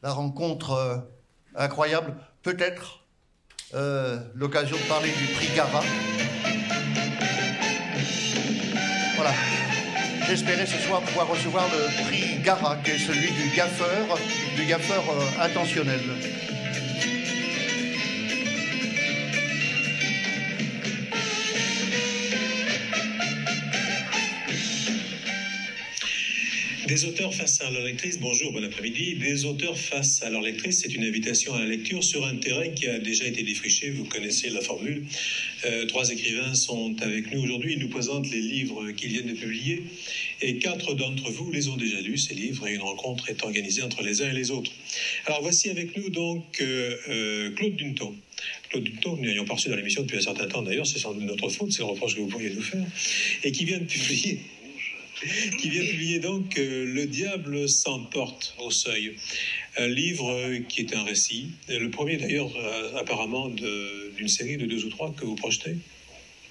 [0.03, 1.09] la rencontre
[1.55, 3.01] incroyable, peut-être
[3.75, 5.83] euh, l'occasion de parler du prix Gara.
[9.17, 9.33] Voilà.
[10.27, 14.19] J'espérais ce soir pouvoir recevoir le prix Gara, qui est celui du gaffeur,
[14.57, 16.01] du gaffeur euh, intentionnel.
[26.95, 29.17] Des auteurs face à leur lectrice, bonjour, bon après-midi.
[29.17, 32.69] Des auteurs face à leur lectrice, c'est une invitation à la lecture sur un terrain
[32.69, 35.03] qui a déjà été défriché, vous connaissez la formule.
[35.65, 39.33] Euh, trois écrivains sont avec nous aujourd'hui, ils nous présentent les livres qu'ils viennent de
[39.33, 39.83] publier
[40.41, 43.83] et quatre d'entre vous les ont déjà lus, ces livres, et une rencontre est organisée
[43.83, 44.71] entre les uns et les autres.
[45.27, 48.15] Alors voici avec nous donc euh, euh, Claude Dunton.
[48.71, 51.13] Claude Dunton, nous n'ayons pas reçu dans l'émission depuis un certain temps d'ailleurs, c'est sans
[51.13, 52.87] doute notre faute, c'est le reproche que vous pourriez nous faire,
[53.43, 54.39] et qui vient de publier
[55.59, 59.17] qui vient publier donc euh, Le diable s'emporte au seuil.
[59.77, 61.51] Un livre euh, qui est un récit.
[61.69, 65.77] Le premier d'ailleurs, euh, apparemment, d'une série de deux ou trois que vous projetez.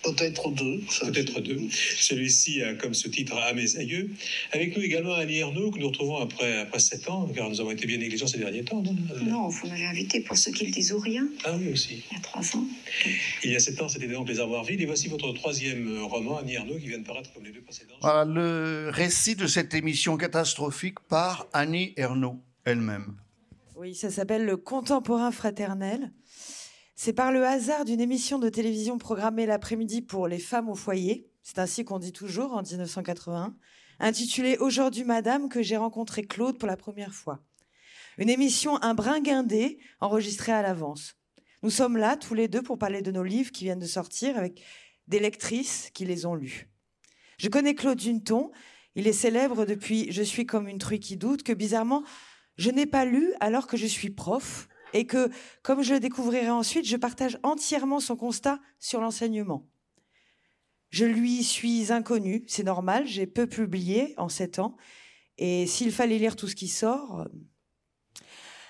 [0.03, 0.81] Peut-être deux.
[1.01, 1.61] Peut-être deux.
[1.97, 4.09] Celui-ci a comme sous-titre À mes aïeux.
[4.51, 7.71] Avec nous également Annie Ernaux, que nous retrouvons après, après sept ans, car nous avons
[7.71, 8.81] été bien négligents ces derniers temps.
[8.81, 8.95] non?
[9.25, 12.03] Non, vous m'avez invité pour ceux qui le disent ou rien, Ah oui, aussi.
[12.11, 12.65] il y a trois ans.
[13.43, 14.81] Il y a sept ans, c'était donc Les Armoires vides.
[14.81, 17.61] Et voici votre troisième euh, roman, Annie Ernaux, qui vient de paraître comme les deux
[17.61, 17.95] précédents.
[18.01, 23.15] Voilà, le récit de cette émission catastrophique par Annie Ernaux elle-même.
[23.75, 26.11] Oui, ça s'appelle Le Contemporain fraternel.
[26.95, 31.27] C'est par le hasard d'une émission de télévision programmée l'après-midi pour les femmes au foyer,
[31.41, 33.55] c'est ainsi qu'on dit toujours en 1981,
[33.99, 37.43] intitulée Aujourd'hui Madame, que j'ai rencontré Claude pour la première fois.
[38.19, 41.15] Une émission un brin guindé, enregistrée à l'avance.
[41.63, 44.37] Nous sommes là, tous les deux, pour parler de nos livres qui viennent de sortir
[44.37, 44.61] avec
[45.07, 46.69] des lectrices qui les ont lus.
[47.39, 48.51] Je connais Claude Dunton,
[48.93, 52.03] il est célèbre depuis Je suis comme une truie qui doute, que bizarrement,
[52.57, 55.29] je n'ai pas lu alors que je suis prof et que,
[55.61, 59.67] comme je le découvrirai ensuite, je partage entièrement son constat sur l'enseignement.
[60.89, 64.77] Je lui suis inconnue, c'est normal, j'ai peu publié en sept ans,
[65.37, 67.21] et s'il fallait lire tout ce qui sort...
[67.21, 67.25] euh,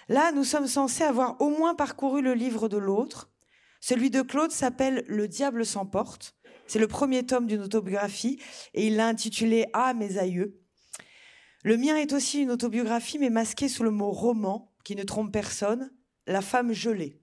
[0.09, 3.31] Là, nous sommes censés avoir au moins parcouru le livre de l'autre.
[3.79, 6.35] Celui de Claude s'appelle Le diable s'emporte.
[6.67, 8.39] C'est le premier tome d'une autobiographie
[8.73, 10.59] et il l'a intitulé Ah, mes aïeux.
[11.63, 15.31] Le mien est aussi une autobiographie, mais masquée sous le mot roman, qui ne trompe
[15.31, 15.91] personne,
[16.27, 17.21] La femme gelée.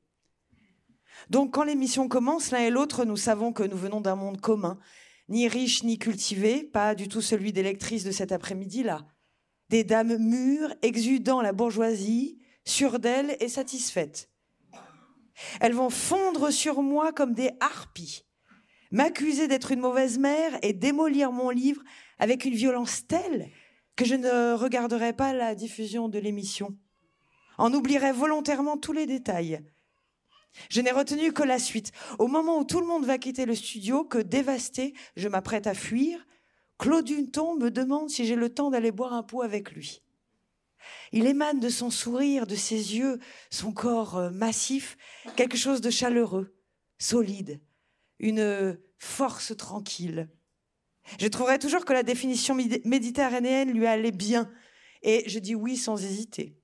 [1.29, 4.79] Donc, quand l'émission commence, l'un et l'autre, nous savons que nous venons d'un monde commun,
[5.29, 9.07] ni riche ni cultivé, pas du tout celui des lectrices de cet après-midi-là.
[9.69, 14.31] Des dames mûres, exudant la bourgeoisie, sûres d'elles et satisfaites.
[15.61, 18.27] Elles vont fondre sur moi comme des harpies,
[18.91, 21.83] m'accuser d'être une mauvaise mère et démolir mon livre
[22.19, 23.49] avec une violence telle
[23.97, 26.77] que je ne regarderai pas la diffusion de l'émission,
[27.61, 29.61] en oublierai volontairement tous les détails.
[30.69, 31.93] Je n'ai retenu que la suite.
[32.19, 35.75] Au moment où tout le monde va quitter le studio, que dévasté, je m'apprête à
[35.75, 36.27] fuir,
[36.79, 40.03] Claude Dunton me demande si j'ai le temps d'aller boire un pot avec lui.
[41.13, 43.19] Il émane de son sourire, de ses yeux,
[43.51, 44.97] son corps euh, massif,
[45.37, 46.57] quelque chose de chaleureux,
[46.99, 47.61] solide,
[48.19, 50.31] une force tranquille.
[51.19, 54.51] Je trouverais toujours que la définition médi- méditerranéenne lui allait bien,
[55.03, 56.57] et je dis oui sans hésiter.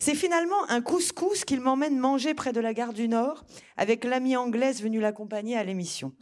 [0.00, 3.44] C'est finalement un couscous qu'il m'emmène manger près de la gare du Nord
[3.76, 6.12] avec l'amie anglaise venue l'accompagner à l'émission.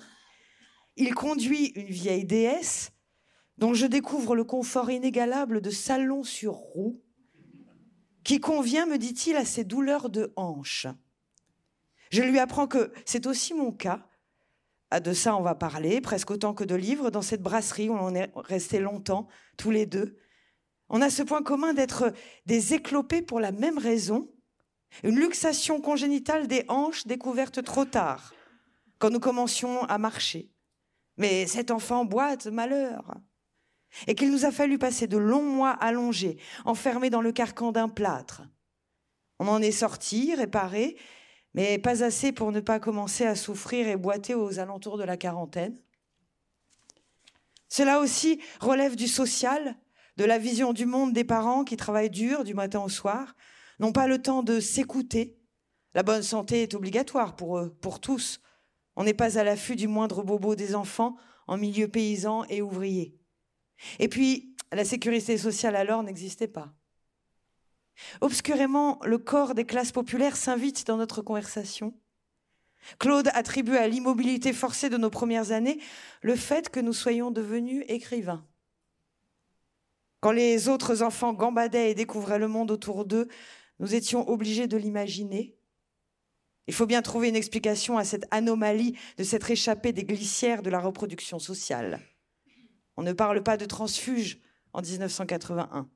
[0.97, 2.91] Il conduit une vieille déesse
[3.59, 7.01] dont je découvre le confort inégalable de salon sur roue
[8.25, 10.87] qui convient, me dit-il, à ses douleurs de hanche.
[12.11, 14.07] Je lui apprends que c'est aussi mon cas.
[14.91, 17.95] À de ça, on va parler, presque autant que de livres, dans cette brasserie où
[17.95, 20.19] on est resté longtemps, tous les deux.
[20.91, 22.13] On a ce point commun d'être
[22.47, 24.29] des éclopés pour la même raison,
[25.05, 28.35] une luxation congénitale des hanches découverte trop tard,
[28.99, 30.51] quand nous commencions à marcher.
[31.17, 33.15] Mais cet enfant boite, malheur.
[34.09, 37.89] Et qu'il nous a fallu passer de longs mois allongés, enfermés dans le carcan d'un
[37.89, 38.43] plâtre.
[39.39, 40.97] On en est sorti, réparé,
[41.55, 45.17] mais pas assez pour ne pas commencer à souffrir et boiter aux alentours de la
[45.17, 45.81] quarantaine.
[47.69, 49.77] Cela aussi relève du social,
[50.21, 53.35] de la vision du monde des parents qui travaillent dur du matin au soir,
[53.79, 55.39] n'ont pas le temps de s'écouter.
[55.95, 58.39] La bonne santé est obligatoire pour eux, pour tous.
[58.97, 61.17] On n'est pas à l'affût du moindre bobo des enfants
[61.47, 63.17] en milieu paysan et ouvrier.
[63.99, 66.75] Et puis, la sécurité sociale alors n'existait pas.
[68.21, 71.95] Obscurément, le corps des classes populaires s'invite dans notre conversation.
[72.99, 75.81] Claude attribue à l'immobilité forcée de nos premières années
[76.21, 78.45] le fait que nous soyons devenus écrivains.
[80.21, 83.29] Quand les autres enfants gambadaient et découvraient le monde autour d'eux,
[83.79, 85.57] nous étions obligés de l'imaginer.
[86.67, 90.71] Il faut bien trouver une explication à cette anomalie de s'être échappé des glissières de
[90.71, 92.01] la reproduction sociale.
[92.97, 94.39] On ne parle pas de transfuge
[94.73, 95.89] en 1981.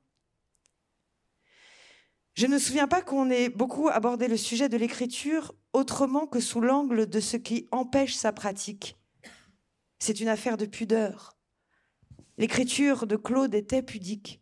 [2.33, 6.41] Je ne me souviens pas qu'on ait beaucoup abordé le sujet de l'écriture autrement que
[6.41, 8.97] sous l'angle de ce qui empêche sa pratique.
[9.99, 11.34] C'est une affaire de pudeur.
[12.37, 14.41] L'écriture de Claude était pudique.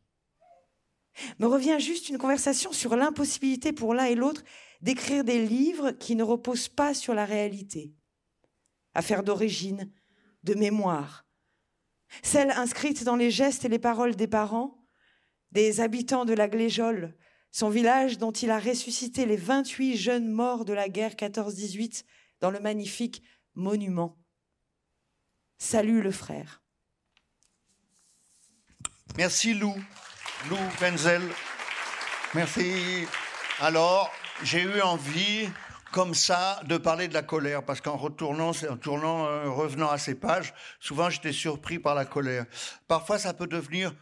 [1.40, 4.44] Me revient juste une conversation sur l'impossibilité pour l'un et l'autre
[4.82, 7.94] d'écrire des livres qui ne reposent pas sur la réalité.
[8.95, 9.91] Affaire d'origine,
[10.44, 11.26] de mémoire,
[12.22, 14.84] celle inscrite dans les gestes et les paroles des parents,
[15.52, 17.15] des habitants de la Gléjole,
[17.52, 22.03] son village dont il a ressuscité les 28 jeunes morts de la guerre 14-18
[22.40, 24.18] dans le magnifique monument.
[25.60, 26.62] Salut le frère.
[29.15, 29.76] Merci Lou,
[30.49, 31.22] Lou Wenzel.
[32.34, 33.06] Merci.
[33.60, 34.11] Alors,
[34.41, 35.48] j'ai eu envie
[35.91, 39.99] comme ça de parler de la colère, parce qu'en retournant, en tournant, euh, revenant à
[39.99, 42.45] ces pages, souvent j'étais surpris par la colère.
[42.88, 43.94] Parfois, ça peut devenir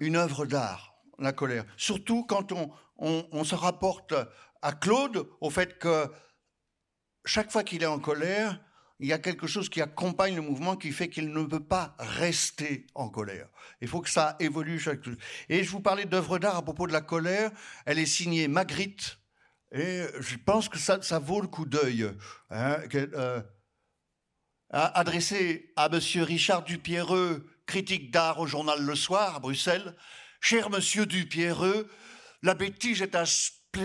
[0.00, 1.64] une œuvre d'art, la colère.
[1.78, 2.52] Surtout quand
[2.98, 4.12] on, se rapporte
[4.60, 6.10] à Claude au fait que
[7.24, 8.60] chaque fois qu'il est en colère,
[9.02, 11.96] il y a quelque chose qui accompagne le mouvement qui fait qu'il ne peut pas
[11.98, 13.48] rester en colère.
[13.80, 15.00] Il faut que ça évolue chaque
[15.48, 17.50] Et je vous parlais d'œuvre d'art à propos de la colère.
[17.84, 19.18] Elle est signée Magritte,
[19.72, 22.08] et je pense que ça, ça vaut le coup d'œil.
[22.50, 23.40] Hein, euh,
[24.70, 29.96] adressé à Monsieur Richard Dupierreux, critique d'art au journal Le Soir à Bruxelles.
[30.40, 31.90] Cher Monsieur Dupierreux,
[32.42, 33.24] la bêtise est un,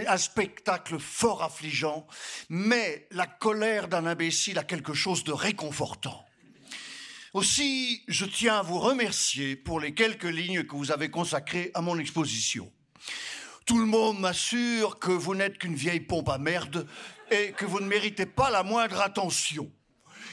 [0.08, 2.08] un spectacle fort affligeant,
[2.50, 6.26] mais la colère d'un imbécile a quelque chose de réconfortant.
[7.34, 11.82] Aussi, je tiens à vous remercier pour les quelques lignes que vous avez consacrées à
[11.82, 12.72] mon exposition.
[13.66, 16.88] Tout le monde m'assure que vous n'êtes qu'une vieille pompe à merde
[17.30, 19.70] et que vous ne méritez pas la moindre attention.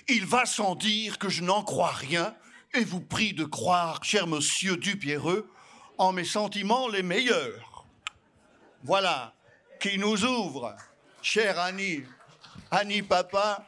[0.08, 2.34] Il va sans dire que je n'en crois rien
[2.74, 5.50] et vous prie de croire, cher monsieur Dupierreux,
[5.98, 7.86] en mes sentiments les meilleurs.
[8.82, 9.34] Voilà,
[9.84, 10.74] qui nous ouvre,
[11.20, 12.04] chère Annie,
[12.70, 13.66] Annie Papa,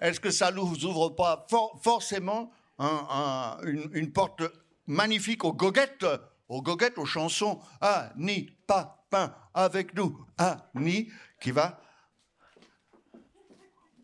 [0.00, 1.44] est-ce que ça ne nous ouvre pas
[1.82, 4.44] forcément une, une porte
[4.86, 6.06] magnifique aux goguettes
[6.48, 7.60] aux goguettes, aux chansons?
[7.80, 11.10] Annie Papin avec nous, Annie
[11.40, 11.80] qui va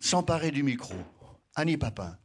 [0.01, 0.95] s'emparer du micro.
[1.55, 2.19] Annie Papin.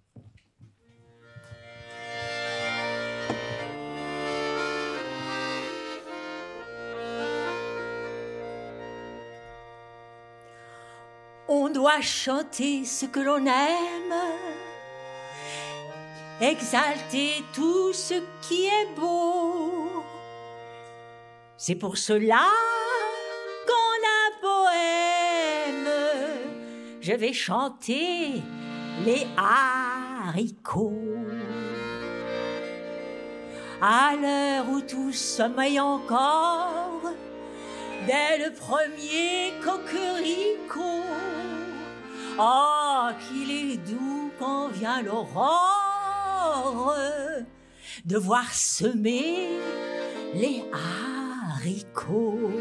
[11.54, 14.16] On doit chanter ce que l'on aime
[16.40, 20.02] exalter tout ce qui est beau.
[21.58, 22.48] C'est pour cela
[23.68, 25.92] qu'en un poème,
[27.02, 28.42] je vais chanter
[29.04, 30.94] les haricots.
[33.82, 37.12] À l'heure où tous sommeillent encore,
[38.08, 41.41] dès le premier coquericot,
[42.42, 46.96] oh, qu'il est doux quand vient l'aurore
[48.06, 49.50] de voir semer
[50.34, 50.64] les
[51.54, 52.52] haricots.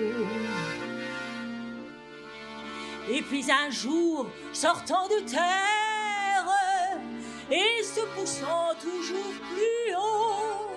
[3.08, 6.46] Et puis un jour, sortant de terre
[7.50, 10.68] et se poussant toujours plus haut,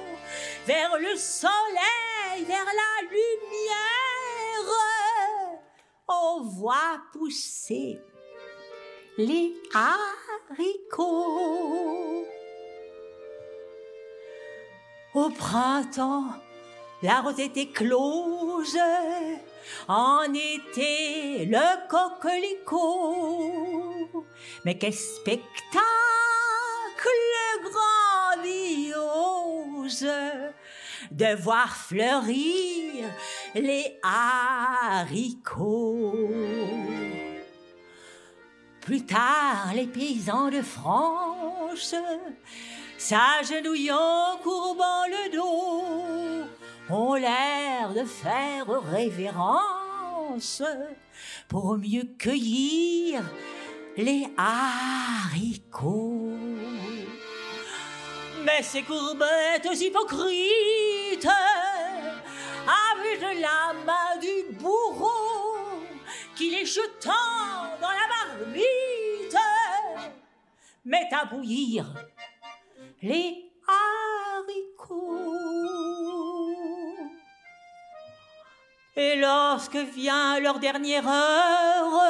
[0.66, 4.74] vers le soleil, vers la lumière,
[6.08, 8.00] on voit pousser
[9.18, 11.04] les haricots.
[15.14, 16.26] Au printemps,
[17.04, 18.78] la rose était close,
[19.88, 23.06] en été, le coquelicot.
[24.66, 25.84] Mais quel spectacle
[28.34, 30.08] grandiose
[31.12, 33.06] de voir fleurir
[33.54, 35.54] les haricots.
[38.86, 41.96] Plus tard, les paysans de France,
[42.98, 46.46] s'agenouillant, courbant le dos,
[46.90, 50.62] ont l'air de faire révérence
[51.48, 53.22] pour mieux cueillir
[53.96, 56.38] les haricots.
[58.44, 61.30] Mais ces courbettes hypocrites,
[62.92, 65.43] avec la main du bourreau,
[66.36, 67.12] qui les jetant
[67.82, 69.38] dans la marmite,
[70.86, 71.86] met à bouillir
[73.02, 75.24] les haricots.
[78.96, 82.02] Et lorsque vient leur dernière heure,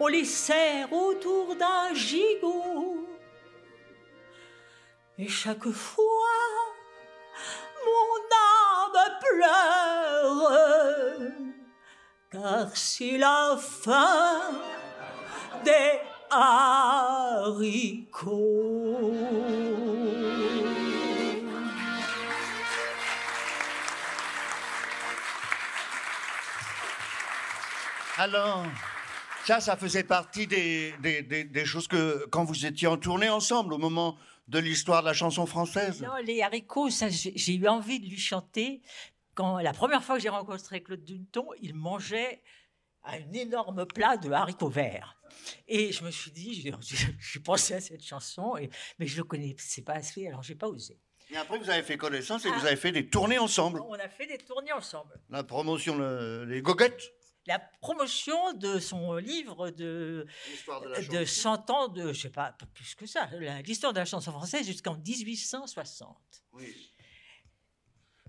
[0.00, 3.06] on les serre autour d'un gigot.
[5.16, 6.40] Et chaque fois,
[7.84, 8.53] mon âme
[9.20, 10.52] pleure,
[12.30, 14.40] car c'est la fin
[15.64, 16.00] des
[16.30, 17.74] haricots.
[28.16, 28.64] Alors,
[29.44, 34.16] ça, ça faisait partie des choses que, quand vous étiez en tournée ensemble, au moment
[34.48, 38.18] de l'histoire de la chanson française Non, les haricots, ça, j'ai eu envie de lui
[38.18, 38.82] chanter.
[39.34, 42.42] Quand la première fois que j'ai rencontré Claude Dunton, il mangeait
[43.04, 45.16] un énorme plat de haricots verts.
[45.66, 46.72] Et je me suis dit, j'ai-
[47.18, 50.68] j'ai pensé à cette chanson, et, mais je le connaissais pas assez, alors j'ai pas
[50.68, 50.98] osé.
[51.30, 52.58] Et après, vous avez fait connaissance et Ah.
[52.58, 53.80] vous avez fait des tournées ensemble.
[53.88, 55.18] On a fait des tournées ensemble.
[55.30, 57.02] La promotion, le- les goguettes?
[57.46, 60.26] La promotion de son livre de,
[60.66, 63.98] de de 100 ans de, je sais pas, pas plus que ça, la- l'histoire de
[63.98, 66.16] la chanson française jusqu'en 1860.
[66.54, 66.92] Oui,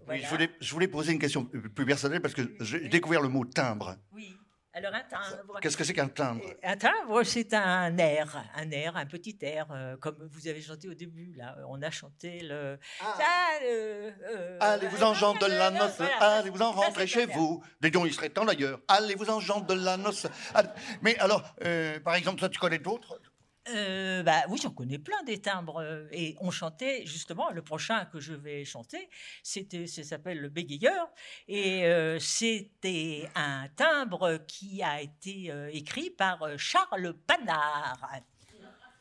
[0.05, 0.21] Voilà.
[0.21, 3.45] je, voulais, je voulais poser une question plus personnelle parce que j'ai découvert le mot
[3.45, 3.95] timbre.
[4.11, 4.35] Oui.
[4.77, 5.57] Alors un timbre.
[5.61, 6.43] Qu'est-ce que c'est qu'un timbre?
[6.61, 10.89] Un timbre, c'est un air, un air, un petit air, euh, comme vous avez chanté
[10.89, 11.33] au début.
[11.37, 12.77] Là, on a chanté le.
[12.99, 13.23] Ça,
[13.61, 16.17] le, euh, Allez-vous en gens de la noce, voilà.
[16.39, 17.63] allez-vous en Ça, rentrer chez vous.
[17.81, 18.81] Dis donc, il serait temps d'ailleurs.
[18.89, 20.27] Allez-vous en gens de la noce.
[20.53, 20.67] Allez-
[21.01, 23.17] Mais alors, euh, par exemple, toi, tu connais d'autres?
[23.67, 25.81] Euh, bah oui, j'en connais plein des timbres.
[25.81, 29.09] euh, Et on chantait justement le prochain que je vais chanter.
[29.41, 31.09] C'était, ça s'appelle le bégayeur.
[31.47, 38.11] Et euh, c'était un timbre qui a été écrit par Charles Panard.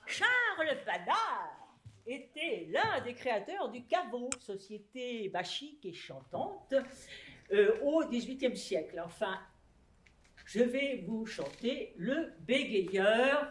[0.07, 6.75] Charles Panard était l'un des créateurs du caveau, société bachique et chantante,
[7.83, 9.01] au XVIIIe siècle.
[9.05, 9.39] Enfin,
[10.47, 13.51] je vais vous chanter le bégayeur.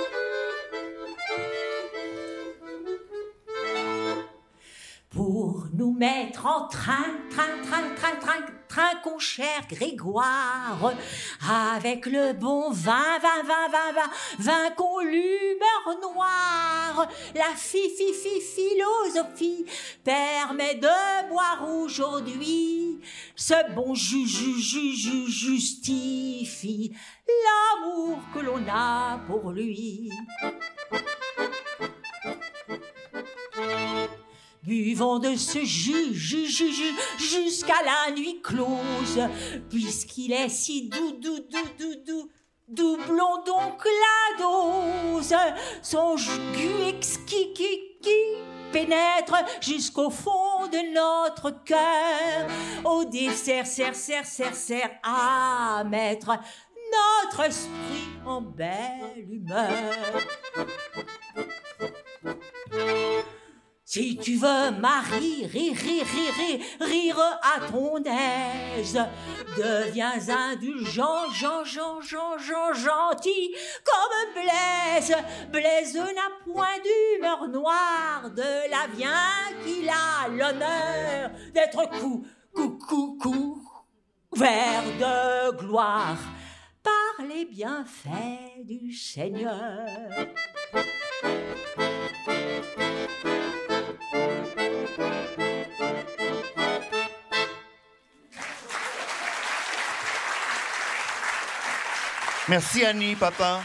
[6.01, 10.93] mettre en train, train, train, train, train, train, con cher Grégoire,
[11.47, 14.09] avec le bon vin, vin, vin, vin, vin,
[14.39, 19.65] vin qu'on l'humeur noire, la fi, fi, fi, philosophie
[20.03, 22.99] permet de boire aujourd'hui.
[23.35, 26.95] Ce bon ju, ju, ju, ju, justifie
[27.27, 30.09] l'amour que l'on a pour lui.
[34.63, 39.19] Buvons de ce jus, jus, jus, jus, jusqu'à la nuit close,
[39.69, 42.29] puisqu'il est si doux, doux, doux, doux, doux.
[42.67, 45.35] Doublons donc la dose,
[45.81, 48.09] son jus exquis qui, qui
[48.71, 52.47] pénètre jusqu'au fond de notre cœur.
[52.85, 56.37] Au dessert, serre, serre, serre, serre à mettre
[56.91, 59.59] notre esprit en belle humeur.
[63.93, 68.97] Si tu veux, Marie, rire, rire, rire, rire, à ton aise,
[69.57, 73.53] deviens indulgent, Jean, Jean, gentil,
[73.83, 75.13] comme Blaise.
[75.51, 83.17] Blaise n'a point d'humeur noire, de là vient qu'il a l'honneur d'être cou, cou, cou,
[83.21, 83.61] cou,
[84.39, 86.17] de gloire
[86.81, 89.85] par les bienfaits du Seigneur.
[102.51, 103.63] Merci Annie, papa.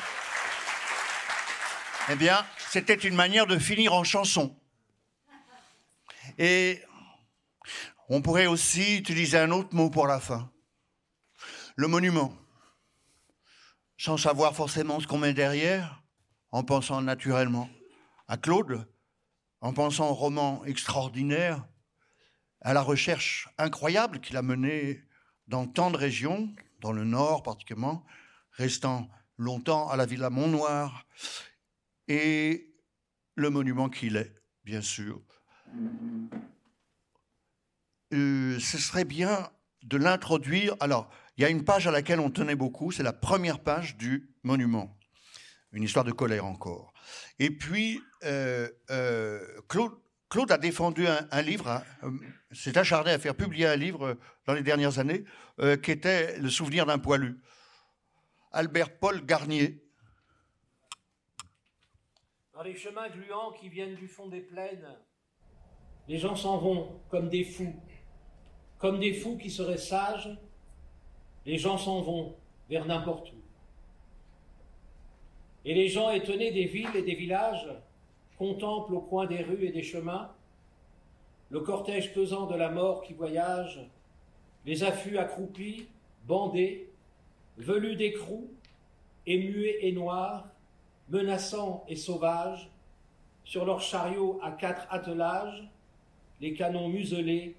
[2.08, 4.56] Eh bien, c'était une manière de finir en chanson.
[6.38, 6.80] Et
[8.08, 10.52] on pourrait aussi utiliser un autre mot pour la fin.
[11.74, 12.32] Le monument.
[13.98, 16.04] Sans savoir forcément ce qu'on met derrière,
[16.52, 17.68] en pensant naturellement
[18.28, 18.86] à Claude,
[19.62, 21.66] en pensant au roman extraordinaire,
[22.60, 25.02] à la recherche incroyable qu'il a menée
[25.48, 28.06] dans tant de régions, dans le nord particulièrement,
[28.56, 29.08] restant
[29.38, 31.06] longtemps à la Villa Montnoir,
[32.08, 32.74] et
[33.34, 34.32] le monument qu'il est,
[34.64, 35.20] bien sûr.
[38.12, 39.50] Euh, ce serait bien
[39.82, 40.74] de l'introduire.
[40.80, 43.96] Alors, il y a une page à laquelle on tenait beaucoup, c'est la première page
[43.96, 44.96] du monument.
[45.72, 46.94] Une histoire de colère encore.
[47.38, 52.12] Et puis, euh, euh, Claude, a défendu un, livre, hein,
[52.52, 54.16] s'est acharné à faire publier un livre
[54.46, 55.24] dans les dernières années,
[55.82, 57.40] qui était Le souvenir d'un poilu.
[58.56, 59.82] Albert-Paul Garnier.
[62.54, 64.88] Dans les chemins gluants qui viennent du fond des plaines,
[66.08, 67.76] les gens s'en vont comme des fous,
[68.78, 70.30] comme des fous qui seraient sages,
[71.44, 72.34] les gens s'en vont
[72.70, 73.42] vers n'importe où.
[75.66, 77.68] Et les gens étonnés des villes et des villages
[78.38, 80.34] contemplent au coin des rues et des chemins
[81.50, 83.80] le cortège pesant de la mort qui voyage,
[84.64, 85.88] les affûts accroupis,
[86.24, 86.90] bandés,
[87.56, 88.50] velus d'écrou,
[89.26, 90.46] et et noirs,
[91.08, 92.70] menaçants et sauvages,
[93.44, 95.68] sur leurs chariots à quatre attelages,
[96.40, 97.56] les canons muselés,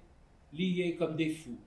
[0.52, 1.58] liés comme des fous.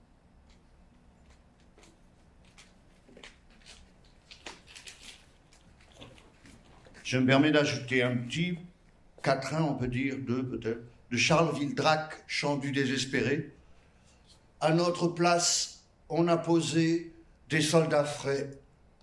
[7.04, 8.58] Je me permets d'ajouter un petit
[9.22, 13.52] quatrain, on peut dire, deux peut-être, de Charles Vildrac, chant du désespéré.
[14.60, 17.11] À notre place, on a posé
[17.52, 18.48] des soldats frais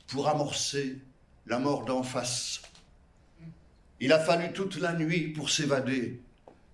[0.07, 0.97] pour amorcer
[1.45, 2.63] la mort d'en face.
[3.99, 6.19] Il a fallu toute la nuit pour s'évader,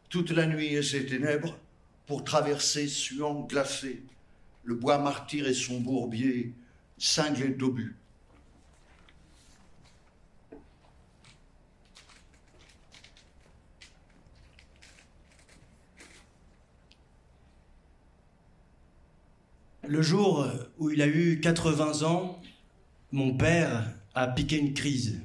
[0.07, 1.57] toute la nuit et ses ténèbres
[2.07, 4.03] pour traverser, suant, glacé,
[4.64, 6.53] le bois martyr et son bourbier,
[6.97, 7.97] cinglé d'obus.
[19.87, 20.47] Le jour
[20.79, 22.41] où il a eu 80 ans,
[23.11, 25.21] mon père a piqué une crise.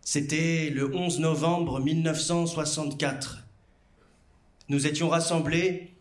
[0.00, 3.44] C'était le 11 novembre 1964.
[4.68, 5.92] Nous étions rassemblés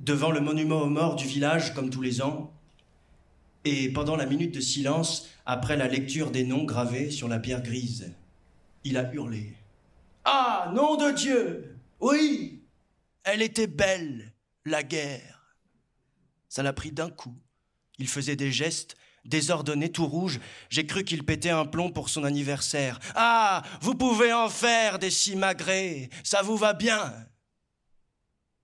[0.00, 2.52] devant le monument aux morts du village, comme tous les ans,
[3.64, 7.62] et pendant la minute de silence, après la lecture des noms gravés sur la pierre
[7.62, 8.12] grise,
[8.84, 9.54] il a hurlé.
[10.24, 12.60] Ah, nom de Dieu Oui
[13.22, 14.32] Elle était belle,
[14.66, 15.33] la guerre.
[16.54, 17.36] Ça l'a pris d'un coup.
[17.98, 20.38] Il faisait des gestes désordonnés, tout rouge.
[20.70, 23.00] J'ai cru qu'il pétait un plomb pour son anniversaire.
[23.16, 27.12] Ah, vous pouvez en faire des simagrées, ça vous va bien.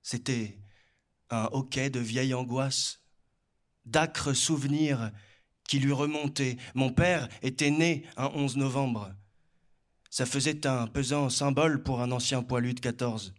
[0.02, 0.56] C'était
[1.30, 3.00] un hoquet de vieille angoisse,
[3.86, 5.10] d'acres souvenirs
[5.68, 6.58] qui lui remontaient.
[6.76, 9.12] Mon père était né un 11 novembre.
[10.10, 13.34] Ça faisait un pesant symbole pour un ancien poilu de 14.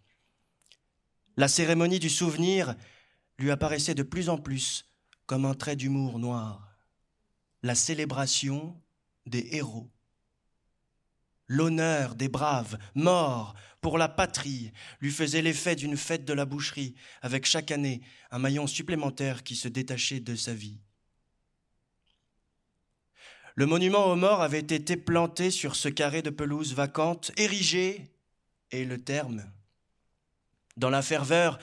[1.37, 2.75] La cérémonie du souvenir
[3.41, 4.85] lui apparaissait de plus en plus
[5.25, 6.77] comme un trait d'humour noir,
[7.63, 8.79] la célébration
[9.25, 9.89] des héros,
[11.47, 16.95] l'honneur des braves, morts pour la patrie, lui faisait l'effet d'une fête de la boucherie,
[17.21, 20.79] avec chaque année un maillon supplémentaire qui se détachait de sa vie.
[23.55, 28.11] Le monument aux morts avait été planté sur ce carré de pelouse vacante, érigé,
[28.71, 29.51] et le terme.
[30.77, 31.59] Dans la ferveur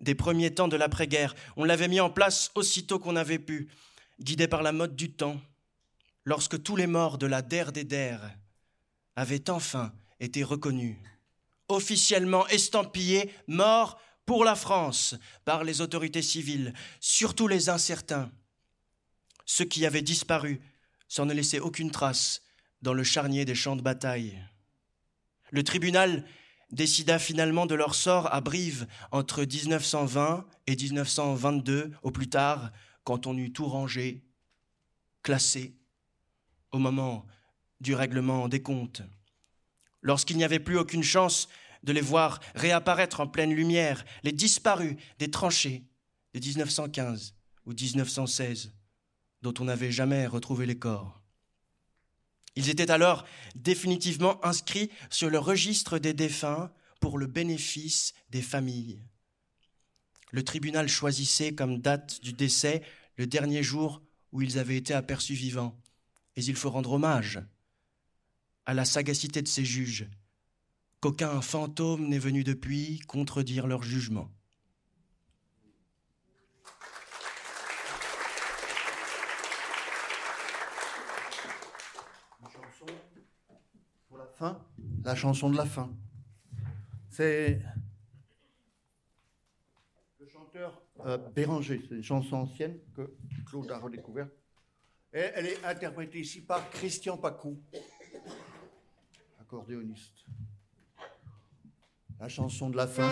[0.00, 1.34] des premiers temps de l'après-guerre.
[1.56, 3.68] On l'avait mis en place aussitôt qu'on avait pu,
[4.20, 5.40] guidé par la mode du temps,
[6.24, 8.20] lorsque tous les morts de la der des der
[9.16, 10.96] avaient enfin été reconnus,
[11.68, 18.30] officiellement estampillés morts pour la France par les autorités civiles, surtout les incertains,
[19.44, 20.60] ceux qui avaient disparu
[21.08, 22.42] sans ne laisser aucune trace
[22.82, 24.38] dans le charnier des champs de bataille.
[25.50, 26.24] Le tribunal
[26.72, 32.70] décida finalement de leur sort à Brive entre 1920 et 1922 au plus tard,
[33.04, 34.22] quand on eut tout rangé,
[35.22, 35.74] classé,
[36.72, 37.26] au moment
[37.80, 39.02] du règlement des comptes.
[40.02, 41.48] Lorsqu'il n'y avait plus aucune chance
[41.82, 45.84] de les voir réapparaître en pleine lumière, les disparus des tranchées
[46.34, 47.34] de 1915
[47.66, 48.72] ou 1916,
[49.42, 51.19] dont on n'avait jamais retrouvé les corps.
[52.56, 53.24] Ils étaient alors
[53.54, 56.70] définitivement inscrits sur le registre des défunts
[57.00, 59.00] pour le bénéfice des familles.
[60.32, 62.82] Le tribunal choisissait comme date du décès
[63.16, 64.02] le dernier jour
[64.32, 65.76] où ils avaient été aperçus vivants.
[66.36, 67.40] Et il faut rendre hommage
[68.66, 70.08] à la sagacité de ces juges,
[71.00, 74.30] qu'aucun fantôme n'est venu depuis contredire leur jugement.
[84.08, 84.26] Pour la
[85.04, 85.90] la chanson de la fin.
[87.08, 87.62] C'est
[90.18, 93.14] le chanteur euh, Béranger, c'est une chanson ancienne que
[93.46, 94.30] Claude a redécouverte.
[95.12, 97.60] Et elle est interprétée ici par Christian Pacou,
[99.40, 100.24] accordéoniste.
[102.20, 103.08] La chanson de la fin.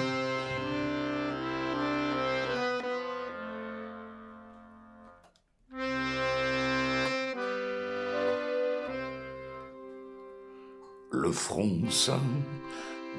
[11.29, 12.31] Le front sain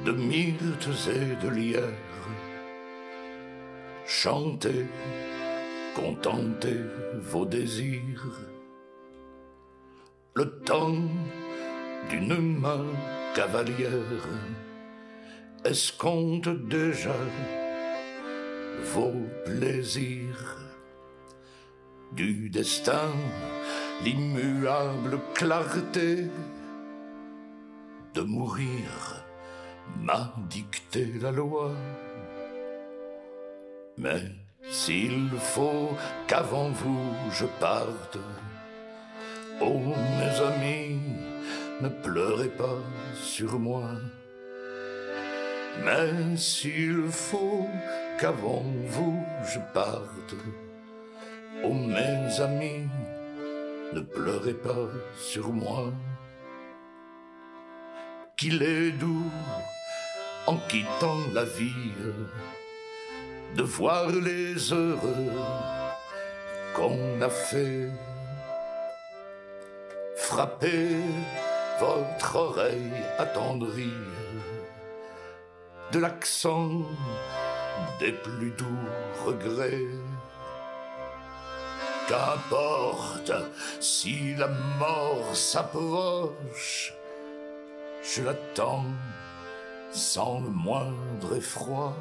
[0.04, 2.28] de myrtes et de lierres,
[4.08, 4.88] chantez,
[5.96, 6.82] contentez
[7.22, 8.40] vos désirs.
[10.34, 11.04] Le temps
[12.10, 12.88] d'une main
[13.36, 14.28] cavalière
[15.64, 17.20] escompte déjà
[18.92, 20.58] vos plaisirs.
[22.14, 23.12] Du destin,
[24.04, 26.26] l'immuable clarté
[28.14, 29.24] de mourir
[29.98, 31.72] m'a dicté la loi.
[33.98, 34.22] Mais
[34.70, 35.90] s'il faut
[36.28, 38.18] qu'avant vous je parte,
[39.62, 39.80] oh
[40.20, 41.00] mes amis,
[41.82, 42.80] ne pleurez pas
[43.16, 43.90] sur moi.
[45.84, 47.68] Mais s'il faut
[48.20, 50.36] qu'avant vous je parte,
[51.64, 52.88] oh mes amis,
[53.94, 54.88] ne pleurez pas
[55.18, 55.92] sur moi.
[58.40, 59.30] Qu'il est doux
[60.48, 61.92] en quittant la vie
[63.58, 65.34] de voir les heureux
[66.74, 67.90] qu'on a fait
[70.16, 70.88] frapper
[71.82, 74.06] votre oreille attendrie
[75.92, 76.70] de l'accent
[78.00, 78.88] des plus doux
[79.26, 79.84] regrets.
[82.08, 83.34] Qu'importe
[83.82, 84.48] si la
[84.80, 86.94] mort s'approche,
[88.04, 88.86] je l'attends
[89.92, 91.96] sans le moindre effroi.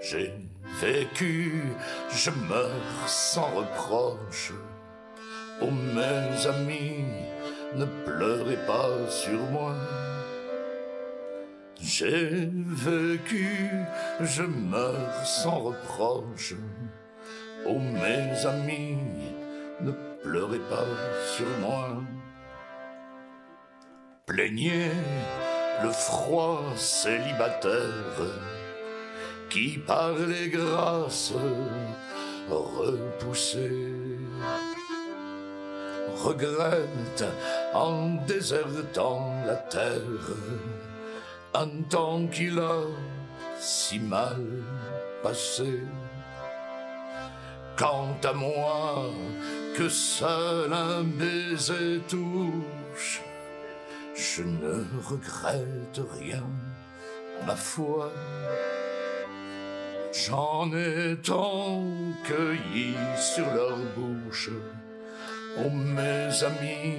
[0.00, 0.32] J'ai
[0.80, 1.62] vécu,
[2.10, 4.52] je meurs sans reproche.
[5.62, 7.04] Oh mes amis,
[7.74, 9.74] ne pleurez pas sur moi.
[11.80, 13.70] J'ai vécu,
[14.20, 16.54] je meurs sans reproche.
[17.66, 18.98] Oh mes amis,
[19.80, 20.86] ne pleurez pas
[21.36, 21.88] sur moi.
[24.26, 24.90] Plaignez
[25.82, 28.22] le froid célibataire
[29.50, 31.34] qui par les grâces
[32.48, 33.94] repoussées
[36.22, 37.24] regrette
[37.74, 40.32] en désertant la terre
[41.54, 42.80] un temps qu'il a
[43.58, 44.42] si mal
[45.22, 45.80] passé.
[47.76, 49.10] Quant à moi,
[49.76, 53.22] que seul un baiser touche,
[54.14, 56.44] je ne regrette rien,
[57.46, 58.12] ma foi.
[60.12, 61.82] J'en ai tant
[62.24, 64.50] cueilli sur leur bouche.
[65.58, 66.98] Oh mes amis,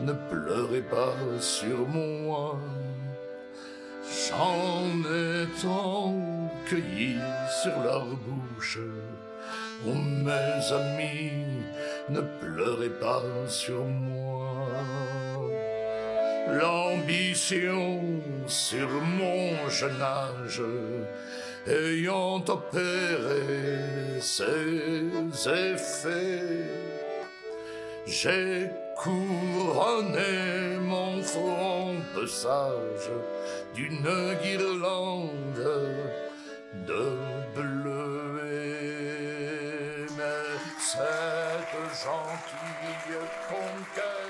[0.00, 2.58] ne pleurez pas sur moi.
[4.28, 6.14] J'en ai tant
[6.66, 7.16] cueilli
[7.62, 8.78] sur leur bouche.
[9.86, 11.46] Oh mes amis,
[12.08, 14.66] ne pleurez pas sur moi.
[16.58, 18.00] L'ambition
[18.46, 20.62] sur mon jeune âge,
[21.66, 25.12] ayant opéré ses
[25.48, 26.66] effets,
[28.06, 33.10] j'ai couronné mon front peu sage
[33.74, 35.68] d'une guirlande
[36.86, 37.16] de
[37.54, 38.80] bleuets.
[40.16, 44.20] Mais cette gentille conquête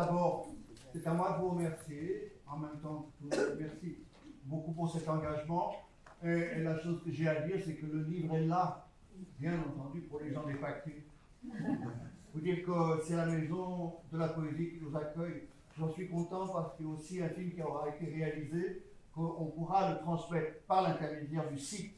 [0.00, 0.48] D'abord,
[0.94, 2.32] c'est à moi de vous remercier.
[2.46, 3.98] En même temps, je vous remercie
[4.44, 5.74] beaucoup pour cet engagement.
[6.24, 8.88] Et, la chose que j'ai à dire, c'est que le livre est là,
[9.38, 11.04] bien entendu, pour les gens des paquets.
[12.32, 15.48] Vous dire que c'est la maison de la poésie qui nous accueille.
[15.78, 19.52] J'en suis content parce qu'il y a aussi un film qui aura été réalisé, qu'on
[19.54, 21.92] pourra le transmettre par l'intermédiaire du site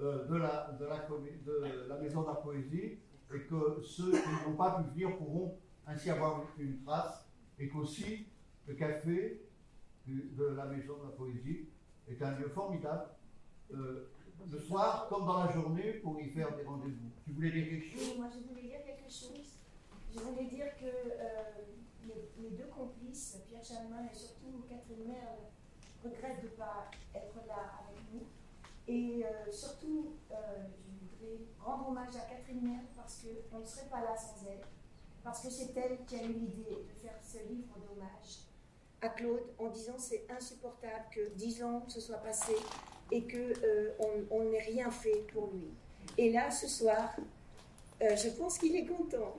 [0.00, 2.98] euh, de, la, de, la, de la maison de la poésie,
[3.32, 5.56] et que ceux qui n'ont pas pu venir pourront
[5.86, 7.25] ainsi avoir une trace,
[7.58, 8.26] et qu'aussi
[8.66, 9.42] le café
[10.06, 11.68] de la maison de la poésie
[12.08, 13.08] est un lieu formidable
[13.74, 14.08] euh,
[14.50, 17.10] le soir comme dans la journée pour y faire des rendez-vous.
[17.24, 18.12] Tu voulais dire quelque chose?
[18.12, 19.58] Oui, moi je voulais dire quelque chose.
[20.14, 25.50] Je voulais dire que euh, les, deux complices, Pierre Chalmin et surtout Catherine Merle,
[26.04, 28.26] regrettent de ne pas être là avec nous.
[28.86, 34.02] Et euh, surtout, je voudrais rendre hommage à Catherine Merle parce qu'on ne serait pas
[34.02, 34.62] là sans elle.
[35.26, 38.44] Parce que c'est elle qui a eu l'idée de faire ce livre d'hommage
[39.02, 42.54] à Claude en disant c'est insupportable que dix ans se soient passés
[43.10, 45.66] et qu'on euh, n'ait rien fait pour lui.
[46.16, 47.16] Et là, ce soir,
[48.02, 49.36] euh, je pense qu'il est content.